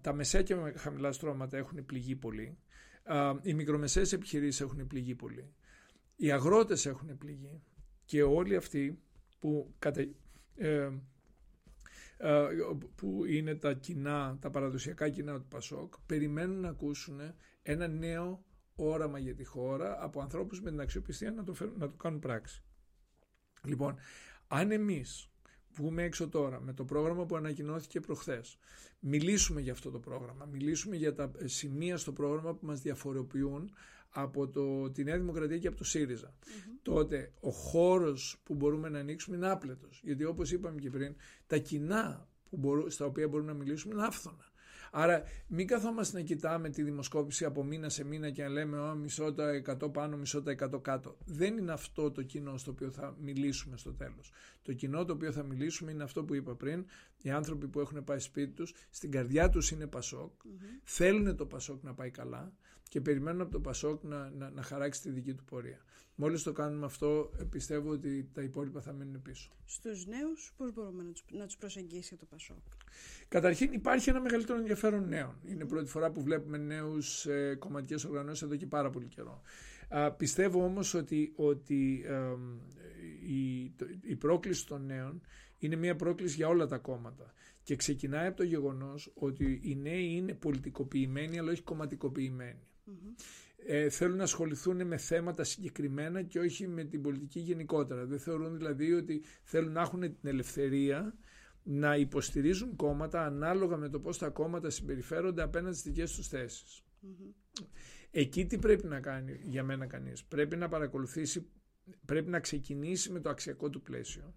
τα 0.00 0.12
μεσαία 0.12 0.42
και 0.42 0.54
χαμηλά 0.76 1.12
στρώματα 1.12 1.56
έχουν 1.56 1.84
πληγεί 1.84 2.16
πολύ 2.16 2.58
οι 3.42 3.54
μικρομεσαίες 3.54 4.12
επιχειρήσεις 4.12 4.60
έχουν 4.60 4.86
πληγεί 4.86 5.14
πολύ. 5.14 5.54
Οι 6.16 6.32
αγρότες 6.32 6.86
έχουν 6.86 7.18
πληγεί 7.18 7.62
και 8.04 8.22
όλοι 8.22 8.56
αυτοί 8.56 9.02
που, 9.38 9.74
ε, 10.54 10.90
ε, 12.16 12.48
που 12.94 13.24
είναι 13.24 13.54
τα 13.54 13.72
κοινά, 13.72 14.38
τα 14.40 14.50
παραδοσιακά 14.50 15.08
κοινά 15.08 15.40
του 15.40 15.48
Πασόκ 15.48 15.94
περιμένουν 16.06 16.60
να 16.60 16.68
ακούσουν 16.68 17.20
ένα 17.62 17.88
νέο 17.88 18.44
όραμα 18.74 19.18
για 19.18 19.34
τη 19.34 19.44
χώρα 19.44 20.02
από 20.02 20.20
ανθρώπους 20.20 20.60
με 20.60 20.70
την 20.70 20.80
αξιοπιστία 20.80 21.30
να 21.30 21.44
το, 21.44 21.54
να 21.78 21.88
το 21.88 21.96
κάνουν 21.96 22.18
πράξη. 22.18 22.62
Λοιπόν, 23.64 23.96
αν 24.46 24.70
εμείς 24.70 25.31
βγούμε 25.74 26.02
έξω 26.02 26.28
τώρα 26.28 26.60
με 26.60 26.72
το 26.72 26.84
πρόγραμμα 26.84 27.24
που 27.26 27.36
ανακοινώθηκε 27.36 28.00
προχθές, 28.00 28.58
μιλήσουμε 29.00 29.60
για 29.60 29.72
αυτό 29.72 29.90
το 29.90 29.98
πρόγραμμα, 29.98 30.48
μιλήσουμε 30.52 30.96
για 30.96 31.14
τα 31.14 31.30
σημεία 31.44 31.96
στο 31.96 32.12
πρόγραμμα 32.12 32.54
που 32.54 32.66
μας 32.66 32.80
διαφοροποιούν 32.80 33.70
από 34.10 34.48
το, 34.48 34.90
τη 34.90 35.04
Νέα 35.04 35.18
Δημοκρατία 35.18 35.58
και 35.58 35.66
από 35.68 35.76
το 35.76 35.84
ΣΥΡΙΖΑ. 35.84 36.34
Τότε 36.82 37.32
ο 37.40 37.50
χώρος 37.50 38.40
που 38.44 38.54
μπορούμε 38.54 38.88
να 38.88 38.98
ανοίξουμε 38.98 39.36
είναι 39.36 39.50
άπλετος. 39.50 40.00
Γιατί 40.04 40.24
όπως 40.24 40.52
είπαμε 40.52 40.80
και 40.80 40.90
πριν, 40.90 41.14
τα 41.46 41.58
κοινά 41.58 42.28
που 42.50 42.56
μπορού, 42.56 42.90
στα 42.90 43.04
οποία 43.04 43.28
μπορούμε 43.28 43.52
να 43.52 43.58
μιλήσουμε 43.58 43.94
είναι 43.94 44.04
άφθονα. 44.06 44.51
Άρα 44.94 45.22
μην 45.46 45.66
καθόμαστε 45.66 46.18
να 46.18 46.24
κοιτάμε 46.24 46.68
τη 46.68 46.82
δημοσκόπηση 46.82 47.44
από 47.44 47.64
μήνα 47.64 47.88
σε 47.88 48.04
μήνα 48.04 48.30
και 48.30 48.42
να 48.42 48.48
λέμε 48.48 48.78
«Ω, 48.78 48.94
μισό 48.94 49.32
τα 49.32 49.62
100 49.82 49.92
πάνω, 49.92 50.16
μισό 50.16 50.42
τα 50.42 50.54
100 50.74 50.82
κάτω». 50.82 51.16
Δεν 51.24 51.56
είναι 51.56 51.72
αυτό 51.72 52.10
το 52.10 52.22
κοινό 52.22 52.56
στο 52.56 52.70
οποίο 52.70 52.90
θα 52.90 53.16
μιλήσουμε 53.20 53.76
στο 53.76 53.92
τέλος. 53.92 54.32
Το 54.62 54.72
κοινό 54.72 55.04
το 55.04 55.12
οποίο 55.12 55.32
θα 55.32 55.42
μιλήσουμε 55.42 55.90
είναι 55.90 56.02
αυτό 56.02 56.24
που 56.24 56.34
είπα 56.34 56.54
πριν, 56.54 56.86
οι 57.22 57.30
άνθρωποι 57.30 57.68
που 57.68 57.80
έχουν 57.80 58.04
πάει 58.04 58.18
σπίτι 58.18 58.52
τους, 58.52 58.74
στην 58.90 59.10
καρδιά 59.10 59.48
τους 59.48 59.70
είναι 59.70 59.86
Πασόκ, 59.86 60.32
θέλουν 60.82 61.36
το 61.36 61.46
Πασόκ 61.46 61.82
να 61.82 61.94
πάει 61.94 62.10
καλά 62.10 62.52
και 62.92 63.00
περιμένουν 63.00 63.40
από 63.40 63.50
το 63.50 63.60
Πασόκ 63.60 64.02
να, 64.02 64.30
να, 64.30 64.50
να 64.50 64.62
χαράξει 64.62 65.02
τη 65.02 65.10
δική 65.10 65.34
του 65.34 65.44
πορεία. 65.44 65.78
Μόλις 66.14 66.42
το 66.42 66.52
κάνουμε 66.52 66.84
αυτό, 66.84 67.30
ε, 67.38 67.44
πιστεύω 67.44 67.90
ότι 67.90 68.30
τα 68.32 68.42
υπόλοιπα 68.42 68.80
θα 68.80 68.92
μείνουν 68.92 69.22
πίσω. 69.22 69.50
Στους 69.64 70.06
νέους 70.06 70.52
πώς 70.56 70.72
μπορούμε 70.72 71.02
να 71.02 71.10
τους, 71.10 71.24
να 71.30 71.46
τους 71.46 71.56
προσεγγίσει 71.56 72.16
το 72.16 72.26
Πασόκ; 72.26 72.56
Καταρχήν 73.28 73.72
υπάρχει 73.72 74.10
ένα 74.10 74.20
μεγαλύτερο 74.20 74.58
ενδιαφέρον 74.58 75.08
νέων. 75.08 75.34
Είναι 75.44 75.64
πρώτη 75.64 75.88
φορά 75.88 76.10
που 76.10 76.22
βλέπουμε 76.22 76.58
νέους 76.58 77.26
ε, 77.26 77.54
κομματικές 77.58 78.04
οργανώσεις 78.04 78.42
εδώ 78.42 78.56
και 78.56 78.66
πάρα 78.66 78.90
πολύ 78.90 79.06
καιρό. 79.06 79.42
Α, 79.88 80.12
πιστεύω 80.12 80.64
όμως 80.64 80.94
ότι, 80.94 81.32
ότι 81.36 82.04
ε, 82.06 82.36
η, 83.32 83.70
το, 83.76 83.86
η 84.00 84.16
πρόκληση 84.16 84.66
των 84.66 84.86
νέων 84.86 85.20
είναι 85.58 85.76
μια 85.76 85.96
πρόκληση 85.96 86.34
για 86.34 86.48
όλα 86.48 86.66
τα 86.66 86.78
κόμματα 86.78 87.32
και 87.62 87.76
ξεκινάει 87.76 88.26
από 88.26 88.36
το 88.36 88.44
γεγονός 88.44 89.12
ότι 89.14 89.60
οι 89.62 89.76
νέοι 89.76 90.04
είναι 90.04 90.34
πολιτικοποιημένοι 90.34 91.38
αλλά 91.38 91.50
όχι 91.50 91.62
κομματικοποιημένοι. 91.62 92.66
Ε, 93.66 93.88
θέλουν 93.88 94.16
να 94.16 94.22
ασχοληθούν 94.22 94.86
με 94.86 94.96
θέματα 94.96 95.44
συγκεκριμένα 95.44 96.22
και 96.22 96.38
όχι 96.38 96.68
με 96.68 96.84
την 96.84 97.02
πολιτική 97.02 97.40
γενικότερα. 97.40 98.04
Δεν 98.06 98.18
θεωρούν 98.18 98.56
δηλαδή 98.56 98.92
ότι 98.92 99.22
θέλουν 99.42 99.72
να 99.72 99.80
έχουν 99.80 100.00
την 100.00 100.16
ελευθερία 100.22 101.14
να 101.62 101.96
υποστηρίζουν 101.96 102.76
κόμματα 102.76 103.26
ανάλογα 103.26 103.76
με 103.76 103.88
το 103.88 104.00
πώς 104.00 104.18
τα 104.18 104.28
κόμματα 104.28 104.70
συμπεριφέρονται 104.70 105.42
απέναντι 105.42 105.76
στις 105.76 105.92
δικές 105.92 106.12
τους 106.16 106.28
θεσεις 106.28 106.84
Εκεί 108.10 108.46
τι 108.46 108.58
πρέπει 108.58 108.86
να 108.86 109.00
κάνει 109.00 109.40
για 109.42 109.62
μένα 109.64 109.86
κανείς; 109.86 110.24
Πρέπει 110.24 110.56
να 110.56 110.68
παρακολουθήσει, 110.68 111.50
πρέπει 112.04 112.30
να 112.30 112.40
ξεκινήσει 112.40 113.10
με 113.12 113.20
το 113.20 113.28
αξιακό 113.28 113.70
του 113.70 113.82
πλαίσιο 113.82 114.34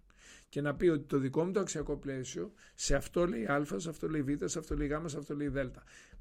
και 0.48 0.60
να 0.60 0.74
πει 0.74 0.88
ότι 0.88 1.04
το 1.04 1.18
δικό 1.18 1.44
μου 1.44 1.52
το 1.52 1.60
αξιακό 1.60 1.96
πλαίσιο 1.96 2.52
σε 2.74 2.94
αυτό 2.94 3.26
λέει 3.26 3.44
α, 3.44 3.66
σε 3.76 3.88
αυτό 3.88 4.08
λέει 4.08 4.22
β, 4.22 4.44
σε 4.44 4.58
αυτό 4.58 4.76
λέει 4.76 4.88
γ, 4.88 5.08
σε 5.08 5.18
αυτό 5.18 5.36
λέει 5.36 5.48
δ. 5.48 5.58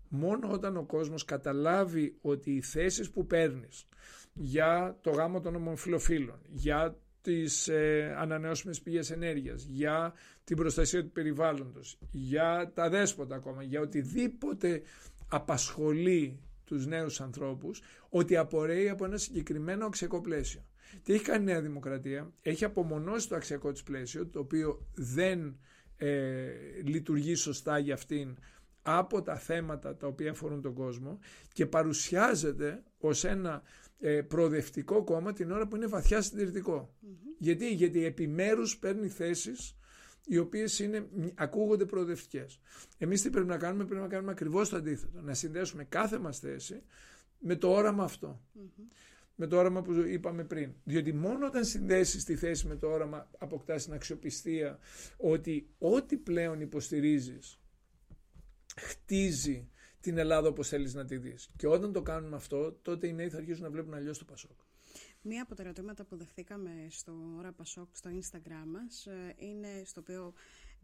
Μόνο 0.10 0.52
όταν 0.52 0.78
ο 0.78 0.84
κόσμος 0.84 1.26
καταλάβει 1.26 2.18
ότι 2.22 2.52
οι 2.52 2.62
θέσεις 2.62 3.10
που 3.10 3.26
παίρνεις 3.26 3.86
για 4.34 4.98
το 5.02 5.12
γάμο 5.12 5.42
των 5.42 5.56
ομοφιλοφίλων, 5.56 6.40
για 6.48 6.98
τις 7.22 7.68
ε, 7.68 8.16
ανανεώσιμες 8.18 8.82
πηγές 8.82 9.12
ενέργειας, 9.12 9.64
για 9.64 10.14
την 10.44 10.58
προστασία 10.58 11.04
του 11.04 11.12
περιβάλλοντος, 11.12 11.98
για 12.12 12.72
τα 12.74 12.90
δέσποτα 12.90 13.36
ακόμα, 13.36 13.64
για 13.64 13.82
οτιδήποτε 13.82 14.82
απασχολεί 15.28 16.40
τους 16.66 16.86
νέους 16.86 17.22
ανθρώπους, 17.22 17.82
ότι 18.10 18.38
απορρέει 18.38 18.90
από 18.90 19.06
ένα 19.06 19.18
συγκεκριμένο 19.18 19.86
αξιακό 19.86 20.22
πλαίσιο. 20.22 20.62
Τι 21.04 21.14
έχει 21.14 21.24
κάνει 21.24 21.42
η 21.42 21.46
Νέα 21.46 21.62
Δημοκρατία, 21.62 22.34
έχει 22.42 22.66
απομονώσει 22.66 23.30
το 23.30 23.36
αξιακό 23.36 23.72
της 23.72 23.84
πλαίσιο, 23.84 24.28
το 24.28 24.40
οποίο 24.40 24.88
δεν 24.94 25.58
ε, 25.98 26.48
λειτουργεί 26.84 27.36
σωστά 27.36 27.78
για 27.78 27.94
αυτήν 27.94 28.38
από 28.88 29.22
τα 29.22 29.36
θέματα 29.36 29.96
τα 29.96 30.08
οποία 30.08 30.32
αφορούν 30.32 30.62
τον 30.62 30.74
κόσμο 30.74 31.20
και 31.54 31.66
παρουσιάζεται 31.66 32.84
ως 32.98 33.24
ένα 33.24 33.62
ε, 34.00 34.22
προοδευτικό 34.22 35.04
κόμμα 35.04 35.34
την 35.34 35.52
ώρα 35.52 35.68
που 35.68 35.76
είναι 35.76 35.88
βαθιά 35.88 36.24
Γιατί; 37.38 37.74
Γιατί 37.74 38.06
επιμέρους 38.06 38.78
παίρνει 38.78 39.08
θέσεις 39.08 39.76
οι 40.26 40.38
οποίες 40.38 40.80
είναι, 40.80 41.08
ακούγονται 41.36 41.86
προοδευτικές. 41.86 42.60
Εμείς 42.98 43.22
τι 43.22 43.30
πρέπει 43.30 43.48
να 43.48 43.58
κάνουμε, 43.58 43.86
πρέπει 43.86 44.02
να 44.02 44.08
κάνουμε 44.08 44.32
ακριβώς 44.32 44.70
το 44.70 44.76
αντίθετο. 44.76 45.22
Να 45.22 45.34
συνδέσουμε 45.34 45.84
κάθε 45.84 46.18
μας 46.20 46.40
θέση 46.40 46.82
με 47.40 47.56
το 47.56 47.72
όραμα 47.72 48.10
Με 49.36 49.48
το 49.48 49.58
όραμα 49.58 49.82
που 49.82 49.92
είπαμε 49.92 50.44
πριν. 50.44 50.72
Διότι 50.84 51.14
μόνο 51.14 51.46
όταν 51.46 51.66
συνδέσεις 51.66 52.24
τη 52.24 52.36
θέση 52.36 52.68
με 52.68 52.76
το 52.76 52.88
όραμα 52.88 53.30
αποκτάς 53.38 53.84
την 53.84 53.94
αξιοπιστία 53.94 54.80
ότι 55.18 55.68
ό,τι 55.78 56.18
πλέον 56.18 56.62
υποστηρίζεις 56.62 57.60
χτίζει 58.76 59.70
την 60.00 60.18
Ελλάδα 60.18 60.48
όπως 60.48 60.68
θέλεις 60.68 60.94
να 60.94 61.06
τη 61.06 61.18
δεις. 61.18 61.50
Και 61.58 61.68
όταν 61.68 61.94
το 61.94 62.02
κάνουμε 62.02 62.36
αυτό, 62.36 62.72
τότε 62.72 63.08
οι 63.08 63.14
νέοι 63.14 63.30
θα 63.30 63.38
αρχίσουν 63.38 63.64
να 63.64 63.70
βλέπουν 63.70 63.94
αλλιώς 63.94 64.18
το 64.18 64.26
Πασόκ. 64.26 64.60
Μία 65.22 65.42
από 65.42 65.56
τα 65.56 65.64
ερωτήματα 65.64 66.04
που 66.04 66.16
δεχθήκαμε 66.16 66.72
στο 66.90 67.14
Ωρα 67.38 67.52
Πασόκ 67.52 67.98
στο 67.98 68.10
Instagram 68.10 68.66
μας 68.66 69.06
ε, 69.06 69.34
είναι 69.38 69.82
στο 69.86 70.02
οποίο 70.02 70.34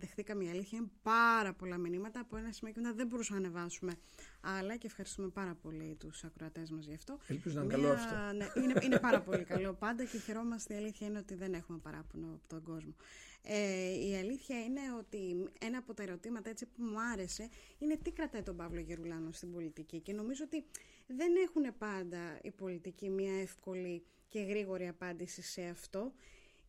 δεχθήκαμε 0.02 0.44
η 0.44 0.50
αλήθεια 0.50 0.78
είναι 0.78 0.90
πάρα 1.02 1.54
πολλά 1.54 1.78
μηνύματα 1.78 2.20
από 2.20 2.38
ένα 2.38 2.52
σημείο 2.52 2.74
και 2.74 2.82
δεν 2.96 3.08
μπορούσαμε 3.08 3.40
να 3.40 3.48
ανεβάσουμε 3.48 3.94
άλλα 4.42 4.76
και 4.76 4.88
ευχαριστούμε 4.88 5.28
πάρα 5.28 5.56
πολύ 5.62 5.96
τους 6.00 6.24
ακροατές 6.24 6.72
μας 6.72 6.86
γι' 6.86 6.94
αυτό. 6.94 7.18
Ελπίζω 7.28 7.56
να 7.56 7.64
είναι 7.64 7.74
καλό 7.74 7.92
αυτό. 7.92 8.16
Ναι, 8.38 8.64
είναι, 8.64 8.74
είναι 8.84 9.00
πάρα 9.00 9.22
πολύ 9.22 9.44
καλό 9.44 9.74
πάντα 9.74 10.04
και 10.04 10.18
χαιρόμαστε 10.18 10.74
η 10.74 10.78
αλήθεια 10.78 11.08
είναι 11.08 11.18
ότι 11.18 11.36
δεν 11.36 11.54
έχουμε 11.54 11.78
παράπονο 11.78 12.28
από 12.28 12.48
τον 12.48 12.64
κόσμο. 12.64 12.96
Ε, 13.44 14.08
η 14.08 14.16
αλήθεια 14.16 14.64
είναι 14.64 14.82
ότι 14.98 15.50
ένα 15.60 15.78
από 15.78 15.94
τα 15.94 16.04
ερωτήματα 16.04 16.50
έτσι 16.50 16.66
που 16.66 16.84
μου 16.84 17.02
άρεσε 17.14 17.50
είναι 17.78 17.98
τι 17.98 18.12
κρατάει 18.12 18.42
τον 18.42 18.56
Παύλο 18.56 18.80
Γερουλάνο 18.80 19.32
στην 19.32 19.52
πολιτική 19.52 20.00
και 20.00 20.14
νομίζω 20.14 20.44
ότι 20.44 20.66
δεν 21.08 21.36
έχουν 21.36 21.78
πάντα 21.78 22.40
οι 22.42 22.52
πολιτικοί 22.52 23.10
μια 23.10 23.42
εύκολη 23.42 24.04
και 24.28 24.40
γρήγορη 24.40 24.88
απάντηση 24.88 25.42
σε 25.42 25.62
αυτό 25.62 26.14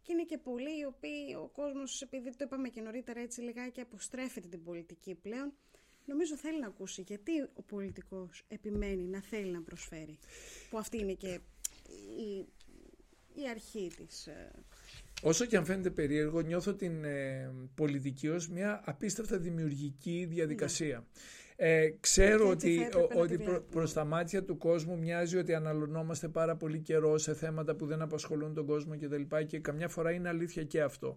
και 0.03 0.13
είναι 0.13 0.25
και 0.25 0.39
πολλοί 0.39 0.79
οι 0.79 0.85
οποίοι 0.85 1.37
ο 1.43 1.49
κόσμος 1.53 2.03
επειδή 2.03 2.31
το 2.37 2.45
είπαμε 2.45 2.69
και 2.69 2.81
νωρίτερα 2.81 3.21
έτσι 3.21 3.41
λιγάκι 3.41 3.81
αποστρέφεται 3.81 4.49
την 4.49 4.63
πολιτική 4.63 5.15
πλέον 5.15 5.53
νομίζω 6.05 6.37
θέλει 6.37 6.61
να 6.61 6.67
ακούσει 6.67 7.03
γιατί 7.03 7.41
ο 7.55 7.63
πολιτικός 7.63 8.45
επιμένει 8.49 9.03
να 9.03 9.21
θέλει 9.21 9.51
να 9.51 9.63
προσφέρει 9.63 10.19
που 10.71 10.79
αυτή 10.79 10.99
είναι 10.99 11.13
και 11.13 11.41
η, 12.19 12.47
η 13.35 13.49
αρχή 13.51 13.91
της 13.97 14.27
ε, 14.27 14.51
Όσο 15.25 15.45
και 15.45 15.57
αν 15.57 15.65
φαίνεται 15.65 15.91
περίεργο, 15.91 16.41
νιώθω 16.41 16.75
την 16.75 17.05
ε, 17.05 17.51
πολιτική 17.75 18.29
ως 18.29 18.49
μια 18.49 18.83
απίστευτα 18.85 19.39
δημιουργική 19.39 20.27
διαδικασία. 20.31 20.97
Ναι. 20.97 21.05
Ε, 21.65 21.95
ξέρω 22.01 22.49
ότι, 22.49 22.89
ότι 23.15 23.39
προ, 23.39 23.65
προς 23.71 23.93
τα 23.93 24.05
μάτια 24.05 24.45
του 24.45 24.59
κόσμου 24.59 24.99
μοιάζει 24.99 25.37
ότι 25.37 25.55
αναλωνόμαστε 25.55 26.29
πάρα 26.29 26.57
πολύ 26.57 26.79
καιρό 26.79 27.19
σε 27.19 27.35
θέματα 27.35 27.75
που 27.75 27.87
δεν 27.87 28.03
απασχολούν 28.03 28.55
τον 28.55 28.67
κόσμο 28.67 28.97
και 28.97 29.09
τα 29.09 29.17
λοιπά 29.17 29.43
και 29.43 29.59
καμιά 29.59 29.89
φορά 29.89 30.11
είναι 30.11 30.29
αλήθεια 30.29 30.65
και 30.65 30.83
αυτό. 30.83 31.17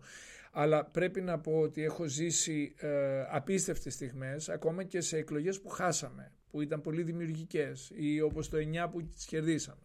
Αλλά 0.51 0.85
πρέπει 0.85 1.21
να 1.21 1.39
πω 1.39 1.59
ότι 1.59 1.83
έχω 1.83 2.05
ζήσει 2.05 2.73
ε, 2.77 2.89
απίστευτες 3.29 3.93
στιγμές 3.93 4.49
ακόμα 4.49 4.83
και 4.83 5.01
σε 5.01 5.17
εκλογές 5.17 5.61
που 5.61 5.69
χάσαμε 5.69 6.31
που 6.55 6.61
ήταν 6.61 6.81
πολύ 6.81 7.03
δημιουργικές 7.03 7.91
ή 7.95 8.21
όπως 8.21 8.49
το 8.49 8.57
9 8.57 8.89
που 8.91 9.03
τις 9.03 9.25
κερδίσαμε. 9.25 9.81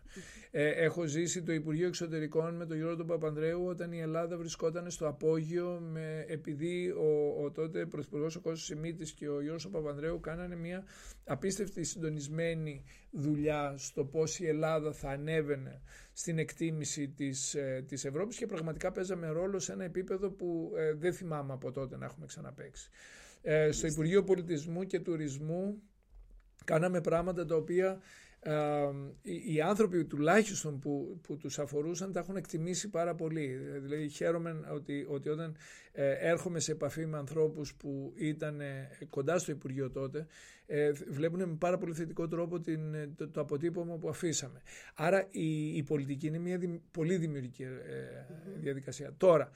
Ε, 0.50 0.68
έχω 0.68 1.04
ζήσει 1.04 1.42
το 1.42 1.52
Υπουργείο 1.52 1.87
Εξωτερικών 1.87 2.56
με 2.56 2.66
τον 2.66 2.76
Γιώργο 2.76 2.96
τον 2.96 3.06
Παπανδρέου 3.06 3.66
όταν 3.66 3.92
η 3.92 4.00
Ελλάδα 4.00 4.37
βρισκόταν 4.37 4.90
στο 4.90 5.09
απόγειο 5.09 5.80
με, 5.80 6.24
επειδή 6.28 6.90
ο, 6.90 7.42
ο 7.44 7.50
τότε 7.50 7.87
Πρωθυπουργός 7.87 8.37
ο 8.37 8.40
Κώστας 8.40 8.64
Σιμίτης 8.64 9.12
και 9.12 9.28
ο 9.28 9.40
Γιώργος 9.40 9.68
Παπανδρέου 9.68 10.20
κάνανε 10.20 10.56
μια 10.56 10.85
απίστευτη 11.24 11.85
συντονισμένη 11.85 12.85
δουλειά 13.11 13.74
στο 13.76 14.04
πώς 14.04 14.40
η 14.40 14.46
Ελλάδα 14.46 14.92
θα 14.92 15.11
ανέβαινε 15.11 15.83
στην 16.12 16.38
εκτίμηση 16.38 17.09
της, 17.09 17.54
ε, 17.54 17.85
της 17.88 18.04
Ευρώπης 18.04 18.37
και 18.37 18.46
πραγματικά 18.46 18.92
παίζαμε 18.92 19.28
ρόλο 19.28 19.59
σε 19.59 19.72
ένα 19.72 19.85
επίπεδο 19.85 20.30
που 20.30 20.72
ε, 20.76 20.92
δεν 20.92 21.12
θυμάμαι 21.12 21.52
από 21.52 21.72
τότε 21.72 21.96
να 21.96 22.04
έχουμε 22.04 22.26
ξαναπέξει. 22.26 22.90
Ε, 23.42 23.70
στο 23.70 23.87
Υπουργείο 23.87 24.24
Πολιτισμού 24.24 24.85
και 24.85 25.00
Τουρισμού 25.00 25.83
κάναμε 26.64 27.01
πράγματα 27.01 27.46
τα 27.46 27.57
οποία 27.57 28.01
οι 29.23 29.61
άνθρωποι 29.61 30.05
τουλάχιστον 30.05 30.79
που, 30.79 31.20
που 31.23 31.37
τους 31.37 31.59
αφορούσαν 31.59 32.12
τα 32.12 32.20
έχουν 32.20 32.37
εκτιμήσει 32.37 32.88
πάρα 32.88 33.14
πολύ. 33.14 33.46
Δηλαδή 33.81 34.09
χαίρομαι 34.09 34.61
ότι, 34.73 35.07
ότι 35.09 35.29
όταν 35.29 35.57
ε, 35.92 36.11
έρχομαι 36.11 36.61
σε 36.61 36.73
επαφή 36.73 37.07
με 37.07 37.16
ανθρώπους 37.18 37.75
που 37.75 38.12
ήταν 38.16 38.61
ε, 38.61 38.88
κοντά 39.11 39.38
στο 39.38 39.53
Υπουργείο 39.53 39.90
τότε 39.90 40.27
ε, 40.66 40.92
βλέπουν 40.92 41.49
με 41.49 41.57
πάρα 41.59 41.79
πολύ 41.79 41.94
θετικό 41.94 42.29
τρόπο 42.29 42.61
την, 42.61 42.81
το, 43.16 43.29
το 43.29 43.40
αποτύπωμα 43.40 43.96
που 43.96 44.09
αφήσαμε. 44.09 44.62
Άρα 44.94 45.27
η, 45.31 45.77
η 45.77 45.83
πολιτική 45.83 46.27
είναι 46.27 46.38
μια 46.38 46.81
πολύ 46.90 47.16
δημιουργική 47.16 47.66
διαδικασία. 48.57 49.14
Τώρα, 49.16 49.51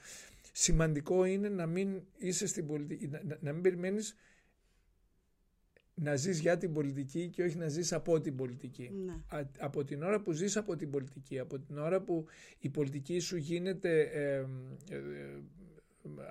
σημαντικό 0.51 1.25
είναι 1.25 1.49
να 1.49 1.65
μην 1.65 2.01
είσαι 2.17 2.47
στην 2.47 2.67
πολιτική, 2.67 3.07
να, 3.07 3.37
να 3.39 3.53
μην 3.53 3.61
περιμένεις 3.61 4.15
να 5.95 6.15
ζεις 6.15 6.39
για 6.39 6.57
την 6.57 6.73
πολιτική 6.73 7.29
και 7.29 7.43
όχι 7.43 7.57
να 7.57 7.67
ζεις 7.67 7.93
από 7.93 8.21
την 8.21 8.35
πολιτική. 8.35 8.91
Ναι. 9.05 9.13
από 9.59 9.83
την 9.83 10.03
ώρα 10.03 10.21
που 10.21 10.31
ζεις 10.31 10.57
από 10.57 10.75
την 10.75 10.89
πολιτική, 10.89 11.39
από 11.39 11.59
την 11.59 11.77
ώρα 11.77 12.01
που 12.01 12.25
η 12.59 12.69
πολιτική 12.69 13.19
σου 13.19 13.37
γίνεται 13.37 14.01
ε, 14.01 14.35
ε, 14.35 14.99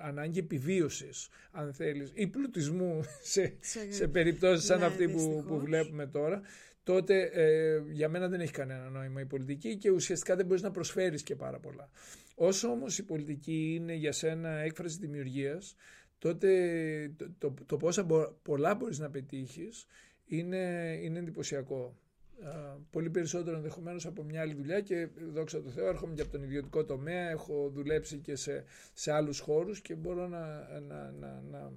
ανάγκη 0.03 0.39
επιβίωσης, 0.39 1.29
αν 1.51 1.73
θέλεις, 1.73 2.11
ή 2.13 2.27
πλουτισμού 2.27 3.03
σε, 3.33 3.57
σε, 3.59 3.91
σε 3.91 4.07
περιπτώσεις 4.07 4.65
σαν 4.65 4.79
ναι, 4.79 4.85
αυτή 4.85 5.09
που, 5.09 5.43
που 5.47 5.59
βλέπουμε 5.59 6.07
τώρα, 6.07 6.41
τότε 6.83 7.21
ε, 7.33 7.81
για 7.91 8.09
μένα 8.09 8.27
δεν 8.27 8.39
έχει 8.39 8.51
κανένα 8.51 8.89
νόημα 8.89 9.21
η 9.21 9.25
πολιτική 9.25 9.77
και 9.77 9.89
ουσιαστικά 9.89 10.35
δεν 10.35 10.45
μπορείς 10.45 10.61
να 10.61 10.71
προσφέρεις 10.71 11.23
και 11.23 11.35
πάρα 11.35 11.59
πολλά. 11.59 11.89
Όσο 12.35 12.67
όμως 12.69 12.97
η 12.97 13.03
πολιτική 13.03 13.73
είναι 13.75 13.93
για 13.93 14.11
σένα 14.11 14.49
έκφραση 14.49 14.97
δημιουργίας, 14.99 15.75
τότε 16.17 17.11
το, 17.17 17.29
το, 17.37 17.53
το 17.65 17.77
πόσα 17.77 18.03
μπο- 18.03 18.31
πολλά 18.41 18.75
μπορείς 18.75 18.99
να 18.99 19.09
πετύχεις 19.09 19.85
είναι, 20.25 20.93
είναι 21.01 21.19
εντυπωσιακό. 21.19 21.97
Α, 22.43 22.49
πολύ 22.91 23.09
περισσότερο 23.09 23.55
ενδεχομένως 23.55 24.05
από 24.05 24.23
μια 24.23 24.41
άλλη 24.41 24.53
δουλειά 24.53 24.81
και 24.81 25.07
δόξα 25.31 25.61
τω 25.61 25.69
Θεώ 25.69 25.87
έρχομαι 25.87 26.13
και 26.13 26.21
από 26.21 26.31
τον 26.31 26.43
ιδιωτικό 26.43 26.85
τομέα, 26.85 27.29
έχω 27.29 27.69
δουλέψει 27.73 28.17
και 28.17 28.35
σε, 28.35 28.63
σε 28.93 29.11
άλλους 29.11 29.39
χώρους 29.39 29.81
και 29.81 29.95
μπορώ 29.95 30.27
να, 30.27 30.79
να, 30.79 31.11
να, 31.11 31.41
να 31.51 31.71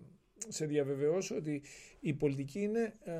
σε 0.48 0.66
διαβεβαιώσω 0.66 1.36
ότι 1.36 1.62
η 2.00 2.14
πολιτική 2.14 2.60
είναι 2.60 2.94
ε, 3.04 3.12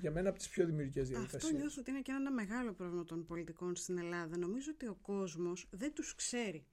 για 0.00 0.10
μένα 0.10 0.28
από 0.28 0.38
τις 0.38 0.48
πιο 0.48 0.66
δημιουργικές 0.66 1.02
Αυτό 1.02 1.18
διαδικασίες. 1.18 1.52
νιώθω 1.60 1.76
ότι 1.80 1.90
είναι 1.90 2.00
και 2.00 2.12
ένα 2.12 2.30
μεγάλο 2.32 2.72
πρόβλημα 2.72 3.04
των 3.04 3.24
πολιτικών 3.24 3.76
στην 3.76 3.98
Ελλάδα. 3.98 4.38
Νομίζω 4.38 4.70
ότι 4.74 4.86
ο 4.86 4.98
κόσμος 5.02 5.66
δεν 5.70 5.92
τους 5.94 6.14
ξέρει. 6.14 6.64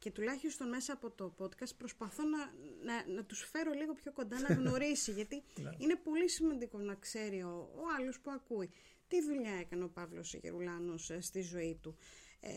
Και 0.00 0.10
τουλάχιστον 0.10 0.68
μέσα 0.68 0.92
από 0.92 1.10
το 1.10 1.34
podcast 1.38 1.76
προσπαθώ 1.76 2.22
να, 2.24 2.38
να, 2.82 3.14
να 3.14 3.24
τους 3.24 3.44
φέρω 3.52 3.72
λίγο 3.72 3.92
πιο 3.92 4.12
κοντά 4.12 4.40
να 4.40 4.54
γνωρίσει. 4.54 5.12
γιατί 5.12 5.36
Ναι. 5.62 5.70
είναι 5.78 5.96
πολύ 5.96 6.28
σημαντικό 6.28 6.78
να 6.78 6.94
ξέρει 6.94 7.42
ο, 7.42 7.70
ο 7.74 7.82
άλλος 7.98 8.20
που 8.20 8.30
ακούει 8.30 8.70
τι 9.08 9.22
δουλειά 9.22 9.52
έκανε 9.52 9.84
ο 9.84 9.88
Παύλος 9.88 10.34
Γερουλάνος 10.34 11.10
ε, 11.10 11.20
στη 11.20 11.40
ζωή 11.40 11.78
του. 11.82 11.96
Ε, 12.40 12.50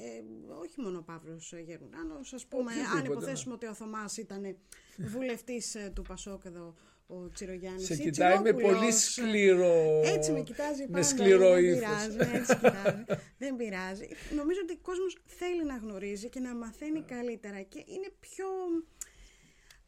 όχι 0.61 0.81
μόνο 0.81 0.97
ο 0.97 1.01
Παύλος 1.01 1.53
Γερουλάνος, 1.65 2.33
ας 2.33 2.45
πούμε, 2.47 2.71
αν 2.71 2.79
Οποιοδήποτε, 2.79 3.07
ναι. 3.07 3.13
υποθέσουμε 3.13 3.53
ότι 3.53 3.65
ο 3.65 3.73
Θωμάς 3.73 4.17
ήταν 4.17 4.57
βουλευτής 5.13 5.75
ε, 5.75 5.91
του 5.95 6.01
Πασόκ 6.01 6.45
εδώ, 6.45 6.75
ο 7.07 7.29
Τσιρογιάννης 7.31 7.85
Σε 7.85 7.93
ή 7.93 7.97
κοιτάει 7.97 8.35
με 8.39 8.41
Τσιρόπουλος, 8.53 8.71
πολύ 8.73 8.87
ε, 8.87 8.91
σκληρό. 8.91 10.01
έτσι 10.05 10.31
με 10.31 10.41
κοιτάζει 10.41 10.81
με 10.81 10.87
πάντα, 10.87 11.03
σκληρό 11.03 11.49
δεν 11.53 11.63
ύφος. 11.63 11.79
πειράζει, 11.79 12.17
έτσι 12.37 12.55
κοιτάζει. 12.55 13.03
δεν 13.37 13.55
πειράζει. 13.55 14.07
Νομίζω 14.35 14.59
ότι 14.63 14.73
ο 14.73 14.77
κόσμος 14.81 15.17
θέλει 15.25 15.63
να 15.65 15.75
γνωρίζει 15.77 16.29
και 16.29 16.39
να 16.39 16.55
μαθαίνει 16.55 17.01
καλύτερα 17.01 17.61
και 17.61 17.83
είναι 17.87 18.11
πιο... 18.19 18.45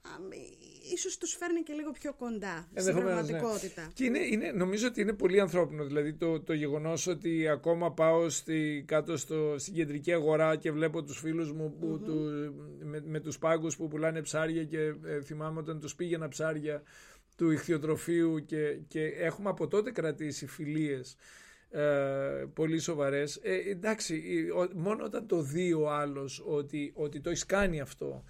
Α, 0.06 0.20
ίσως 0.94 1.18
τους 1.18 1.36
φέρνει 1.36 1.64
και 1.64 1.74
λίγο 1.74 1.92
πιο 1.92 2.14
κοντά 2.14 2.68
στην 2.76 2.78
Ενδεχομένως, 2.88 3.30
ναι. 3.30 3.38
πραγματικότητα. 3.38 3.92
Και 3.94 4.04
είναι, 4.06 4.20
είναι, 4.20 4.52
νομίζω 4.52 4.88
ότι 4.88 5.02
είναι 5.02 5.14
πολύ 5.14 5.40
ανθρώπινο. 5.40 5.86
Δηλαδή 5.86 6.14
το, 6.14 6.40
το 6.40 6.54
γεγονός 6.54 7.08
ότι 7.08 7.48
ακόμα 7.48 7.92
πάω 7.94 8.30
στη, 8.30 8.84
κάτω 8.88 9.18
στο, 9.18 9.56
στην 9.58 9.74
κεντρική 9.74 10.14
αγορά 10.14 10.56
και 10.56 10.72
βλέπω 10.72 11.04
τους 11.04 11.20
φίλους 11.20 11.52
μου 11.52 11.76
που, 11.80 12.00
του, 12.06 12.14
με, 12.84 13.02
με 13.06 13.20
τους 13.20 13.38
πάγκους 13.38 13.76
που 13.78 13.88
πουλάνε 13.88 14.22
ψάρια 14.22 14.64
και 14.64 14.80
ε, 15.06 15.22
θυμάμαι 15.22 15.60
όταν 15.60 15.80
τους 15.80 15.96
πήγαινα 15.96 16.28
ψάρια 16.28 16.84
του 17.38 17.52
ηχθειοτροφείου 17.52 18.46
και, 18.46 18.78
και 18.88 19.04
έχουμε 19.06 19.50
από 19.50 19.68
τότε 19.68 19.92
κρατήσει 19.92 20.46
φιλίες 20.48 21.16
ε, 21.70 22.46
πολύ 22.54 22.80
σοβαρές. 22.80 23.40
Ε, 23.44 23.56
εντάξει, 23.70 24.24
ε, 24.48 24.60
ο- 24.60 24.70
μόνο 24.74 25.04
όταν 25.04 25.28
το 25.28 25.42
δει 25.42 25.74
ο 25.74 25.92
άλλος 25.92 26.44
ότι, 26.48 26.92
ότι 26.96 27.20
το 27.22 27.30
έχεις 27.30 27.46
κάνει 27.46 27.80
αυτό 27.82 28.24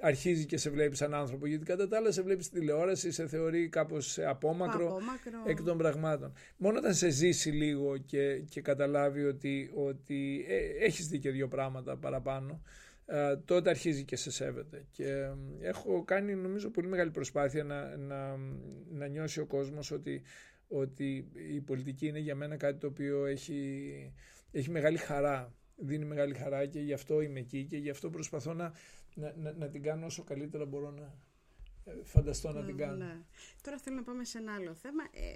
αρχίζει 0.00 0.46
και 0.46 0.56
σε 0.56 0.70
βλέπει 0.70 0.96
σαν 0.96 1.14
άνθρωπο. 1.14 1.46
Γιατί 1.46 1.64
κατά 1.64 1.88
τα 1.88 1.96
άλλα 1.96 2.10
σε 2.10 2.22
βλέπεις 2.22 2.46
στη 2.46 2.58
τηλεόραση, 2.58 3.12
σε 3.12 3.28
θεωρεί 3.28 3.68
κάπως 3.68 4.18
απόμακρο, 4.18 4.86
Απόμακρο. 4.86 5.42
εκ 5.46 5.62
των 5.62 5.78
πραγμάτων. 5.78 6.32
Μόνο 6.56 6.78
όταν 6.78 6.94
σε 6.94 7.08
ζήσει 7.10 7.50
λίγο 7.50 7.96
και, 7.96 8.38
και 8.38 8.60
καταλάβει 8.60 9.24
ότι, 9.24 9.70
ότι 9.74 10.44
ε, 10.48 10.84
έχεις 10.84 11.08
δει 11.08 11.18
και 11.18 11.30
δύο 11.30 11.48
πράγματα 11.48 11.96
παραπάνω, 11.96 12.62
ε, 13.06 13.36
τότε 13.36 13.70
αρχίζει 13.70 14.04
και 14.04 14.16
σε 14.16 14.30
σέβεται. 14.30 14.86
Και 14.90 15.04
ε, 15.04 15.32
έχω 15.60 16.04
κάνει 16.04 16.34
νομίζω 16.34 16.70
πολύ 16.70 16.86
μεγάλη 16.88 17.10
προσπάθεια 17.10 17.64
να, 17.64 17.96
να, 17.96 18.36
να 18.90 19.06
νιώσει 19.06 19.40
ο 19.40 19.46
κόσμος 19.46 19.90
ότι, 19.90 20.22
ότι 20.68 21.30
η 21.52 21.60
πολιτική 21.60 22.06
είναι 22.06 22.18
για 22.18 22.34
μένα 22.34 22.56
κάτι 22.56 22.78
το 22.78 22.86
οποίο 22.86 23.26
έχει, 23.26 24.12
έχει 24.50 24.70
μεγάλη 24.70 24.96
χαρά. 24.96 25.54
Δίνει 25.76 26.04
μεγάλη 26.04 26.34
χαρά 26.34 26.66
και 26.66 26.80
γι' 26.80 26.92
αυτό 26.92 27.20
είμαι 27.20 27.40
εκεί 27.40 27.64
και 27.64 27.76
γι' 27.76 27.90
αυτό 27.90 28.10
προσπαθώ 28.10 28.54
να, 28.54 28.72
να, 29.14 29.34
να, 29.36 29.52
να 29.52 29.68
την 29.68 29.82
κάνω 29.82 30.06
όσο 30.06 30.22
καλύτερα 30.22 30.64
μπορώ 30.64 30.90
να 30.90 31.14
ε, 31.84 31.92
φανταστώ 32.04 32.52
να 32.52 32.64
την 32.64 32.76
κάνω. 32.76 33.04
Ναι. 33.04 33.20
Τώρα 33.62 33.78
θέλω 33.78 33.96
να 33.96 34.02
πάμε 34.02 34.24
σε 34.24 34.38
ένα 34.38 34.54
άλλο 34.54 34.74
θέμα. 34.74 35.02
Ε, 35.12 35.32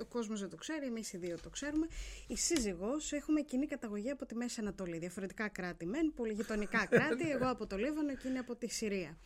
ο 0.00 0.04
κόσμος 0.04 0.40
δεν 0.40 0.50
το 0.50 0.56
ξέρει, 0.56 0.86
εμείς 0.86 1.12
οι 1.12 1.16
δύο 1.16 1.40
το 1.40 1.50
ξέρουμε. 1.50 1.86
Η 2.26 2.36
σύζυγός 2.36 3.12
έχουμε 3.12 3.40
κοινή 3.40 3.66
καταγωγή 3.66 4.10
από 4.10 4.26
τη 4.26 4.34
Μέση 4.34 4.60
Ανατολή. 4.60 4.98
Διαφορετικά 4.98 5.48
κράτη 5.48 5.86
μεν, 5.86 6.12
πολυγειτονικά 6.14 6.86
κράτη. 6.86 7.30
Εγώ 7.34 7.48
από 7.50 7.66
το 7.66 7.76
Λίβανο, 7.76 8.10
εκείνη 8.10 8.38
από 8.38 8.56
τη 8.56 8.68
Συρία. 8.68 9.16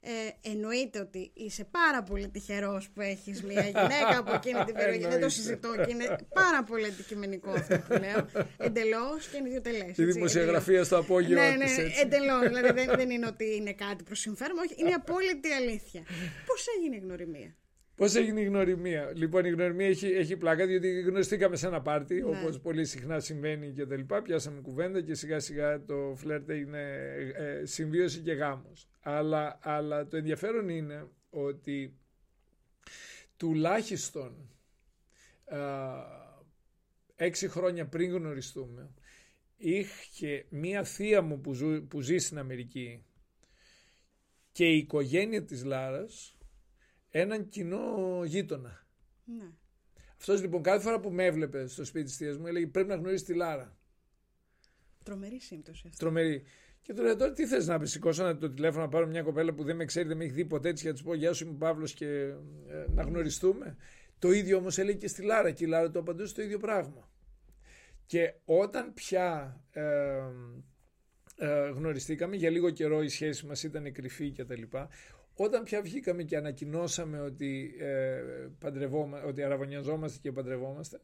Ε, 0.00 0.50
εννοείται 0.50 1.00
ότι 1.00 1.30
είσαι 1.34 1.64
πάρα 1.64 2.02
πολύ 2.02 2.28
τυχερός 2.28 2.88
που 2.90 3.00
έχεις 3.00 3.42
μια 3.42 3.62
γυναίκα 3.62 4.18
από 4.18 4.34
εκείνη 4.34 4.64
την 4.64 4.74
περιοχή. 4.74 4.98
δεν 4.98 5.08
το 5.08 5.14
Εννοείται. 5.14 5.28
συζητώ 5.28 5.74
και 5.76 5.90
είναι 5.90 6.16
πάρα 6.34 6.62
πολύ 6.64 6.84
αντικειμενικό 6.84 7.50
αυτό 7.50 7.78
που 7.88 7.92
λέω. 7.92 8.28
Εντελώς 8.56 9.26
και 9.26 9.36
είναι 9.36 9.48
ιδιωτελές. 9.48 9.82
Η 9.82 9.88
έτσι, 9.88 10.04
δημοσιογραφία 10.04 10.84
στο 10.84 10.98
απόγειο 10.98 11.40
ναι, 11.40 11.48
ναι, 11.50 11.64
της 11.64 11.78
έτσι. 11.78 12.00
εντελώς. 12.00 12.46
δηλαδή 12.46 12.72
δεν, 12.72 12.96
δεν 12.96 13.10
είναι 13.10 13.26
ότι 13.26 13.56
είναι 13.56 13.72
κάτι 13.72 14.02
προς 14.02 14.18
συμφέρον, 14.18 14.58
όχι, 14.58 14.74
είναι 14.76 14.92
απόλυτη 14.92 15.52
αλήθεια. 15.52 16.02
Πώς 16.46 16.66
έγινε 16.76 16.96
η 16.96 16.98
γνωριμία, 16.98 17.56
Πώς 17.98 18.14
έγινε 18.14 18.40
η 18.40 18.44
γνωριμία; 18.44 19.12
Λοιπόν, 19.14 19.44
η 19.44 19.50
γνωριμία 19.50 19.86
έχει, 19.86 20.06
έχει 20.06 20.36
πλάκα 20.36 20.66
διότι 20.66 21.00
γνωριστήκαμε 21.00 21.56
σε 21.56 21.66
ένα 21.66 21.82
πάρτι, 21.82 22.14
Ναι. 22.14 22.38
όπως 22.38 22.60
πολύ 22.60 22.84
συχνά 22.84 23.20
συμβαίνει 23.20 23.72
και 23.72 23.86
τα 23.86 23.96
λοιπά. 23.96 24.22
Πιάσαμε 24.22 24.60
κουβέντα 24.60 25.00
και 25.00 25.14
σιγά 25.14 25.40
σιγά 25.40 25.84
το 25.84 26.12
φλερτ 26.16 26.48
έγινε 26.48 26.80
ε, 27.36 27.64
συμβίωση 27.64 28.20
και 28.20 28.32
γάμος. 28.32 28.88
Αλλά, 29.00 29.58
αλλά 29.62 30.06
το 30.06 30.16
ενδιαφέρον 30.16 30.68
είναι 30.68 31.08
ότι 31.30 31.96
τουλάχιστον 33.36 34.50
α, 35.44 35.58
έξι 37.14 37.48
χρόνια 37.48 37.86
πριν 37.86 38.10
γνωριστούμε 38.10 38.90
είχε 39.56 40.46
μία 40.48 40.84
θεία 40.84 41.22
μου 41.22 41.40
που, 41.40 41.52
ζου, 41.52 41.86
που 41.88 42.00
ζει 42.00 42.18
στην 42.18 42.38
Αμερική 42.38 43.04
και 44.52 44.64
η 44.64 44.76
οικογένεια 44.76 45.44
της 45.44 45.64
Λάρας 45.64 46.37
έναν 47.20 47.48
κοινό 47.48 48.22
γείτονα. 48.24 48.86
Ναι. 49.24 49.50
Αυτός 50.18 50.40
λοιπόν 50.40 50.62
κάθε 50.62 50.82
φορά 50.82 51.00
που 51.00 51.10
με 51.10 51.24
έβλεπε 51.24 51.66
στο 51.66 51.84
σπίτι 51.84 52.04
της 52.04 52.16
θεία 52.16 52.38
μου 52.38 52.46
έλεγε 52.46 52.66
Πρέπει 52.66 52.88
να 52.88 52.94
γνωρίσει 52.94 53.24
τη 53.24 53.34
Λάρα. 53.34 53.76
Τρομερή 55.02 55.40
σύμπτωση 55.40 55.82
αυτή. 55.86 55.98
Τρομερή. 55.98 56.42
Και 56.82 56.94
του 56.94 57.02
λέω 57.02 57.16
τώρα 57.16 57.32
τι 57.32 57.46
θες 57.46 57.66
να 57.66 57.78
πεις, 57.78 57.90
σηκώσω 57.90 58.22
να 58.22 58.36
το 58.36 58.50
τηλέφωνο 58.50 58.82
να 58.84 58.88
πάρω 58.88 59.06
μια 59.06 59.22
κοπέλα 59.22 59.52
που 59.52 59.64
δεν 59.64 59.76
με 59.76 59.84
ξέρει, 59.84 60.08
δεν 60.08 60.16
με 60.16 60.24
έχει 60.24 60.32
δει 60.32 60.44
ποτέ 60.44 60.68
έτσι 60.68 60.82
για 60.82 60.92
να 60.92 60.98
του 60.98 61.04
πω 61.04 61.14
Γεια 61.14 61.32
σου, 61.32 61.46
είμαι 61.46 61.56
Παύλος 61.58 61.92
και 61.92 62.06
ε, 62.06 62.34
να 62.88 63.02
γνωριστούμε. 63.02 63.76
Το 64.18 64.30
ίδιο 64.30 64.56
όμως 64.56 64.78
έλεγε 64.78 64.98
και 64.98 65.08
στη 65.08 65.22
Λάρα 65.22 65.50
και 65.50 65.64
η 65.64 65.66
Λάρα 65.66 65.90
το 65.90 65.98
απαντούσε 65.98 66.34
το 66.34 66.42
ίδιο 66.42 66.58
πράγμα. 66.58 67.10
Και 68.06 68.34
όταν 68.44 68.94
πια 68.94 69.60
ε, 69.70 69.82
ε, 71.36 71.68
γνωριστήκαμε, 71.68 72.36
για 72.36 72.50
λίγο 72.50 72.70
καιρό 72.70 73.02
η 73.02 73.08
σχέση 73.08 73.46
μας 73.46 73.62
ήταν 73.62 73.92
κρυφή 73.92 74.30
και 74.30 74.44
τα 74.44 74.56
λοιπά, 74.56 74.88
όταν 75.40 75.62
πια 75.64 75.82
βγήκαμε 75.82 76.22
και 76.22 76.36
ανακοινώσαμε 76.36 77.20
ότι, 77.20 77.74
ε, 77.78 78.22
παντρευόμα, 78.58 79.22
ότι 79.22 79.42
αραβωνιαζόμαστε 79.42 80.18
και 80.22 80.32
παντρευόμαστε, 80.32 81.00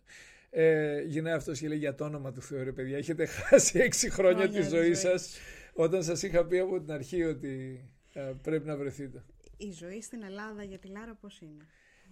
ε, 0.51 1.03
γυρνάει 1.03 1.33
αυτός 1.33 1.61
και 1.61 1.69
λέει 1.69 1.79
για 1.79 1.95
το 1.95 2.05
όνομα 2.05 2.33
του 2.33 2.43
Θεού 2.43 2.65
ρε 2.65 2.73
παιδιά, 2.73 2.97
έχετε 2.97 3.27
χάσει 3.27 3.79
έξι 3.79 4.11
χρόνια 4.11 4.39
Χρόνια 4.39 4.55
της 4.59 4.69
της 4.69 4.79
ζωής 4.79 5.01
ζωής. 5.01 5.21
σας 5.21 5.39
όταν 5.73 6.03
σας 6.03 6.23
είχα 6.23 6.47
πει 6.47 6.59
από 6.59 6.81
την 6.81 6.93
αρχή 6.93 7.23
ότι 7.23 7.85
ε, 8.13 8.33
πρέπει 8.43 8.67
να 8.67 8.77
βρεθείτε. 8.77 9.25
Η 9.57 9.71
ζωή 9.73 10.03
στην 10.03 10.23
Ελλάδα 10.23 10.63
για 10.63 10.79
τη 10.79 10.89
Λάρα 10.89 11.15
πώς 11.21 11.41
είναι; 11.41 11.67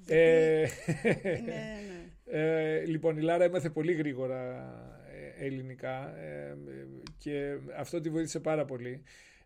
Ε, 0.06 0.60
Ναι, 1.04 1.42
ναι. 1.44 2.38
Ε, 2.38 2.84
λοιπόν, 2.84 3.16
η 3.16 3.20
Λάρα 3.20 3.44
έμαθε 3.44 3.70
πολύ 3.70 3.92
γρήγορα 3.92 4.40
ε, 5.38 5.44
ελληνικά 5.44 6.16
ε, 6.18 6.56
και 7.18 7.58
αυτό 7.76 8.00
τη 8.00 8.10
βοήθησε 8.10 8.40
πάρα 8.40 8.64
πολύ. 8.64 9.02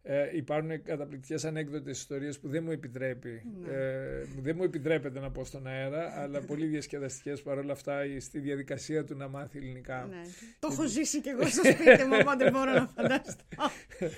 Ε, 0.09 0.37
υπάρχουν 0.37 0.83
καταπληκτικές 0.83 1.45
ανέκδοτες 1.45 1.99
ιστορίες 1.99 2.39
που 2.39 2.49
δεν 2.49 2.63
μου 2.65 2.71
επιτρέπει. 2.71 3.43
Ε, 3.69 4.25
δεν 4.41 4.55
μου 4.57 4.63
επιτρέπεται 4.65 5.21
να 5.21 5.31
πω 5.31 5.45
στον 5.45 5.67
αέρα, 5.67 6.21
αλλά 6.21 6.41
πολύ 6.41 6.67
διασκεδαστικές 6.67 7.43
παρόλα 7.43 7.73
αυτά 7.73 8.01
στη 8.21 8.39
διαδικασία 8.39 9.05
του 9.05 9.17
να 9.17 9.29
μάθει 9.29 9.59
ελληνικά. 9.59 10.07
ναι. 10.11 10.23
Το 10.59 10.69
έχω 10.73 10.87
ζήσει 10.87 11.21
κι 11.21 11.29
εγώ 11.29 11.47
στο 11.47 11.63
σπίτι 11.73 12.05
μου, 12.05 12.17
οπότε 12.21 12.51
μπορώ 12.51 12.73
να 12.73 12.87
φανταστώ. 12.87 13.45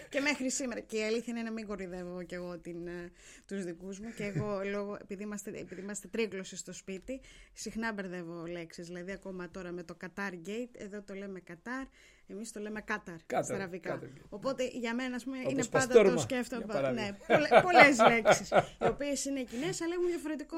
και 0.08 0.20
μέχρι 0.20 0.50
σήμερα. 0.50 0.80
Και 0.80 0.96
η 0.96 1.02
αλήθεια 1.02 1.32
είναι 1.32 1.42
να 1.42 1.52
μην 1.52 1.66
κορυδεύω 1.66 2.22
κι 2.22 2.34
εγώ 2.34 2.58
την, 2.58 2.86
ε, 2.86 3.10
τους 3.46 3.64
δικούς 3.64 4.00
μου. 4.00 4.08
Και 4.16 4.24
εγώ, 4.24 4.60
λόγω, 4.64 4.98
επειδή 5.00 5.22
είμαστε, 5.22 5.50
επειδή 5.50 5.80
είμαστε 5.80 6.08
τρίγλωσοι 6.08 6.56
στο 6.56 6.72
σπίτι, 6.72 7.20
συχνά 7.52 7.92
μπερδεύω 7.92 8.46
λέξεις. 8.46 8.86
Δηλαδή, 8.86 9.12
ακόμα 9.12 9.50
τώρα 9.50 9.72
με 9.72 9.82
το 9.82 9.96
Qatar 10.00 10.32
Gate, 10.32 10.74
εδώ 10.78 11.02
το 11.02 11.14
λέμε 11.14 11.40
Qatar, 11.48 11.86
εμείς 12.32 12.52
το 12.52 12.60
λέμε 12.60 12.84
Qatar, 12.88 12.94
Qatar, 13.34 13.40
στα 13.42 13.54
αραβικά. 13.54 13.98
Qatar 13.98 14.04
Gate. 14.04 14.22
Οπότε 14.28 14.64
για 14.72 14.94
μένα, 14.94 15.14
ας 15.16 15.24
πούμε, 15.24 15.38
Όπως 15.38 15.52
είναι 15.52 15.64
πάντα 15.64 15.86
παστόρμα, 15.86 16.12
το 16.14 16.18
σκέφτομαι. 16.20 16.64
για 16.64 16.74
παράδειγμα. 16.74 17.02
Ναι, 17.06 17.16
πολλε, 17.26 17.48
πολλές 17.66 17.98
λέξεις, 18.08 18.48
οι 18.80 18.86
οποίες 18.88 19.24
είναι 19.24 19.42
κοινές, 19.42 19.80
αλλά 19.80 19.94
έχουν 19.94 20.06
διαφορετικό 20.06 20.56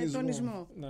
ε, 0.00 0.10
τονισμό. 0.10 0.68
Ναι. 0.74 0.86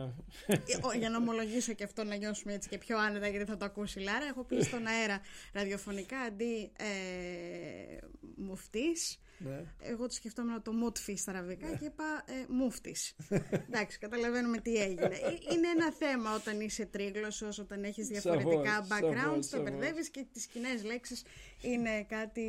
Ε, 0.47 0.57
ο- 0.83 0.93
για 0.99 1.11
να 1.11 1.17
ομολογήσω 1.17 1.73
και 1.73 1.85
αυτό 1.85 2.05
να 2.05 2.15
νιώσουμε 2.17 2.53
έτσι 2.55 2.69
και 2.69 2.79
πιο 2.79 2.99
άνετα 2.99 3.29
γιατί 3.29 3.45
θα 3.45 3.57
το 3.57 3.65
ακούσει 3.65 4.01
η 4.01 4.03
Λάρα 4.03 4.25
έχω 4.25 4.45
πει 4.45 4.63
στον 4.63 4.87
αέρα 4.87 5.21
ραδιοφωνικά 5.53 6.19
αντί 6.19 6.71
ε, 6.79 7.97
μουφτής 8.37 9.21
Ναι. 9.45 9.65
εγώ 9.79 10.07
το 10.07 10.13
σκεφτόμουν 10.15 10.63
το 10.63 10.73
μούτφι 10.73 11.15
στα 11.15 11.31
αραβικά 11.31 11.77
και 11.77 11.85
είπα 11.85 12.25
ε, 12.27 12.33
μούφτης 12.49 13.17
εντάξει 13.69 13.99
καταλαβαίνουμε 13.99 14.59
τι 14.59 14.75
έγινε. 14.75 15.05
Ε, 15.05 15.55
είναι 15.55 15.69
ένα 15.69 15.93
θέμα 15.93 16.35
όταν 16.35 16.61
είσαι 16.61 16.87
τρίγλωσσος 16.87 17.59
όταν 17.59 17.85
έχεις 17.85 18.07
διαφορετικά 18.07 18.75
Σαφώς, 18.75 18.89
backgrounds 18.99 19.15
σαφώς, 19.23 19.49
το 19.49 19.57
σαφώς. 19.57 19.71
μπερδεύεις 19.71 20.11
και 20.11 20.27
τις 20.33 20.47
κοινέ 20.47 20.83
λέξεις 20.85 21.25
είναι 21.61 22.05
κάτι 22.09 22.49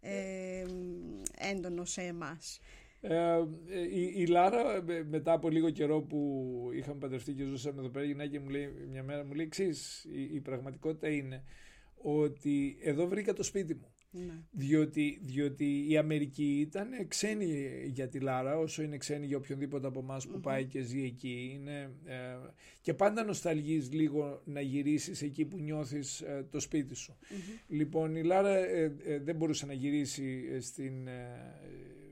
ε, 0.00 0.64
έντονο 1.38 1.84
σε 1.84 2.00
εμάς. 2.02 2.60
Ε, 3.00 3.42
η, 3.90 4.12
η 4.16 4.26
Λάρα 4.26 4.74
ε, 4.88 5.02
μετά 5.02 5.32
από 5.32 5.48
λίγο 5.48 5.70
καιρό 5.70 6.00
που 6.02 6.70
είχαμε 6.74 6.98
παντρευτεί 6.98 7.32
και 7.32 7.44
ζούσαμε 7.44 7.80
εδώ 7.80 7.88
πέρα 7.88 8.04
η 8.04 8.08
γυναίκα 8.08 8.40
μου 8.40 8.48
λέει 8.48 8.86
μια 8.90 9.02
μέρα 9.02 9.24
μου 9.24 9.34
λέει 9.34 9.46
εξής, 9.46 10.04
η, 10.04 10.22
η 10.22 10.40
πραγματικότητα 10.40 11.08
είναι 11.08 11.44
ότι 11.94 12.78
εδώ 12.82 13.06
βρήκα 13.06 13.32
το 13.32 13.42
σπίτι 13.42 13.74
μου 13.74 13.94
Ναι. 14.10 14.42
διότι, 14.50 15.18
διότι 15.22 15.86
η 15.88 15.96
Αμερική 15.96 16.58
ήταν 16.60 16.88
ξένη 17.08 17.68
για 17.86 18.08
τη 18.08 18.20
Λάρα 18.20 18.58
όσο 18.58 18.82
είναι 18.82 18.96
ξένη 18.96 19.26
για 19.26 19.36
οποιονδήποτε 19.36 19.86
από 19.86 20.00
εμάς 20.00 20.26
που 20.26 20.40
πάει 20.40 20.64
και 20.64 20.82
ζει 20.82 21.02
εκεί 21.04 21.50
είναι, 21.54 21.90
ε, 22.04 22.36
και 22.80 22.94
πάντα 22.94 23.24
νοσταλγείς 23.24 23.92
λίγο 23.92 24.42
να 24.44 24.60
γυρίσεις 24.60 25.22
εκεί 25.22 25.44
που 25.44 25.58
νιώθεις 25.58 26.20
ε, 26.20 26.46
το 26.50 26.60
σπίτι 26.60 26.94
σου 26.94 27.16
λοιπόν 27.68 28.16
η 28.16 28.22
Λάρα 28.22 28.56
ε, 28.56 28.96
ε, 29.04 29.18
δεν 29.18 29.36
μπορούσε 29.36 29.66
να 29.66 29.72
γυρίσει 29.72 30.48
ε, 30.52 30.60
στην, 30.60 31.06
ε, 31.06 31.54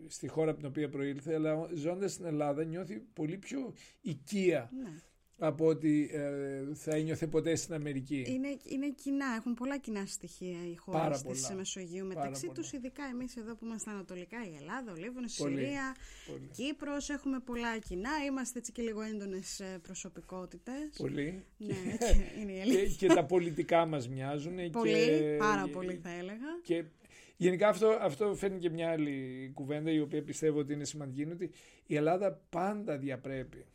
στη 0.07 0.29
χώρα 0.29 0.51
από 0.51 0.59
την 0.59 0.69
οποία 0.69 0.89
προήλθε 0.89 1.35
αλλά 1.35 1.69
ζώντας 1.75 2.13
στην 2.13 2.25
Ελλάδα 2.25 2.65
νιώθει 2.65 3.03
πολύ 3.13 3.39
πιο 3.39 3.75
οικία 4.01 4.71
Ναι. 4.83 4.91
Από 5.39 5.67
ότι 5.67 6.11
ε, 6.13 6.75
θα 6.75 6.95
ένιωθε 6.95 7.27
ποτέ 7.27 7.57
στην 7.57 7.75
Αμερική 7.75 8.25
Είναι, 8.29 8.49
είναι 8.65 8.91
κοινά, 8.91 9.27
έχουν 9.39 9.55
πολλά 9.55 9.79
κοινά 9.79 10.07
στοιχεία 10.07 10.59
οι 10.71 10.75
Πάρα 10.91 11.03
χώρε 11.17 11.33
της 11.33 11.43
πολλά. 11.43 11.57
Μεσογείου 11.57 12.07
Πάρα 12.07 12.21
μεταξύ 12.21 12.47
πολλά. 12.47 12.59
τους, 12.59 12.73
ειδικά 12.73 13.05
εμείς 13.05 13.37
εδώ 13.37 13.55
που 13.55 13.65
είμαστε 13.65 13.91
ανατολικά, 13.91 14.37
η 14.53 14.55
Ελλάδα, 14.61 14.93
ο 14.93 14.95
Λίβανος, 14.95 15.39
η 15.39 15.43
Πολύ. 15.43 15.59
Συρία, 15.59 15.97
Πολύ. 16.27 16.49
Κύπρος, 16.57 17.09
έχουμε 17.11 17.39
πολλά 17.41 17.79
κοινά. 17.79 18.11
Είμαστε 18.29 18.59
έτσι 18.59 18.73
και 18.73 18.83
λίγο 18.83 19.01
έντονες 19.03 19.63
προσωπικότητες. 19.83 20.91
πολύ 20.97 21.45
Ναι, 21.59 21.75
έτσι 21.93 22.25
είναι 22.41 22.53
η 22.53 22.55
και, 22.55 22.61
αλήθεια. 22.61 23.09
και 23.09 23.15
τα 23.15 23.25
πολιτικά 23.25 23.87
μας 23.87 24.09
μοιάζουν 24.09 24.71
Πολύ, 24.71 24.93
και, 24.93 25.37
πάρα 25.39 25.69
πολύ 25.69 25.95
θα 26.03 26.11
έλεγα. 26.11 26.61
και 26.63 26.85
γενικά 27.37 27.69
αυτό, 27.69 27.89
αυτό 28.01 28.35
φέρνει 28.35 28.59
και 28.59 28.71
μια 28.71 28.91
άλλη 28.91 29.51
κουβέντα 29.55 29.91
η 29.91 30.01
οποία 30.01 30.23
πιστεύω 30.23 30.59
ότι 30.59 30.73
είναι 30.73 30.85
σημαντική 30.85 31.23
είναι 31.23 31.33
ότι 31.33 31.51
η 31.87 31.97
Ελλάδα 31.97 32.41
πάντα 32.51 32.99
διαπρέπει 32.99 33.67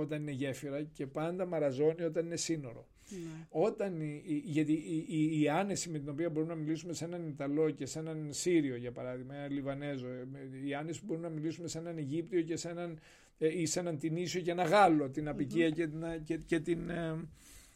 όταν 0.00 0.20
είναι 0.22 0.30
γέφυρα 0.30 0.82
και 0.82 1.06
πάντα 1.06 1.46
μαραζώνει 1.46 2.02
όταν 2.02 2.24
είναι 2.26 2.36
σύνορο. 2.36 2.86
Ναι. 3.10 3.46
Όταν 3.48 4.00
η, 4.00 4.22
η- 4.26 4.42
γιατί 4.44 4.72
η, 4.72 5.04
η, 5.08 5.40
η 5.40 5.48
άνεση 5.48 5.90
με 5.90 5.98
την 5.98 6.08
οποία 6.08 6.30
μπορούμε 6.30 6.54
να 6.54 6.60
μιλήσουμε 6.60 6.92
σε 6.92 7.04
έναν 7.04 7.26
Ιταλό 7.28 7.70
και 7.70 7.86
σε 7.86 7.98
έναν 7.98 8.28
Σύριο 8.32 8.76
για 8.76 8.92
παράδειγμα, 8.92 9.34
έναν 9.34 9.50
Λιβανέζο, 9.52 10.06
ε, 10.08 10.26
η 10.66 10.74
άνεση 10.74 11.00
που 11.00 11.06
μπορούμε 11.06 11.28
να 11.28 11.34
μιλήσουμε 11.34 11.68
σε 11.68 11.78
έναν 11.78 11.98
Αιγύπτιο 11.98 12.42
και 12.42 12.56
σε 12.56 12.68
έναν, 12.68 12.98
ε, 13.38 13.60
ή 13.60 13.66
σε 13.66 13.80
έναν 13.80 13.98
Τινήσιο 13.98 14.40
και 14.40 14.50
ένα 14.50 14.62
Γάλλο, 14.64 15.10
την 15.10 15.28
απικία 15.28 15.70
και, 15.70 15.86
την, 15.86 16.04
και, 16.24 16.36
και 16.36 16.60
την, 16.60 16.90
ε, 16.90 17.28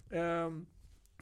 ε, 0.08 0.20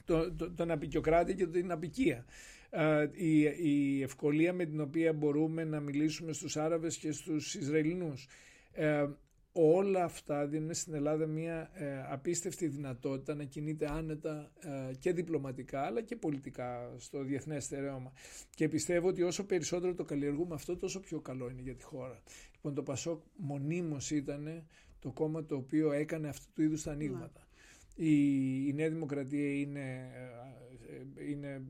το, 0.04 0.32
το, 0.32 0.50
τον 0.50 0.70
απικιοκράτη 0.70 1.34
και 1.34 1.46
την 1.46 1.70
απικία. 1.72 2.24
Ε, 2.70 3.08
η, 3.12 3.40
η 3.42 4.02
ευκολία 4.02 4.52
με 4.52 4.64
την 4.64 4.80
οποία 4.80 5.12
μπορούμε 5.12 5.64
να 5.64 5.80
μιλήσουμε 5.80 6.32
στους 6.32 6.56
Άραβες 6.56 6.96
και 6.96 7.12
στους 7.12 7.54
Ισραηλινούς. 7.54 8.28
Ε, 8.72 9.06
όλα 9.52 10.04
αυτά 10.04 10.46
δίνουν 10.46 10.74
στην 10.74 10.94
Ελλάδα 10.94 11.26
μια 11.26 11.70
ε, 11.74 12.02
απίστευτη 12.08 12.66
δυνατότητα 12.66 13.34
να 13.34 13.44
κινείται 13.44 13.90
άνετα 13.90 14.50
ε, 14.60 14.94
και 14.94 15.12
διπλωματικά 15.12 15.80
αλλά 15.80 16.00
και 16.00 16.16
πολιτικά 16.16 16.94
στο 16.98 17.22
διεθνές 17.22 17.64
στερέωμα. 17.64 18.12
Και 18.54 18.68
πιστεύω 18.68 19.08
ότι 19.08 19.22
όσο 19.22 19.44
περισσότερο 19.46 19.94
το 19.94 20.04
καλλιεργούμε 20.04 20.54
αυτό 20.54 20.76
τόσο 20.76 21.00
πιο 21.00 21.20
καλό 21.20 21.50
είναι 21.50 21.62
για 21.62 21.74
τη 21.74 21.82
χώρα. 21.84 22.22
Λοιπόν 22.54 22.74
το 22.74 22.82
Πασόκ 22.82 23.22
μονίμως 23.36 24.10
ήταν 24.10 24.66
το 24.98 25.10
κόμμα 25.10 25.44
το 25.44 25.56
οποίο 25.56 25.92
έκανε 25.92 26.28
αυτού 26.28 26.46
του 26.54 26.62
είδους 26.62 26.82
τα 26.82 26.92
ανοίγματα. 26.92 27.48
Η, 27.94 28.12
η 28.68 28.72
Νέα 28.74 28.90
Δημοκρατία 28.90 29.52
είναι, 29.60 30.10
ε, 31.18 31.30
είναι 31.30 31.62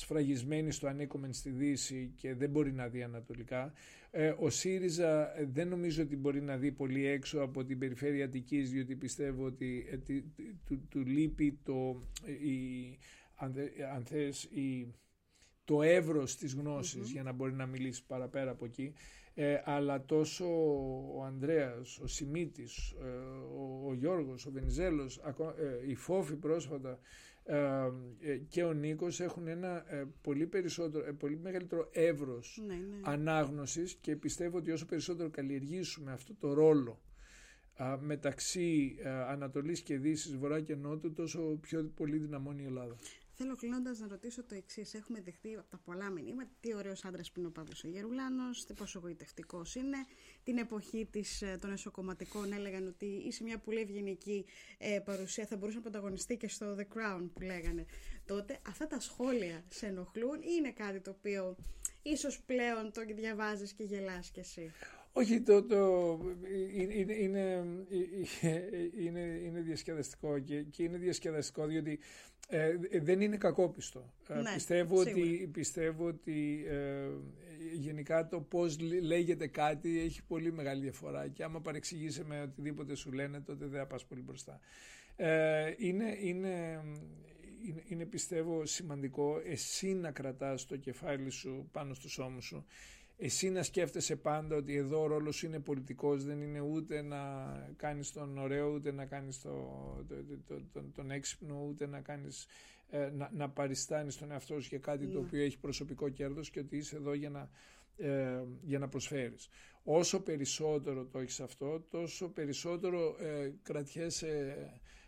σφραγισμένη 0.00 0.70
στο 0.70 0.86
ανήκομεν 0.86 1.32
στη 1.32 1.50
Δύση 1.50 2.12
και 2.16 2.34
δεν 2.34 2.50
μπορεί 2.50 2.72
να 2.72 2.88
δει 2.88 3.02
ανατολικά. 3.02 3.72
Ε, 4.10 4.34
ο 4.38 4.50
ΣΥΡΙΖΑ 4.50 5.38
ε, 5.38 5.44
δεν 5.52 5.68
νομίζω 5.68 6.02
ότι 6.02 6.16
μπορεί 6.16 6.40
να 6.42 6.56
δει 6.56 6.72
πολύ 6.72 7.06
έξω 7.06 7.40
από 7.40 7.64
την 7.64 7.78
περιφέρεια 7.78 8.24
Αττικής 8.24 8.70
διότι 8.70 8.96
πιστεύω 8.96 9.44
ότι 9.44 9.86
ε, 9.90 9.96
τι- 9.96 10.22
τι- 10.22 10.54
του, 10.66 10.86
του 10.88 11.06
λείπει 11.06 11.58
το, 11.62 12.02
η, 12.26 12.98
αν, 13.34 13.52
θε- 13.52 13.80
αν 13.94 14.04
θες, 14.04 14.44
η, 14.44 14.94
το 15.64 15.82
εύρος 15.82 16.36
της 16.36 16.54
γνωσης 16.54 17.10
για 17.10 17.22
να 17.22 17.32
μπορεί 17.32 17.52
να 17.52 17.66
μιλήσει 17.66 18.06
παραπέρα 18.06 18.50
από 18.50 18.64
εκεί. 18.64 18.92
Ε, 19.34 19.60
αλλά 19.64 20.04
τόσο 20.04 20.46
ο 21.16 21.24
Ανδρέας, 21.24 21.98
ο 21.98 22.06
Σιμίτης, 22.06 22.90
ε, 22.90 23.06
ο, 23.56 23.88
ο 23.88 23.94
Γιώργος, 23.94 24.46
ο 24.46 24.50
Βενιζέλος, 24.50 25.20
ακό- 25.24 25.54
ε, 25.58 25.90
η 25.90 25.94
Φόφη 25.94 26.36
πρόσφατα 26.36 26.90
ε, 26.90 26.92
ε, 26.92 26.98
και 28.48 28.64
ο 28.64 28.72
Νίκος 28.72 29.20
έχουν 29.20 29.46
ένα 29.46 29.84
ε, 29.94 30.04
πολύ, 30.22 30.46
περισσότερο, 30.46 31.06
ε, 31.06 31.12
πολύ 31.12 31.36
μεγαλύτερο 31.36 31.88
εύρος 31.92 32.62
Ναι, 32.66 32.74
ναι. 32.74 32.96
ανάγνωσης 33.02 33.94
και 33.94 34.16
πιστεύω 34.16 34.56
ότι 34.58 34.70
όσο 34.70 34.86
περισσότερο 34.86 35.30
καλλιεργήσουμε 35.30 36.12
αυτό 36.12 36.34
το 36.34 36.52
ρόλο 36.52 37.00
α, 37.74 37.98
μεταξύ 38.00 38.96
α, 39.06 39.30
Ανατολής 39.30 39.80
και 39.80 39.98
Δύσης, 39.98 40.36
Βορρά 40.36 40.60
και 40.60 40.74
Νότου, 40.74 41.12
τόσο 41.12 41.58
πιο 41.60 41.92
πολύ 41.94 42.18
δυναμώνει 42.18 42.62
η 42.62 42.66
Ελλάδα. 42.66 42.96
Θέλω 43.42 43.56
κλείνοντα 43.56 43.94
να 43.98 44.08
ρωτήσω 44.08 44.44
το 44.44 44.54
εξή. 44.54 44.86
Έχουμε 44.92 45.20
δεχτεί 45.20 45.54
από 45.54 45.70
τα 45.70 45.80
πολλά 45.84 46.10
μηνύματα 46.10 46.50
τι 46.60 46.74
ωραίο 46.74 46.92
άντρα 47.02 47.22
που 47.22 47.38
είναι 47.38 47.46
ο 47.46 47.50
Παύλο 47.50 47.74
ο 47.84 47.88
Γερουλάνο, 47.88 48.50
τι 48.66 48.74
πόσο 48.74 48.98
εγωιτευτικό 48.98 49.62
είναι. 49.74 49.96
Την 50.44 50.58
εποχή 50.58 51.08
της, 51.10 51.42
ε, 51.42 51.58
των 51.60 51.72
εσωκομματικών 51.72 52.52
έλεγαν 52.52 52.86
ότι 52.86 53.06
είσαι 53.06 53.42
μια 53.44 53.58
πολύ 53.58 53.80
ευγενική 53.80 54.44
ε, 54.78 54.98
παρουσία, 54.98 55.46
θα 55.46 55.56
μπορούσε 55.56 55.76
να 55.76 55.82
πρωταγωνιστεί 55.82 56.36
και 56.36 56.48
στο 56.48 56.76
The 56.78 56.96
Crown 56.96 57.30
που 57.32 57.40
λέγανε 57.40 57.84
τότε. 58.26 58.58
Αυτά 58.68 58.86
τα 58.86 59.00
σχόλια 59.00 59.64
σε 59.68 59.86
ενοχλούν 59.86 60.40
ή 60.42 60.54
είναι 60.58 60.70
κάτι 60.70 61.00
το 61.00 61.10
οποίο 61.10 61.56
ίσως 62.02 62.40
πλέον 62.40 62.92
το 62.92 63.02
διαβάζεις 63.16 63.72
και 63.72 63.84
γελάς 63.84 64.30
κι 64.30 64.40
εσύ. 64.40 64.72
Όχι, 65.12 65.40
το, 65.40 65.62
το, 65.62 66.18
είναι, 66.74 66.94
είναι, 66.94 67.14
είναι, 67.14 67.64
είναι, 68.98 69.20
είναι 69.20 69.60
διασκεδαστικό 69.60 70.38
και, 70.38 70.62
και 70.62 70.82
είναι 70.82 70.98
διασκεδαστικό 70.98 71.66
διότι 71.66 71.98
ε, 72.50 72.76
δεν 73.00 73.20
είναι 73.20 73.36
κακόπιστο. 73.36 74.12
Ε, 74.28 74.34
Ναι, 74.34 74.52
πιστεύω, 74.54 75.02
σίγουρα. 75.02 75.22
ότι, 75.24 75.48
πιστεύω 75.52 76.06
ότι 76.06 76.64
ε, 76.68 77.08
γενικά 77.74 78.28
το 78.28 78.40
πώς 78.40 78.80
λέ- 78.80 79.02
λέγεται 79.02 79.46
κάτι 79.46 80.00
έχει 80.00 80.22
πολύ 80.24 80.52
μεγάλη 80.52 80.82
διαφορά 80.82 81.28
και 81.28 81.44
άμα 81.44 81.60
παρεξηγήσει 81.60 82.24
με 82.24 82.42
οτιδήποτε 82.42 82.94
σου 82.94 83.12
λένε 83.12 83.40
τότε 83.40 83.66
δεν 83.66 83.78
θα 83.80 83.86
πας 83.86 84.04
πολύ 84.06 84.20
μπροστά. 84.20 84.60
Ε, 85.16 85.74
είναι, 85.76 86.16
είναι, 86.20 86.82
είναι, 87.66 87.82
είναι 87.88 88.04
πιστεύω 88.04 88.66
σημαντικό 88.66 89.40
εσύ 89.44 89.94
να 89.94 90.10
κρατάς 90.10 90.66
το 90.66 90.76
κεφάλι 90.76 91.30
σου 91.30 91.68
πάνω 91.72 91.94
στους 91.94 92.18
ώμους 92.18 92.44
σου 92.44 92.66
εσύ 93.22 93.50
να 93.50 93.62
σκέφτεσαι 93.62 94.16
πάντα 94.16 94.56
ότι 94.56 94.74
εδώ 94.76 95.02
ο 95.02 95.06
ρόλος 95.06 95.36
σου 95.36 95.46
είναι 95.46 95.58
πολιτικός, 95.58 96.24
δεν 96.24 96.40
είναι 96.42 96.60
ούτε 96.60 97.02
να 97.02 97.18
κάνεις 97.76 98.12
τον 98.12 98.38
ωραίο, 98.38 98.72
ούτε 98.72 98.92
να 98.92 99.04
κάνεις 99.06 99.40
το, 99.40 99.50
το, 100.08 100.14
το, 100.46 100.60
τον- 100.72 100.92
τον 100.94 101.10
έξυπνο, 101.10 101.64
ούτε 101.68 101.86
να 101.86 102.00
κάνεις 102.00 102.46
ε, 102.90 103.10
να, 103.10 103.30
να 103.32 103.48
παριστάνεις 103.50 104.16
τον 104.18 104.30
εαυτό 104.30 104.60
σου 104.60 104.66
για 104.68 104.78
κάτι 104.78 105.06
το 105.06 105.20
Ναι. 105.20 105.26
οποίο 105.26 105.42
έχει 105.42 105.58
προσωπικό 105.58 106.08
κέρδος 106.08 106.50
και 106.50 106.60
ότι 106.60 106.76
είσαι 106.76 106.96
εδώ 106.96 107.14
για 107.14 107.30
να, 107.30 107.50
ε, 107.96 108.42
για 108.62 108.78
να 108.78 108.88
προσφέρεις. 108.88 109.48
Όσο 109.84 110.20
περισσότερο 110.22 111.04
το 111.04 111.18
έχεις 111.18 111.40
αυτό, 111.40 111.80
τόσο 111.90 112.28
περισσότερο 112.28 113.16
ε, 113.20 113.52
κρατιέσαι 113.62 114.56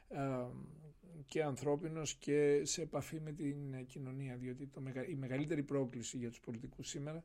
ε, 0.08 0.18
και 1.26 1.42
ανθρώπινος 1.42 2.14
και 2.14 2.60
σε 2.64 2.82
επαφή 2.82 3.20
με 3.20 3.32
την 3.32 3.72
ε, 3.74 3.82
κοινωνία, 3.82 4.36
διότι 4.36 4.66
το, 4.66 4.80
μεγα- 4.80 5.06
η 5.08 5.14
μεγαλύτερη 5.14 5.62
πρόκληση 5.62 6.16
για 6.16 6.28
τους 6.28 6.40
πολιτικούς 6.40 6.88
σήμερα 6.88 7.24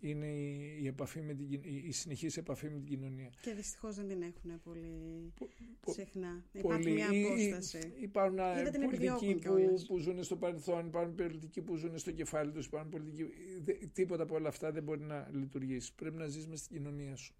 είναι 0.00 0.26
η, 0.26 0.78
η, 0.82 0.86
επαφή 0.86 1.20
με 1.20 1.34
την, 1.34 1.48
κοι- 1.48 1.66
η, 1.66 1.82
η 1.86 1.92
συνεχής 1.92 2.36
επαφή 2.36 2.68
με 2.68 2.76
την 2.78 2.84
κοινωνία. 2.86 3.30
Και 3.40 3.52
δυστυχώς 3.54 3.94
δεν 3.96 4.08
την 4.08 4.22
έχουν 4.22 4.60
πολύ 4.64 5.32
πο- 5.80 5.92
συχνά. 5.92 6.44
Υπάρχει 6.52 6.82
Πολύ- 6.82 6.94
μια 6.94 7.08
ή- 7.12 7.20
ή- 7.20 7.26
απόσταση. 7.52 7.92
Υπάρχουν 8.00 8.38
α, 8.40 8.60
Είδα 8.60 8.70
την 8.70 8.80
πολιτικοί 8.80 9.06
επιδιώκουν 9.06 9.32
που, 9.34 9.38
κιόλας. 9.58 9.86
που 9.86 9.98
ζουν 9.98 10.22
στο 10.22 10.36
παρελθόν, 10.36 10.86
υπάρχουν 10.86 11.14
πολιτικοί 11.14 11.62
που 11.62 11.76
ζουν 11.76 11.98
στο 11.98 12.10
κεφάλι 12.12 12.52
τους, 12.52 12.66
υπάρχουν 12.66 12.90
πολιτικοί... 12.90 13.26
δε- 13.64 13.72
τίποτα 13.92 14.22
από 14.22 14.34
όλα 14.34 14.48
αυτά 14.48 14.72
δεν 14.72 14.82
μπορεί 14.82 15.00
να 15.00 15.28
λειτουργήσει. 15.32 15.94
Πρέπει 15.94 16.16
να 16.16 16.26
ζεις 16.26 16.46
μες 16.46 16.58
στην 16.60 16.76
κοινωνία 16.76 17.16
σου. 17.16 17.34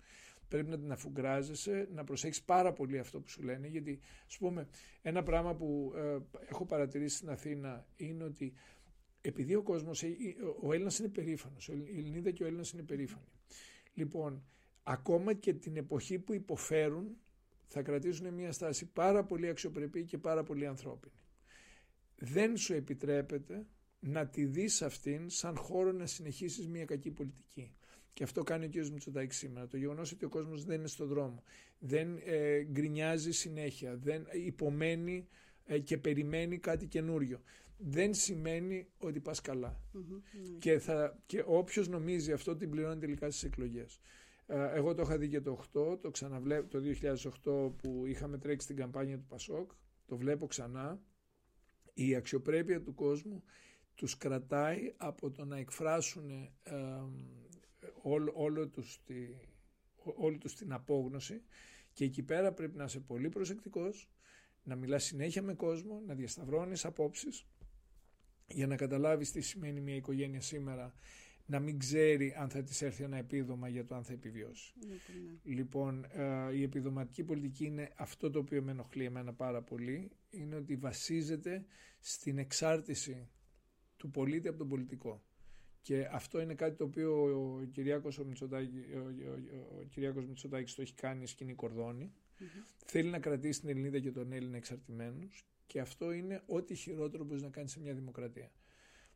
Πρέπει 0.48 0.70
να 0.70 0.78
την 0.78 0.92
αφουγκράζεσαι, 0.92 1.88
να 1.94 2.04
προσέχεις 2.04 2.42
πάρα 2.42 2.72
πολύ 2.72 2.98
αυτό 2.98 3.20
που 3.20 3.28
σου 3.28 3.42
λένε, 3.42 3.66
γιατί, 3.66 4.00
ας 4.26 4.38
πούμε, 4.38 4.68
ένα 5.02 5.22
πράγμα 5.22 5.54
που 5.54 5.92
ε, 5.96 6.16
έχω 6.48 6.64
παρατηρήσει 6.64 7.16
στην 7.16 7.30
Αθήνα 7.30 7.86
είναι 7.96 8.24
ότι 8.24 8.52
επειδή 9.26 9.54
ο 9.54 9.62
κόσμος, 9.62 10.02
ε, 10.02 10.06
ε, 10.06 10.12
ο 10.62 10.72
Έλληνας 10.72 10.98
είναι 10.98 11.08
περήφανος, 11.08 11.68
η 11.68 11.72
Ελληνίδα 11.72 12.30
και 12.30 12.42
ο 12.42 12.46
Έλληνας 12.46 12.70
είναι 12.70 12.82
περήφανοι. 12.82 13.26
Λοιπόν, 13.94 14.44
ακόμα 14.82 15.34
και 15.34 15.54
την 15.54 15.76
εποχή 15.76 16.18
που 16.18 16.32
υποφέρουν, 16.32 17.16
θα 17.66 17.82
κρατήσουν 17.82 18.34
μια 18.34 18.52
στάση 18.52 18.86
πάρα 18.86 19.24
πολύ 19.24 19.48
αξιοπρεπή 19.48 20.04
και 20.04 20.18
πάρα 20.18 20.42
πολύ 20.42 20.66
ανθρώπινη. 20.66 21.14
Δεν 22.18 22.56
σου 22.56 22.74
επιτρέπεται 22.74 23.66
να 24.00 24.26
τη 24.26 24.44
δεις 24.44 24.82
αυτήν 24.82 25.30
σαν 25.30 25.56
χώρο 25.56 25.92
να 25.92 26.06
συνεχίσεις 26.06 26.68
μια 26.68 26.84
κακή 26.84 27.10
πολιτική. 27.10 27.72
Και 28.12 28.24
αυτό 28.24 28.42
κάνει 28.42 28.64
ο 28.64 28.68
κ. 28.68 28.74
Μητσοτάκης 28.74 29.36
σήμερα. 29.36 29.66
Το 29.66 29.76
γεγονός 29.76 30.12
ότι 30.12 30.24
ο 30.24 30.28
κόσμος 30.28 30.64
δεν 30.64 30.78
είναι 30.78 30.88
στον 30.88 31.08
δρόμο, 31.08 31.42
δεν 31.78 32.20
ε, 32.24 32.62
γκρινιάζει 32.62 33.32
συνέχεια, 33.32 33.96
δεν 33.96 34.26
υπομένει 34.44 35.28
ε, 35.66 35.78
και 35.78 35.98
περιμένει 35.98 36.58
κάτι 36.58 36.86
καινούριο. 36.86 37.40
Δεν 37.78 38.14
σημαίνει 38.14 38.88
ότι 38.98 39.20
πας 39.20 39.40
καλά. 39.40 39.80
Μμμ, 39.92 40.02
ναι. 40.12 40.58
Και, 40.58 40.78
θα, 40.78 41.22
και 41.26 41.44
όποιος 41.46 41.88
νομίζει 41.88 42.32
αυτό 42.32 42.56
την 42.56 42.70
πληρώνει 42.70 43.00
τελικά 43.00 43.30
στις 43.30 43.44
εκλογές. 43.44 44.00
Ε, 44.46 44.70
εγώ 44.74 44.94
το 44.94 45.02
είχα 45.02 45.18
δει 45.18 45.28
και 45.28 45.40
το 45.40 45.60
8, 45.72 45.98
το, 46.00 46.10
ξαναβλέπω, 46.10 46.68
το 46.68 46.80
2008 47.68 47.72
που 47.76 48.06
είχαμε 48.06 48.38
τρέξει 48.38 48.66
την 48.66 48.76
καμπάνια 48.76 49.18
του 49.18 49.26
Πασόκ, 49.26 49.70
το 50.06 50.16
βλέπω 50.16 50.46
ξανά. 50.46 51.00
Η 51.94 52.14
αξιοπρέπεια 52.14 52.82
του 52.82 52.94
κόσμου 52.94 53.42
τους 53.94 54.16
κρατάει 54.16 54.94
από 54.96 55.30
το 55.30 55.44
να 55.44 55.56
εκφράσουν 55.56 56.30
ε, 56.30 56.72
όλο, 58.02 58.32
όλο, 58.34 58.68
τους 58.68 59.02
τη, 59.04 59.14
όλη 59.96 60.38
τους 60.38 60.54
την 60.54 60.72
απόγνωση 60.72 61.42
και 61.92 62.04
εκεί 62.04 62.22
πέρα 62.22 62.52
πρέπει 62.52 62.76
να 62.76 62.84
είσαι 62.84 63.00
πολύ 63.00 63.28
προσεκτικός, 63.28 64.10
να 64.62 64.76
μιλάς 64.76 65.04
συνέχεια 65.04 65.42
με 65.42 65.54
κόσμο, 65.54 66.02
να 66.06 66.14
διασταυρώνεις 66.14 66.84
απόψεις 66.84 67.46
για 68.48 68.66
να 68.66 68.76
καταλάβεις 68.76 69.32
τι 69.32 69.40
σημαίνει 69.40 69.80
μια 69.80 69.94
οικογένεια 69.94 70.40
σήμερα 70.40 70.94
να 71.46 71.60
μην 71.60 71.78
ξέρει 71.78 72.34
αν 72.36 72.48
θα 72.48 72.62
της 72.62 72.82
έρθει 72.82 73.02
ένα 73.02 73.16
επίδομα 73.16 73.68
για 73.68 73.84
το 73.84 73.94
αν 73.94 74.04
θα 74.04 74.12
επιβιώσει. 74.12 74.74
Ναι. 74.86 75.54
Λοιπόν, 75.54 76.04
ε, 76.04 76.54
η 76.54 76.62
επιδοματική 76.62 77.24
πολιτική 77.24 77.64
είναι 77.64 77.92
αυτό 77.96 78.30
το 78.30 78.38
οποίο 78.38 78.62
με 78.62 78.70
ενοχλεί 78.70 79.04
εμένα 79.04 79.32
πάρα 79.32 79.62
πολύ, 79.62 80.10
είναι 80.30 80.56
ότι 80.56 80.76
βασίζεται 80.76 81.64
στην 82.00 82.38
εξάρτηση 82.38 83.28
του 83.96 84.10
πολίτη 84.10 84.48
από 84.48 84.58
τον 84.58 84.68
πολιτικό. 84.68 85.22
Και 85.82 86.08
αυτό 86.12 86.40
είναι 86.40 86.54
κάτι 86.54 86.76
το 86.76 86.84
οποίο 86.84 87.22
ο 87.22 87.64
Κυριάκος, 87.64 88.18
ο 88.18 88.24
Μητσοτάκη, 88.24 88.78
ο, 89.80 89.84
Κυριάκος 89.88 90.26
Μητσοτάκης 90.26 90.74
το 90.74 90.82
έχει 90.82 90.94
κάνει 90.94 91.26
σκηνή 91.26 91.54
Θέλει 92.86 93.10
να 93.10 93.18
κρατήσει 93.18 93.60
την 93.60 93.68
Ελληνίδα 93.68 93.98
και 93.98 94.12
τον 94.12 94.32
Έλληνα 94.32 94.56
εξαρτημένους 94.56 95.46
και 95.66 95.80
αυτό 95.80 96.12
είναι 96.12 96.42
ό,τι 96.46 96.74
χειρότερο 96.74 97.24
μπορείς 97.24 97.42
να 97.42 97.48
κάνεις 97.48 97.70
σε 97.70 97.80
μια 97.80 97.94
δημοκρατία. 97.94 98.50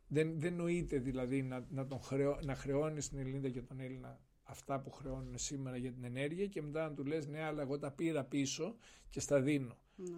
Δεν, 0.07 0.39
δεν 0.39 0.53
νοείται 0.53 0.97
δηλαδή 0.97 1.41
να, 1.41 1.67
να, 1.69 1.87
τον 1.87 2.01
χρεώ, 2.01 2.39
να 2.43 2.55
χρεώνεις 2.55 3.09
την 3.09 3.19
Ελληνίδα 3.19 3.49
και 3.49 3.61
τον 3.61 3.79
Έλληνα 3.79 4.19
αυτά 4.43 4.79
που 4.81 4.91
χρεώνουν 4.91 5.37
σήμερα 5.37 5.77
για 5.77 5.91
την 5.91 6.03
ενέργεια 6.03 6.47
και 6.47 6.61
μετά 6.61 6.89
να 6.89 6.93
του 6.95 7.05
λες 7.05 7.27
ναι 7.27 7.41
αλλά 7.43 7.61
εγώ 7.61 7.77
τα 7.77 7.91
πήρα 7.91 8.23
πίσω 8.23 8.75
και 9.09 9.19
στα 9.19 9.41
δίνω. 9.41 9.77
Ναι. 9.95 10.17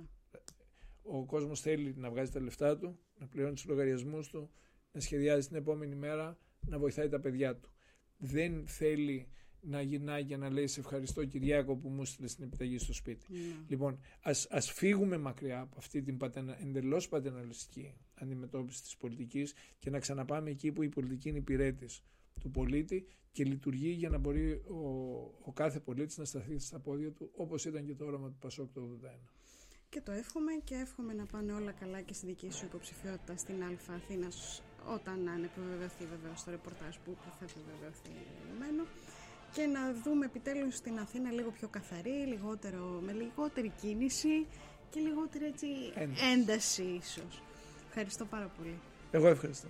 Ο 1.01 1.25
κόσμος 1.25 1.61
θέλει 1.61 1.93
να 1.97 2.09
βγάζει 2.09 2.31
τα 2.31 2.39
λεφτά 2.39 2.77
του, 2.77 2.99
να 3.19 3.27
πληρώνει 3.27 3.53
τους 3.53 3.65
λογαριασμούς 3.65 4.27
του, 4.27 4.51
να 4.91 4.99
σχεδιάζει 4.99 5.47
την 5.47 5.55
επόμενη 5.55 5.95
μέρα, 5.95 6.37
να 6.59 6.79
βοηθάει 6.79 7.09
τα 7.09 7.19
παιδιά 7.19 7.55
του. 7.55 7.69
Δεν 8.17 8.67
θέλει 8.67 9.27
να 9.63 9.81
γυρνάει 9.81 10.21
για 10.21 10.37
να 10.37 10.49
λέει 10.49 10.67
σε 10.67 10.79
ευχαριστώ 10.79 11.25
Κυριάκο 11.25 11.75
που 11.75 11.89
μου 11.89 12.05
στείλε 12.05 12.27
την 12.27 12.43
επιταγή 12.43 12.77
στο 12.77 12.93
σπίτι. 12.93 13.25
Ναι. 13.29 13.39
Λοιπόν, 13.67 13.99
ας, 14.21 14.47
ας 14.49 14.71
φύγουμε 14.71 15.17
μακριά 15.17 15.59
από 15.59 15.75
αυτή 15.77 16.01
την 16.01 16.17
πατενα, 16.17 16.61
εντελώς 16.61 17.07
πατερναλιστική 17.07 17.93
αντιμετώπιση 18.13 18.81
της 18.81 18.97
πολιτικής 18.97 19.53
και 19.79 19.89
να 19.89 19.99
ξαναπάμε 19.99 20.49
εκεί 20.49 20.71
που 20.71 20.83
η 20.83 20.89
πολιτική 20.89 21.29
είναι 21.29 21.37
υπηρέτης 21.37 22.03
του 22.39 22.51
πολίτη 22.51 23.07
και 23.31 23.43
λειτουργεί 23.43 23.89
για 23.89 24.09
να 24.09 24.17
μπορεί 24.17 24.51
ο, 24.51 24.77
ο 25.45 25.51
κάθε 25.53 25.79
πολίτης 25.79 26.17
να 26.17 26.25
σταθεί 26.25 26.59
στα 26.59 26.79
πόδια 26.79 27.11
του 27.11 27.31
όπως 27.35 27.65
ήταν 27.65 27.85
και 27.85 27.95
το 27.95 28.05
όραμα 28.05 28.29
του 28.29 28.37
Πασόκ 28.39 28.73
το 28.73 28.81
1981. 29.03 29.07
Και 29.89 30.01
το 30.01 30.11
εύχομαι 30.11 30.51
και 30.63 30.75
εύχομαι 30.75 31.13
να 31.13 31.25
πάνε 31.25 31.53
όλα 31.53 31.71
καλά 31.71 32.01
και 32.01 32.13
στη 32.13 32.25
δική 32.25 32.51
σου 32.51 32.65
υποψηφιότητα 32.65 33.37
στην 33.37 33.63
Αλφα 33.63 33.93
Αθήνας 33.93 34.63
όταν 34.95 35.27
αν 35.27 35.43
επιβεβαιωθεί 35.43 36.05
βεβαίω 36.05 36.33
το 36.45 36.51
ρεπορτάζ 36.51 36.95
που 37.03 37.15
θα 37.39 37.45
επιβεβαιωθεί 37.45 38.11
δεδομένο 38.41 38.83
και 39.53 39.65
να 39.65 39.93
δούμε 40.03 40.25
επιτέλους 40.25 40.79
την 40.79 40.99
Αθήνα 40.99 41.31
λίγο 41.31 41.49
πιο 41.51 41.67
καθαρή, 41.67 42.09
λιγότερο, 42.27 42.99
με 43.05 43.11
λιγότερη 43.11 43.71
κίνηση 43.81 44.47
και 44.89 44.99
λιγότερη 44.99 45.45
έτσι 45.45 45.67
ένταση, 45.95 46.25
ένταση 46.33 46.83
ίσως. 46.83 47.41
Ευχαριστώ 47.87 48.25
πάρα 48.25 48.51
πολύ. 48.57 48.79
Εγώ 49.11 49.27
ευχαριστώ. 49.27 49.67